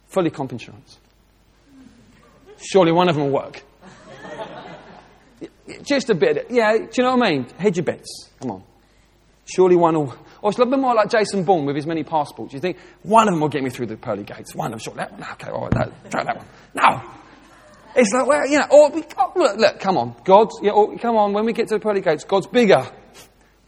Fully 0.08 0.30
comp 0.30 0.52
insurance. 0.52 0.98
Surely 2.58 2.92
one 2.92 3.10
of 3.10 3.16
them 3.16 3.26
will 3.26 3.32
work. 3.32 3.64
Just 5.84 6.10
a 6.10 6.16
bit. 6.16 6.48
Yeah, 6.50 6.78
do 6.78 6.88
you 6.98 7.04
know 7.04 7.16
what 7.16 7.26
I 7.28 7.32
mean? 7.32 7.48
Hedge 7.58 7.78
your 7.78 7.86
bets. 7.86 8.30
Come 8.40 8.52
on. 8.52 8.64
Surely 9.46 9.76
one 9.76 9.96
will. 9.96 10.16
Or 10.44 10.50
it's 10.50 10.58
a 10.58 10.62
little 10.62 10.72
bit 10.72 10.82
more 10.82 10.94
like 10.94 11.10
Jason 11.10 11.46
Bourne 11.46 11.66
with 11.66 11.78
his 11.78 11.88
many 11.88 12.04
passports. 12.04 12.54
You 12.54 12.60
think 12.60 12.78
one 13.02 13.30
of 13.30 13.34
them 13.34 13.40
will 13.40 13.48
get 13.48 13.64
me 13.64 13.70
through 13.70 13.86
the 13.86 13.96
pearly 13.96 14.24
gates. 14.24 14.54
One 14.54 14.74
of 14.74 14.80
them, 14.80 14.80
sure. 14.80 14.94
That, 14.96 15.14
okay, 15.34 15.50
all 15.50 15.62
right, 15.62 15.72
that, 15.72 16.12
try 16.12 16.26
that 16.26 16.36
one. 16.36 16.46
No. 16.74 17.02
It's 17.96 18.12
like, 18.12 18.28
well, 18.28 18.46
you 18.46 18.60
know, 18.60 18.66
or 18.70 18.90
we, 18.90 19.06
oh, 19.18 19.32
look, 19.38 19.58
look, 19.58 19.80
come 19.80 19.98
on. 19.98 20.16
God's, 20.26 20.60
yeah, 20.62 20.72
or, 20.72 20.98
come 20.98 21.16
on, 21.16 21.32
when 21.32 21.46
we 21.46 21.54
get 21.54 21.70
to 21.70 21.76
the 21.76 21.80
pearly 21.80 22.02
gates, 22.02 22.26
God's 22.26 22.48
bigger. 22.48 22.86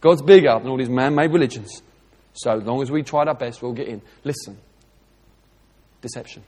God's 0.02 0.20
bigger 0.20 0.58
than 0.58 0.68
all 0.68 0.76
these 0.76 0.90
man 0.90 1.14
made 1.14 1.32
religions. 1.32 1.80
So 2.34 2.58
as 2.58 2.62
long 2.62 2.82
as 2.82 2.90
we 2.90 3.02
tried 3.02 3.28
our 3.28 3.34
best, 3.34 3.62
we'll 3.62 3.72
get 3.72 3.88
in. 3.88 4.02
Listen. 4.22 4.58
Deception. 6.02 6.44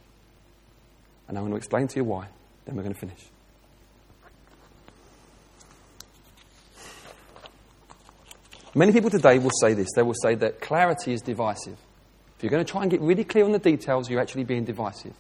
And 1.27 1.39
I'm 1.39 1.45
going 1.45 1.53
to 1.53 1.57
explain 1.57 1.89
to 1.89 1.97
you 1.97 2.05
why. 2.05 2.29
Then 2.67 2.77
we're 2.77 2.83
going 2.83 2.95
to 2.95 3.01
finish. 3.01 3.25
Many 8.79 8.93
people 8.93 9.11
today 9.11 9.41
will 9.41 9.51
say 9.61 9.75
this. 9.75 9.89
They 9.97 10.03
will 10.03 10.15
say 10.23 10.37
that 10.37 10.61
clarity 10.61 11.13
is 11.13 11.21
divisive. 11.21 11.77
If 12.37 12.45
you're 12.45 12.51
going 12.51 12.65
to 12.65 12.71
try 12.71 12.83
and 12.83 12.91
get 12.93 13.01
really 13.01 13.25
clear 13.25 13.45
on 13.45 13.51
the 13.51 13.59
details, 13.59 14.09
you're 14.09 14.21
actually 14.21 14.45
being 14.45 14.65
divisive. 14.65 15.15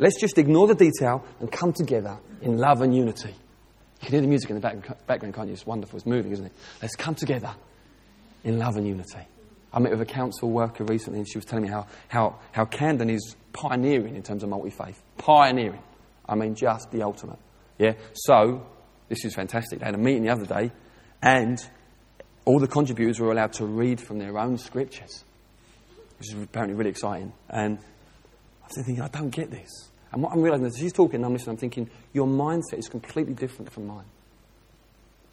Let's 0.00 0.20
just 0.20 0.36
ignore 0.36 0.66
the 0.66 0.74
detail 0.74 1.24
and 1.38 1.52
come 1.52 1.72
together 1.72 2.18
in 2.42 2.58
love 2.58 2.80
and 2.80 2.92
unity. 2.92 3.28
You 3.28 4.00
can 4.00 4.10
hear 4.10 4.20
the 4.20 4.26
music 4.26 4.50
in 4.50 4.60
the 4.60 4.96
background, 5.06 5.32
can't 5.32 5.46
you? 5.46 5.52
It's 5.52 5.64
wonderful. 5.64 5.96
It's 5.96 6.06
moving, 6.06 6.32
isn't 6.32 6.46
it? 6.46 6.52
Let's 6.82 6.96
come 6.96 7.14
together 7.14 7.54
in 8.42 8.58
love 8.58 8.74
and 8.74 8.84
unity. 8.84 9.28
I 9.72 9.78
met 9.78 9.92
with 9.92 10.00
a 10.00 10.12
council 10.12 10.50
worker 10.50 10.82
recently 10.82 11.20
and 11.20 11.28
she 11.28 11.38
was 11.38 11.44
telling 11.44 11.62
me 11.62 11.70
how, 11.70 11.86
how, 12.08 12.40
how 12.50 12.64
Camden 12.64 13.10
is 13.10 13.36
pioneering 13.52 14.16
in 14.16 14.24
terms 14.24 14.42
of 14.42 14.48
multi 14.48 14.70
faith. 14.70 15.00
Pioneering. 15.18 15.84
I 16.28 16.34
mean, 16.34 16.56
just 16.56 16.90
the 16.90 17.04
ultimate. 17.04 17.38
Yeah? 17.78 17.92
So, 18.12 18.66
this 19.08 19.24
is 19.24 19.36
fantastic. 19.36 19.78
They 19.78 19.84
had 19.84 19.94
a 19.94 19.98
meeting 19.98 20.24
the 20.24 20.30
other 20.30 20.46
day 20.46 20.72
and 21.22 21.64
all 22.44 22.58
the 22.58 22.68
contributors 22.68 23.18
were 23.20 23.32
allowed 23.32 23.52
to 23.54 23.66
read 23.66 24.00
from 24.00 24.18
their 24.18 24.38
own 24.38 24.58
scriptures, 24.58 25.24
which 26.18 26.32
is 26.32 26.42
apparently 26.42 26.76
really 26.76 26.90
exciting. 26.90 27.32
And 27.48 27.78
I'm 28.62 28.68
thinking, 28.70 29.00
I 29.00 29.08
don't 29.08 29.30
get 29.30 29.50
this. 29.50 29.88
And 30.12 30.22
what 30.22 30.32
I'm 30.32 30.42
realizing 30.42 30.66
is 30.66 30.76
she's 30.78 30.92
talking, 30.92 31.24
I'm 31.24 31.32
listening, 31.32 31.54
I'm 31.54 31.58
thinking, 31.58 31.90
your 32.12 32.26
mindset 32.26 32.78
is 32.78 32.88
completely 32.88 33.34
different 33.34 33.72
from 33.72 33.86
mine. 33.86 34.04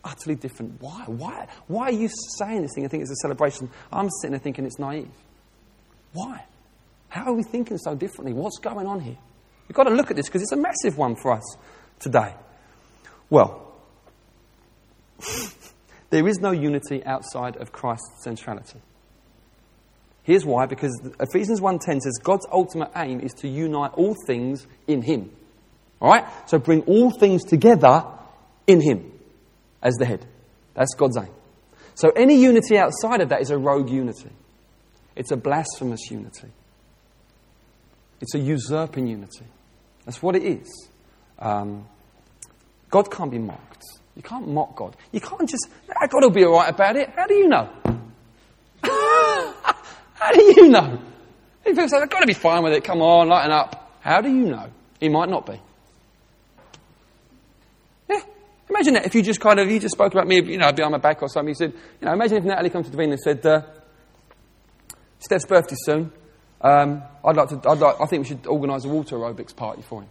Utterly 0.04 0.36
different. 0.36 0.82
Why? 0.82 1.04
Why? 1.06 1.47
Why 1.67 1.84
are 1.89 1.91
you 1.91 2.10
saying 2.38 2.63
this 2.63 2.71
thing? 2.74 2.86
I 2.86 2.88
think 2.88 3.04
it's 3.04 3.12
a 3.12 3.15
celebration. 3.17 3.69
I'm 3.91 4.10
sitting 4.10 4.32
there 4.32 4.39
thinking 4.39 4.65
it's 4.65 4.80
naive. 4.80 5.12
Why? 6.13 6.45
How 7.10 7.26
are 7.26 7.34
we 7.34 7.43
thinking 7.43 7.78
so 7.78 7.93
differently? 7.93 8.34
What's 8.34 8.58
going 8.58 8.88
on 8.88 9.02
here? 9.02 9.17
We've 9.67 9.76
got 9.76 9.84
to 9.84 9.91
look 9.93 10.10
at 10.10 10.15
this 10.15 10.28
because 10.28 10.41
it's 10.41 10.52
a 10.52 10.58
massive 10.58 10.97
one 10.97 11.15
for 11.15 11.34
us 11.34 11.58
today. 12.00 12.34
Well, 13.30 13.74
There 16.12 16.28
is 16.28 16.39
no 16.39 16.52
unity 16.52 17.04
outside 17.06 17.56
of 17.58 17.71
Christ's 17.71 18.24
centrality. 18.24 18.80
Here's 20.24 20.45
why 20.45 20.67
because 20.67 20.91
Ephesians 21.19 21.62
1:10 21.62 22.02
says 22.02 22.19
God's 22.21 22.45
ultimate 22.52 22.91
aim 22.95 23.21
is 23.21 23.34
to 23.36 23.47
unite 23.47 23.93
all 23.93 24.15
things 24.28 24.67
in 24.88 25.02
him. 25.02 25.32
All 26.00 26.10
right? 26.10 26.26
So 26.45 26.60
bring 26.60 26.82
all 26.82 27.12
things 27.12 27.43
together 27.43 28.06
in 28.67 28.82
him 28.82 29.12
as 29.82 29.95
the 29.95 30.06
head. 30.06 30.26
That's 30.74 30.93
God's 30.93 31.17
aim. 31.17 31.30
So 31.95 32.10
any 32.10 32.36
unity 32.36 32.78
outside 32.78 33.21
of 33.21 33.30
that 33.30 33.41
is 33.41 33.50
a 33.50 33.58
rogue 33.58 33.89
unity. 33.89 34.30
It's 35.15 35.32
a 35.32 35.38
blasphemous 35.38 36.10
unity. 36.10 36.47
It's 38.19 38.36
a 38.36 38.39
usurping 38.39 39.08
unity. 39.08 39.45
That's 40.06 40.21
what 40.21 40.36
it 40.36 40.43
is. 40.43 40.89
Um, 41.39 41.88
God 42.89 43.12
can't 43.12 43.32
be 43.32 43.39
mocked. 43.39 43.84
You 44.15 44.21
can't 44.21 44.47
mock 44.47 44.76
God. 44.76 44.95
You 45.12 45.21
can't 45.21 45.47
just, 45.47 45.67
God 45.88 46.21
will 46.21 46.30
be 46.30 46.43
all 46.43 46.54
right 46.54 46.69
about 46.69 46.95
it. 46.95 47.10
How 47.15 47.28
do 47.28 47.34
you 47.34 47.47
know? 47.47 47.69
How 48.84 50.32
do 50.34 50.41
you 50.41 50.69
know? 50.69 51.00
People 51.63 51.88
say, 51.88 51.97
I've 51.97 52.10
got 52.10 52.19
to 52.19 52.28
be 52.28 52.34
fine 52.34 52.63
with 52.63 52.74
it. 52.74 52.84
Come 52.84 53.02
on, 53.02 53.30
lighten 53.30 53.52
up. 53.52 53.97
How 54.02 54.21
do 54.21 54.30
you 54.30 54.50
know? 54.50 54.69
He 55.00 55.10
might 55.10 55.30
not 55.30 55.45
be. 55.45 55.60
Yeah. 58.10 58.21
Imagine 58.69 58.95
that 58.95 59.06
if 59.06 59.15
you 59.15 59.21
just 59.21 59.39
kind 59.39 59.60
of, 59.60 59.69
you 59.69 59.80
just 59.80 59.93
spoke 59.93 60.13
about 60.13 60.28
me, 60.28 60.41
you 60.41 60.58
know, 60.58 60.71
behind 60.71 60.91
my 60.91 60.97
back 60.97 61.21
or 61.21 61.30
something. 61.30 61.50
You 61.50 61.56
said, 61.56 61.74
you 61.74 62.06
know, 62.06 62.13
imagine 62.13 62.38
if 62.38 62.43
Natalie 62.43 62.69
comes 62.69 62.89
to 62.89 62.95
Davina 62.95 63.12
and 63.12 63.19
said, 63.19 63.45
uh, 63.45 63.62
Steph's 65.19 65.45
birthday 65.45 65.76
soon. 65.78 66.12
Um, 66.62 67.04
I'd 67.24 67.36
like 67.36 67.50
to, 67.50 67.62
I'd 67.69 67.80
like, 67.80 67.95
I 68.02 68.06
think 68.06 68.24
we 68.24 68.28
should 68.28 68.45
organise 68.47 68.86
a 68.86 68.89
water 68.89 69.15
aerobics 69.15 69.56
party 69.56 69.82
for 69.82 70.02
him. 70.02 70.10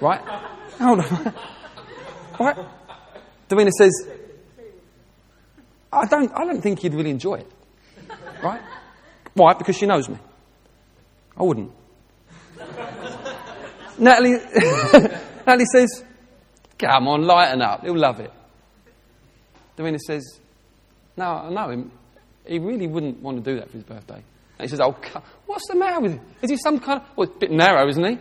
Right? 0.00 0.20
Hold 0.78 1.00
on. 1.00 1.34
right? 2.40 2.56
Davina 3.48 3.70
says, 3.70 4.08
I 5.92 6.06
don't, 6.06 6.32
I 6.34 6.44
don't 6.44 6.60
think 6.60 6.80
he'd 6.80 6.94
really 6.94 7.10
enjoy 7.10 7.36
it. 7.36 7.50
Right? 8.42 8.60
Why? 9.34 9.54
Because 9.54 9.76
she 9.76 9.86
knows 9.86 10.08
me. 10.08 10.18
I 11.36 11.42
wouldn't. 11.42 11.72
Natalie, 13.98 14.32
Natalie 15.46 15.64
says, 15.72 16.04
Come 16.78 17.08
on, 17.08 17.22
lighten 17.22 17.62
up. 17.62 17.82
He'll 17.82 17.96
love 17.96 18.20
it. 18.20 18.32
Davina 19.76 19.98
says, 19.98 20.40
No, 21.16 21.24
I 21.24 21.50
know 21.50 21.70
him. 21.70 21.92
He 22.46 22.58
really 22.58 22.86
wouldn't 22.86 23.20
want 23.20 23.42
to 23.42 23.50
do 23.50 23.58
that 23.58 23.68
for 23.68 23.74
his 23.74 23.84
birthday. 23.84 24.22
And 24.58 24.60
he 24.60 24.68
says, 24.68 24.80
Oh, 24.80 24.96
what's 25.46 25.66
the 25.68 25.76
matter 25.76 26.00
with 26.00 26.12
him? 26.12 26.20
Is 26.42 26.50
he 26.50 26.56
some 26.56 26.80
kind 26.80 27.00
of. 27.00 27.06
Well, 27.16 27.28
it's 27.28 27.36
a 27.36 27.38
bit 27.38 27.50
narrow, 27.50 27.88
isn't 27.88 28.04
he? 28.04 28.18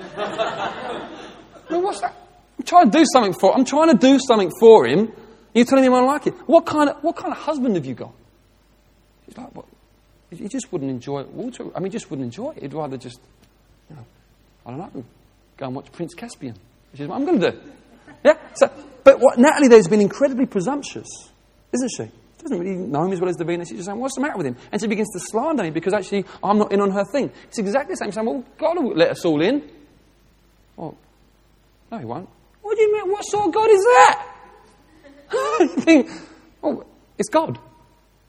well, 0.16 1.82
what's 1.82 2.00
that? 2.00 2.14
I'm 2.62 2.66
trying 2.66 2.90
to 2.92 2.98
do 2.98 3.04
something 3.12 3.32
for 3.32 3.56
I'm 3.56 3.64
trying 3.64 3.88
to 3.88 3.96
do 3.96 4.20
something 4.20 4.52
for 4.60 4.86
him. 4.86 5.12
You're 5.52 5.64
telling 5.64 5.84
me 5.84 5.96
I 5.96 6.00
like 6.00 6.28
it. 6.28 6.34
What 6.46 6.64
kind 6.64 6.88
of, 6.88 7.02
what 7.02 7.16
kind 7.16 7.32
of 7.32 7.38
husband 7.38 7.74
have 7.74 7.84
you 7.84 7.94
got? 7.94 8.12
He's 9.26 9.36
like, 9.36 9.52
what? 9.54 9.66
He 10.30 10.46
just 10.48 10.72
wouldn't 10.72 10.90
enjoy 10.90 11.24
water. 11.24 11.64
I 11.74 11.80
mean, 11.80 11.90
he 11.90 11.98
just 11.98 12.08
wouldn't 12.08 12.24
enjoy 12.24 12.52
it. 12.52 12.62
He'd 12.62 12.72
rather 12.72 12.96
just, 12.96 13.18
you 13.90 13.96
know, 13.96 14.04
I 14.64 14.70
don't 14.70 14.94
know, 14.94 15.04
go 15.56 15.66
and 15.66 15.74
watch 15.74 15.90
Prince 15.90 16.14
Caspian, 16.14 16.54
which 16.92 17.00
is 17.00 17.08
what 17.08 17.16
I'm 17.16 17.24
going 17.26 17.40
to 17.40 17.50
do. 17.50 17.60
Yeah? 18.24 18.34
So, 18.54 18.70
but 19.02 19.18
what, 19.18 19.38
Natalie 19.38 19.68
there's 19.68 19.88
been 19.88 20.00
incredibly 20.00 20.46
presumptuous, 20.46 21.08
isn't 21.72 21.90
she? 21.96 22.10
Doesn't 22.42 22.58
really 22.58 22.76
know 22.76 23.04
him 23.04 23.12
as 23.12 23.20
well 23.20 23.28
as 23.28 23.36
Davina. 23.36 23.66
She's 23.68 23.78
just 23.78 23.86
saying, 23.86 23.98
What's 23.98 24.14
the 24.14 24.20
matter 24.20 24.36
with 24.36 24.46
him? 24.46 24.56
And 24.70 24.80
she 24.80 24.86
begins 24.86 25.08
to 25.12 25.20
slander 25.20 25.64
me 25.64 25.70
because 25.70 25.92
actually 25.92 26.24
I'm 26.42 26.58
not 26.58 26.72
in 26.72 26.80
on 26.80 26.90
her 26.92 27.04
thing. 27.04 27.30
It's 27.48 27.58
exactly 27.58 27.92
the 27.92 27.96
same. 27.96 28.08
She's 28.08 28.14
saying, 28.14 28.26
Well, 28.26 28.44
God 28.58 28.82
will 28.82 28.94
let 28.94 29.10
us 29.10 29.24
all 29.24 29.40
in. 29.42 29.68
Well, 30.76 30.96
no, 31.90 31.98
He 31.98 32.04
won't. 32.04 32.28
What 32.72 32.78
do 32.78 32.84
you 32.84 32.92
mean? 32.94 33.12
What 33.12 33.22
sort 33.24 33.48
of 33.48 33.52
God 33.52 33.68
is 33.68 33.84
that? 33.84 34.26
you 35.60 35.68
think, 35.68 36.10
Well, 36.62 36.86
it's 37.18 37.28
God. 37.28 37.58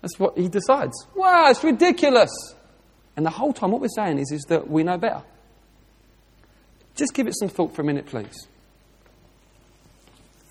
That's 0.01 0.19
what 0.19 0.37
he 0.37 0.49
decides. 0.49 1.07
Wow, 1.15 1.49
it's 1.49 1.63
ridiculous. 1.63 2.29
And 3.15 3.25
the 3.25 3.29
whole 3.29 3.53
time, 3.53 3.71
what 3.71 3.79
we're 3.79 3.87
saying 3.95 4.19
is, 4.19 4.33
is 4.33 4.41
that 4.49 4.69
we 4.69 4.83
know 4.83 4.97
better. 4.97 5.21
Just 6.93 7.13
give 7.13 7.25
it 7.25 7.35
some 7.39 7.47
thought 7.47 7.73
for 7.73 7.83
a 7.83 7.85
minute, 7.85 8.05
please. 8.05 8.49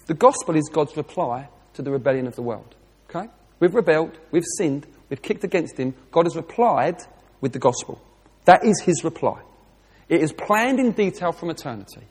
The 0.07 0.15
gospel 0.15 0.57
is 0.57 0.71
God's 0.73 0.97
reply 0.97 1.51
to 1.75 1.83
the 1.83 1.91
rebellion 1.91 2.27
of 2.27 2.35
the 2.35 2.43
world. 2.43 2.75
Okay? 3.11 3.29
We've 3.61 3.75
rebelled, 3.75 4.19
we've 4.31 4.43
sinned, 4.57 4.87
we've 5.11 5.21
kicked 5.21 5.45
against 5.45 5.77
Him. 5.77 5.95
God 6.13 6.25
has 6.25 6.35
replied 6.35 6.97
with 7.43 7.53
the 7.53 7.59
gospel. 7.59 8.01
That 8.47 8.65
is 8.65 8.81
His 8.81 9.05
reply. 9.05 9.43
It 10.09 10.23
is 10.23 10.33
planned 10.33 10.81
in 10.81 10.93
detail 10.93 11.33
from 11.33 11.51
eternity. 11.51 12.07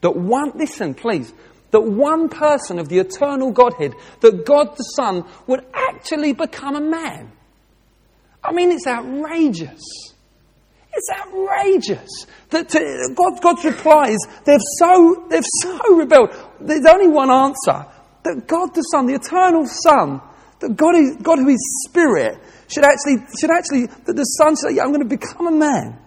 That 0.00 0.16
one, 0.16 0.52
listen, 0.54 0.94
please, 0.94 1.32
that 1.70 1.80
one 1.80 2.28
person 2.28 2.78
of 2.78 2.88
the 2.88 2.98
eternal 2.98 3.50
Godhead, 3.50 3.94
that 4.20 4.46
God 4.46 4.76
the 4.76 4.82
Son, 4.82 5.24
would 5.46 5.64
actually 5.74 6.32
become 6.32 6.76
a 6.76 6.80
man. 6.80 7.32
I 8.42 8.52
mean, 8.52 8.70
it's 8.70 8.86
outrageous. 8.86 9.80
It's 10.92 11.10
outrageous 11.10 12.26
that 12.50 12.68
to, 12.70 13.14
God, 13.14 13.42
God's 13.42 13.64
reply 13.64 14.08
is 14.08 14.26
they've 14.44 14.58
so, 14.78 15.26
they've 15.28 15.44
so 15.62 15.96
rebelled. 15.96 16.30
There's 16.60 16.86
only 16.86 17.08
one 17.08 17.30
answer 17.30 17.86
that 18.24 18.46
God 18.46 18.74
the 18.74 18.82
Son, 18.82 19.06
the 19.06 19.14
eternal 19.14 19.66
Son, 19.66 20.20
that 20.60 20.76
God, 20.76 20.96
is, 20.96 21.16
God 21.22 21.38
who 21.38 21.48
is 21.48 21.84
Spirit, 21.88 22.38
should 22.68 22.84
actually, 22.84 23.26
should 23.38 23.50
actually, 23.50 23.86
that 24.06 24.16
the 24.16 24.24
Son 24.24 24.54
should 24.54 24.70
say, 24.70 24.76
yeah, 24.76 24.82
I'm 24.82 24.92
going 24.92 25.06
to 25.08 25.16
become 25.16 25.46
a 25.46 25.52
man 25.52 25.98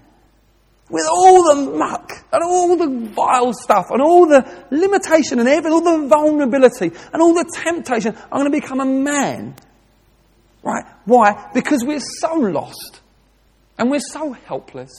with 0.91 1.05
all 1.09 1.55
the 1.55 1.77
muck 1.77 2.11
and 2.33 2.43
all 2.43 2.75
the 2.75 3.09
vile 3.13 3.53
stuff 3.53 3.87
and 3.89 4.01
all 4.01 4.27
the 4.27 4.65
limitation 4.71 5.39
and 5.39 5.47
everything, 5.47 5.71
all 5.71 5.99
the 6.01 6.07
vulnerability 6.07 6.91
and 7.13 7.21
all 7.21 7.33
the 7.33 7.49
temptation, 7.63 8.15
I'm 8.31 8.41
going 8.41 8.51
to 8.51 8.61
become 8.61 8.81
a 8.81 8.85
man. 8.85 9.55
Right? 10.63 10.85
Why? 11.05 11.49
Because 11.53 11.83
we're 11.85 12.01
so 12.01 12.35
lost 12.35 13.01
and 13.77 13.89
we're 13.89 13.99
so 13.99 14.33
helpless 14.33 14.91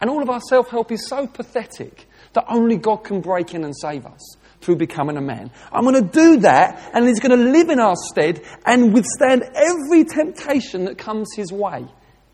and 0.00 0.08
all 0.08 0.22
of 0.22 0.30
our 0.30 0.40
self 0.40 0.70
help 0.70 0.92
is 0.92 1.06
so 1.08 1.26
pathetic 1.26 2.06
that 2.32 2.44
only 2.48 2.76
God 2.76 2.98
can 2.98 3.20
break 3.20 3.54
in 3.54 3.64
and 3.64 3.76
save 3.76 4.06
us 4.06 4.36
through 4.60 4.76
becoming 4.76 5.16
a 5.16 5.20
man. 5.20 5.50
I'm 5.72 5.82
going 5.82 5.96
to 5.96 6.10
do 6.10 6.40
that 6.40 6.90
and 6.94 7.06
He's 7.06 7.20
going 7.20 7.36
to 7.36 7.50
live 7.50 7.70
in 7.70 7.80
our 7.80 7.96
stead 7.96 8.42
and 8.64 8.94
withstand 8.94 9.42
every 9.54 10.04
temptation 10.04 10.84
that 10.84 10.96
comes 10.96 11.34
His 11.34 11.52
way. 11.52 11.86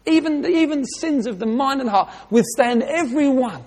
Even, 0.06 0.46
even 0.46 0.84
sins 0.84 1.26
of 1.26 1.38
the 1.38 1.46
mind 1.46 1.80
and 1.80 1.90
heart 1.90 2.10
withstand 2.30 2.82
every 2.82 3.28
one. 3.28 3.64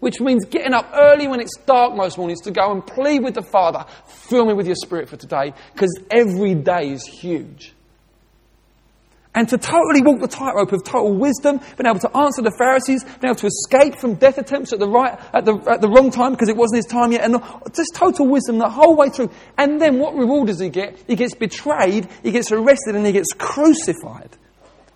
Which 0.00 0.20
means 0.20 0.44
getting 0.46 0.74
up 0.74 0.90
early 0.92 1.28
when 1.28 1.38
it's 1.38 1.56
dark 1.64 1.94
most 1.94 2.18
mornings 2.18 2.40
to 2.40 2.50
go 2.50 2.72
and 2.72 2.84
plead 2.84 3.22
with 3.22 3.34
the 3.34 3.42
Father, 3.42 3.84
fill 4.06 4.46
me 4.46 4.52
with 4.52 4.66
your 4.66 4.74
Spirit 4.74 5.08
for 5.08 5.16
today, 5.16 5.52
because 5.72 5.96
every 6.10 6.54
day 6.56 6.90
is 6.90 7.06
huge. 7.06 7.72
And 9.34 9.48
to 9.48 9.56
totally 9.56 10.02
walk 10.02 10.20
the 10.20 10.28
tightrope 10.28 10.72
of 10.72 10.84
total 10.84 11.14
wisdom, 11.14 11.58
being 11.78 11.86
able 11.86 12.00
to 12.00 12.16
answer 12.16 12.42
the 12.42 12.54
Pharisees, 12.58 13.02
being 13.04 13.30
able 13.30 13.36
to 13.36 13.46
escape 13.46 13.96
from 13.98 14.14
death 14.14 14.36
attempts 14.36 14.72
at 14.74 14.78
the 14.78 14.88
right, 14.88 15.18
at 15.32 15.46
the, 15.46 15.56
at 15.70 15.80
the 15.80 15.88
wrong 15.88 16.10
time 16.10 16.32
because 16.32 16.50
it 16.50 16.56
wasn't 16.56 16.76
his 16.76 16.86
time 16.86 17.12
yet, 17.12 17.24
and 17.24 17.40
just 17.74 17.94
total 17.94 18.26
wisdom 18.26 18.58
the 18.58 18.68
whole 18.68 18.94
way 18.94 19.08
through. 19.08 19.30
And 19.56 19.80
then 19.80 20.00
what 20.00 20.14
reward 20.14 20.48
does 20.48 20.60
he 20.60 20.68
get? 20.68 21.02
He 21.06 21.16
gets 21.16 21.34
betrayed, 21.34 22.08
he 22.22 22.30
gets 22.30 22.52
arrested, 22.52 22.94
and 22.94 23.06
he 23.06 23.12
gets 23.12 23.32
crucified. 23.32 24.36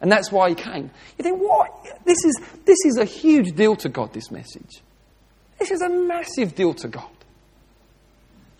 And 0.06 0.12
that's 0.12 0.30
why 0.30 0.50
he 0.50 0.54
came. 0.54 0.88
You 1.18 1.24
think, 1.24 1.40
what? 1.40 1.68
This 2.04 2.24
is, 2.24 2.40
this 2.64 2.78
is 2.84 2.96
a 2.96 3.04
huge 3.04 3.56
deal 3.56 3.74
to 3.74 3.88
God, 3.88 4.12
this 4.12 4.30
message. 4.30 4.80
This 5.58 5.72
is 5.72 5.82
a 5.82 5.88
massive 5.88 6.54
deal 6.54 6.74
to 6.74 6.86
God. 6.86 7.10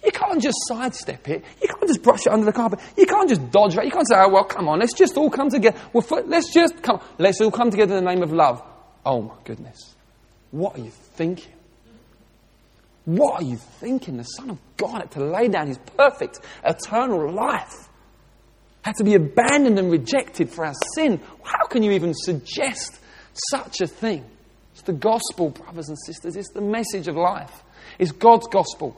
You 0.04 0.10
can't 0.10 0.42
just 0.42 0.56
sidestep 0.66 1.28
it. 1.28 1.44
You 1.62 1.68
can't 1.68 1.86
just 1.86 2.02
brush 2.02 2.26
it 2.26 2.32
under 2.32 2.46
the 2.46 2.52
carpet. 2.52 2.80
You 2.96 3.06
can't 3.06 3.28
just 3.28 3.48
dodge 3.52 3.76
it. 3.76 3.84
You 3.84 3.92
can't 3.92 4.08
say, 4.08 4.16
oh, 4.16 4.28
well, 4.28 4.42
come 4.42 4.66
on, 4.66 4.80
let's 4.80 4.92
just 4.92 5.16
all 5.16 5.30
come 5.30 5.48
together. 5.48 5.78
Well, 5.92 6.04
let's 6.26 6.52
just 6.52 6.82
come. 6.82 7.00
Let's 7.16 7.40
all 7.40 7.52
come 7.52 7.70
together 7.70 7.96
in 7.96 8.04
the 8.04 8.10
name 8.10 8.24
of 8.24 8.32
love. 8.32 8.60
Oh, 9.04 9.22
my 9.22 9.34
goodness. 9.44 9.94
What 10.50 10.76
are 10.76 10.82
you 10.82 10.90
thinking? 10.90 11.52
What 13.04 13.40
are 13.40 13.44
you 13.44 13.56
thinking? 13.56 14.16
The 14.16 14.24
Son 14.24 14.50
of 14.50 14.58
God 14.76 15.02
had 15.02 15.10
to 15.12 15.24
lay 15.24 15.46
down 15.46 15.68
his 15.68 15.78
perfect, 15.96 16.40
eternal 16.64 17.30
life 17.30 17.85
had 18.86 18.94
to 18.94 19.02
be 19.02 19.14
abandoned 19.14 19.80
and 19.80 19.90
rejected 19.90 20.48
for 20.48 20.64
our 20.64 20.74
sin. 20.94 21.20
How 21.42 21.66
can 21.66 21.82
you 21.82 21.90
even 21.90 22.14
suggest 22.14 23.00
such 23.50 23.80
a 23.80 23.88
thing? 23.88 24.24
It's 24.74 24.82
the 24.82 24.92
gospel, 24.92 25.50
brothers 25.50 25.88
and 25.88 25.98
sisters. 26.06 26.36
It's 26.36 26.52
the 26.52 26.60
message 26.60 27.08
of 27.08 27.16
life. 27.16 27.64
It's 27.98 28.12
God's 28.12 28.46
gospel. 28.46 28.96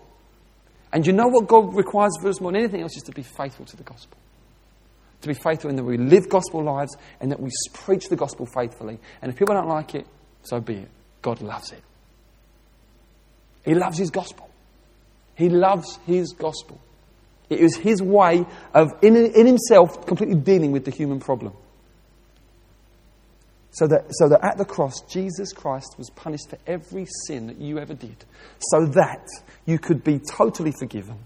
And 0.93 1.07
you 1.07 1.15
know 1.15 1.29
what 1.29 1.47
God 1.47 1.75
requires 1.75 2.13
of 2.21 2.27
us 2.27 2.39
more 2.39 2.53
than 2.53 2.61
anything 2.61 2.83
else 2.83 2.99
is 2.99 3.03
to 3.05 3.13
be 3.13 3.23
faithful 3.23 3.65
to 3.65 3.77
the 3.79 3.83
gospel. 3.83 4.19
To 5.23 5.29
be 5.29 5.33
faithful 5.33 5.71
in 5.71 5.77
that 5.77 5.85
we 5.85 5.97
live 5.97 6.29
gospel 6.29 6.63
lives 6.63 6.95
and 7.19 7.33
that 7.33 7.41
we 7.41 7.49
preach 7.73 8.11
the 8.11 8.17
gospel 8.17 8.45
faithfully. 8.45 8.99
And 9.23 9.33
if 9.33 9.39
people 9.39 9.55
don't 9.55 9.69
like 9.69 9.95
it, 9.95 10.07
so 10.43 10.61
be 10.61 10.75
it. 10.75 10.89
God 11.23 11.41
loves 11.41 11.73
it. 11.73 11.83
He 13.65 13.75
loves 13.75 13.97
His 13.97 14.11
gospel. 14.11 14.51
He 15.35 15.49
loves 15.49 15.99
His 16.05 16.35
gospel. 16.35 16.79
It 17.51 17.61
was 17.61 17.77
his 17.77 18.03
way 18.03 18.45
of, 18.75 18.93
in, 19.03 19.17
in 19.17 19.47
himself, 19.47 20.07
completely 20.07 20.37
dealing 20.37 20.73
with 20.73 20.85
the 20.85 20.91
human 20.91 21.21
problem. 21.21 21.55
So 23.71 23.87
that, 23.87 24.07
so 24.11 24.29
that 24.29 24.45
at 24.45 24.59
the 24.59 24.65
cross, 24.65 25.03
Jesus 25.03 25.53
Christ 25.53 25.95
was 25.99 26.11
punished 26.11 26.51
for 26.51 26.59
every 26.67 27.07
sin 27.27 27.47
that 27.47 27.61
you 27.61 27.79
ever 27.79 27.95
did, 27.95 28.25
so 28.59 28.87
that 28.87 29.27
you 29.67 29.79
could 29.79 30.03
be 30.03 30.19
totally 30.19 30.73
forgiven 30.79 31.19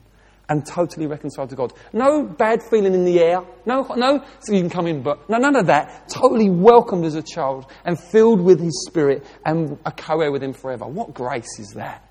and 0.49 0.67
totally 0.67 1.07
reconciled 1.07 1.49
to 1.51 1.57
God. 1.57 1.73
No 1.93 2.25
bad 2.25 2.63
feeling 2.63 2.93
in 2.93 3.05
the 3.05 3.21
air. 3.21 3.43
No, 3.65 3.87
no, 3.97 4.23
so 4.41 4.53
you 4.53 4.61
can 4.61 4.71
come 4.71 4.87
in, 4.87 5.03
but 5.03 5.29
no, 5.31 5.39
none 5.39 5.57
of 5.57 5.67
that. 5.67 6.09
Totally 6.09 6.51
welcomed 6.51 7.07
as 7.07 7.15
a 7.15 7.23
child 7.23 7.67
and 7.85 7.99
filled 7.99 8.41
with 8.41 8.61
His 8.61 8.87
Spirit 8.87 9.25
and 9.47 9.79
a 9.87 9.93
co-heir 9.93 10.31
with 10.31 10.43
Him 10.43 10.53
forever. 10.53 10.87
What 10.87 11.15
grace 11.15 11.59
is 11.59 11.73
that? 11.77 12.07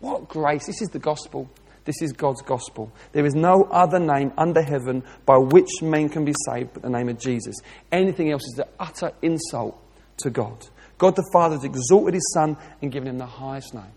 What 0.00 0.28
grace? 0.28 0.66
This 0.66 0.82
is 0.82 0.88
the 0.88 0.98
gospel. 0.98 1.48
This 1.88 2.02
is 2.02 2.12
God's 2.12 2.42
gospel. 2.42 2.92
There 3.12 3.24
is 3.24 3.34
no 3.34 3.66
other 3.70 3.98
name 3.98 4.30
under 4.36 4.60
heaven 4.60 5.02
by 5.24 5.38
which 5.38 5.70
men 5.80 6.10
can 6.10 6.22
be 6.22 6.34
saved 6.44 6.74
but 6.74 6.82
the 6.82 6.90
name 6.90 7.08
of 7.08 7.18
Jesus. 7.18 7.56
Anything 7.90 8.30
else 8.30 8.42
is 8.42 8.56
the 8.58 8.68
utter 8.78 9.10
insult 9.22 9.82
to 10.18 10.28
God. 10.28 10.66
God 10.98 11.16
the 11.16 11.26
Father 11.32 11.54
has 11.54 11.64
exalted 11.64 12.12
His 12.12 12.30
Son 12.34 12.58
and 12.82 12.92
given 12.92 13.08
Him 13.08 13.16
the 13.16 13.24
highest 13.24 13.72
name. 13.72 13.90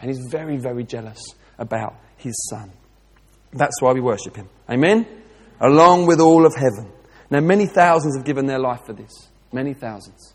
And 0.00 0.10
He's 0.10 0.26
very, 0.28 0.56
very 0.56 0.82
jealous 0.82 1.22
about 1.56 1.94
His 2.16 2.34
Son. 2.50 2.72
That's 3.52 3.80
why 3.80 3.92
we 3.92 4.00
worship 4.00 4.34
Him. 4.34 4.48
Amen? 4.68 5.06
Along 5.60 6.06
with 6.06 6.18
all 6.18 6.46
of 6.46 6.56
heaven. 6.56 6.90
Now, 7.30 7.38
many 7.38 7.66
thousands 7.66 8.16
have 8.16 8.26
given 8.26 8.46
their 8.46 8.58
life 8.58 8.80
for 8.86 8.92
this. 8.92 9.12
Many 9.52 9.72
thousands. 9.72 10.34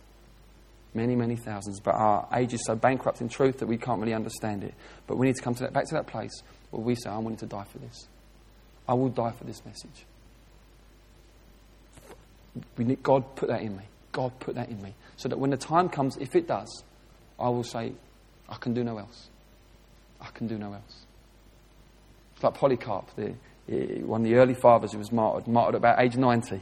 Many, 0.94 1.18
many 1.18 1.36
thousands. 1.36 1.82
But 1.82 1.96
our 1.96 2.30
age 2.34 2.54
is 2.54 2.64
so 2.66 2.76
bankrupt 2.76 3.20
in 3.20 3.28
truth 3.28 3.58
that 3.58 3.68
we 3.68 3.76
can't 3.76 4.00
really 4.00 4.14
understand 4.14 4.64
it. 4.64 4.74
But 5.08 5.18
we 5.18 5.28
need 5.28 5.36
to 5.36 5.42
come 5.42 5.56
to 5.56 5.64
that, 5.64 5.74
back 5.74 5.90
to 5.90 5.96
that 5.96 6.08
place 6.08 6.32
well, 6.72 6.82
we 6.82 6.96
say, 6.96 7.10
I'm 7.10 7.24
willing 7.24 7.38
to 7.38 7.46
die 7.46 7.66
for 7.72 7.80
this. 7.80 8.08
I 8.88 8.94
will 8.94 9.10
die 9.10 9.32
for 9.32 9.44
this 9.44 9.64
message. 9.66 10.06
We 12.78 12.86
need, 12.86 13.04
God 13.04 13.36
put 13.36 13.50
that 13.50 13.62
in 13.62 13.78
me. 13.78 13.84
God 14.12 14.32
put 14.40 14.56
that 14.56 14.70
in 14.70 14.82
me. 14.82 14.94
So 15.18 15.30
that 15.30 15.40
when 15.40 15.52
the 15.52 15.58
time 15.58 15.90
comes, 15.90 16.18
if 16.18 16.36
it 16.36 16.48
does, 16.48 16.84
I 17.40 17.50
will 17.50 17.64
say, 17.64 17.94
I 18.50 18.56
can 18.56 18.74
do 18.74 18.84
no 18.84 18.98
else. 18.98 19.30
I 20.20 20.28
can 20.34 20.48
do 20.48 20.58
no 20.58 20.74
else. 20.74 21.06
It's 22.36 22.44
like 22.44 22.54
Polycarp, 22.54 23.10
the, 23.16 23.34
one 24.02 24.22
of 24.22 24.28
the 24.28 24.36
early 24.36 24.54
fathers 24.54 24.92
who 24.92 24.98
was 24.98 25.12
martyred, 25.12 25.48
martyred 25.48 25.76
about 25.76 26.02
age 26.02 26.18
90. 26.18 26.62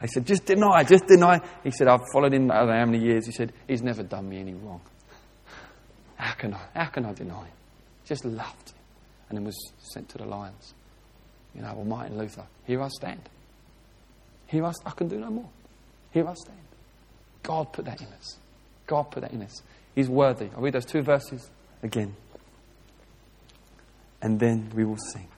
They 0.00 0.06
said, 0.06 0.26
just 0.26 0.44
deny, 0.44 0.84
just 0.84 1.06
deny. 1.06 1.40
He 1.64 1.70
said, 1.70 1.88
I've 1.88 2.00
followed 2.12 2.32
him 2.32 2.50
I 2.50 2.58
don't 2.58 2.68
know 2.68 2.78
how 2.78 2.86
many 2.86 3.04
years. 3.04 3.26
He 3.26 3.32
said, 3.32 3.52
he's 3.66 3.82
never 3.82 4.02
done 4.02 4.28
me 4.28 4.38
any 4.38 4.54
wrong. 4.54 4.80
How 6.16 6.32
can 6.32 6.54
I, 6.54 6.60
how 6.74 6.86
can 6.86 7.04
I 7.04 7.12
deny 7.12 7.44
him? 7.44 7.52
Just 8.04 8.24
loved 8.24 8.72
and 9.28 9.38
then 9.38 9.44
was 9.44 9.72
sent 9.78 10.08
to 10.10 10.18
the 10.18 10.24
lions. 10.24 10.74
You 11.54 11.62
know, 11.62 11.72
well, 11.74 11.84
Martin 11.84 12.18
Luther, 12.18 12.44
here 12.64 12.82
I 12.82 12.88
stand. 12.88 13.20
Here 14.46 14.64
I, 14.64 14.72
I 14.84 14.90
can 14.90 15.08
do 15.08 15.18
no 15.18 15.30
more. 15.30 15.48
Here 16.12 16.26
I 16.28 16.34
stand. 16.34 16.58
God 17.42 17.72
put 17.72 17.86
that 17.86 18.00
in 18.00 18.08
us. 18.08 18.36
God 18.86 19.04
put 19.10 19.22
that 19.22 19.32
in 19.32 19.42
us. 19.42 19.62
He's 19.94 20.08
worthy. 20.08 20.48
I'll 20.54 20.62
read 20.62 20.74
those 20.74 20.84
two 20.84 21.02
verses 21.02 21.50
again. 21.82 22.14
And 24.22 24.38
then 24.38 24.70
we 24.74 24.84
will 24.84 24.98
sing. 24.98 25.28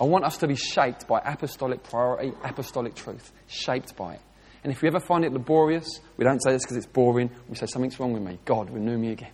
I 0.00 0.04
want 0.04 0.24
us 0.24 0.38
to 0.38 0.48
be 0.48 0.56
shaped 0.56 1.06
by 1.06 1.20
apostolic 1.20 1.82
priority, 1.84 2.32
apostolic 2.42 2.94
truth. 2.94 3.32
Shaped 3.46 3.96
by 3.96 4.14
it. 4.14 4.20
And 4.64 4.72
if 4.72 4.82
we 4.82 4.88
ever 4.88 4.98
find 5.00 5.24
it 5.24 5.32
laborious, 5.32 6.00
we 6.16 6.24
don't 6.24 6.42
say 6.42 6.52
this 6.52 6.64
because 6.64 6.78
it's 6.78 6.86
boring. 6.86 7.30
We 7.48 7.56
say, 7.56 7.66
something's 7.66 8.00
wrong 8.00 8.12
with 8.12 8.22
me. 8.22 8.38
God, 8.44 8.70
renew 8.70 8.96
me 8.96 9.12
again 9.12 9.30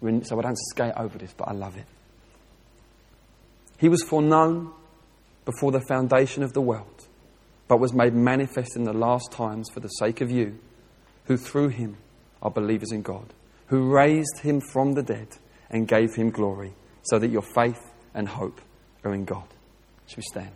so 0.00 0.38
I 0.38 0.42
don't 0.42 0.58
skate 0.70 0.92
over 0.96 1.18
this, 1.18 1.34
but 1.36 1.48
I 1.48 1.52
love 1.52 1.76
it. 1.76 1.86
He 3.78 3.88
was 3.88 4.02
foreknown 4.02 4.72
before 5.44 5.72
the 5.72 5.80
foundation 5.80 6.42
of 6.42 6.52
the 6.52 6.60
world, 6.60 7.06
but 7.68 7.80
was 7.80 7.92
made 7.92 8.14
manifest 8.14 8.76
in 8.76 8.84
the 8.84 8.92
last 8.92 9.32
times 9.32 9.68
for 9.72 9.80
the 9.80 9.88
sake 9.88 10.20
of 10.20 10.30
you, 10.30 10.58
who 11.24 11.36
through 11.36 11.68
him 11.68 11.96
are 12.42 12.50
believers 12.50 12.92
in 12.92 13.02
God, 13.02 13.32
who 13.66 13.90
raised 13.90 14.40
him 14.42 14.60
from 14.60 14.92
the 14.92 15.02
dead 15.02 15.28
and 15.70 15.88
gave 15.88 16.14
him 16.14 16.30
glory, 16.30 16.74
so 17.02 17.18
that 17.18 17.30
your 17.30 17.42
faith 17.42 17.80
and 18.14 18.28
hope 18.28 18.60
are 19.04 19.14
in 19.14 19.24
God. 19.24 19.46
Should 20.06 20.18
we 20.18 20.22
stand? 20.24 20.52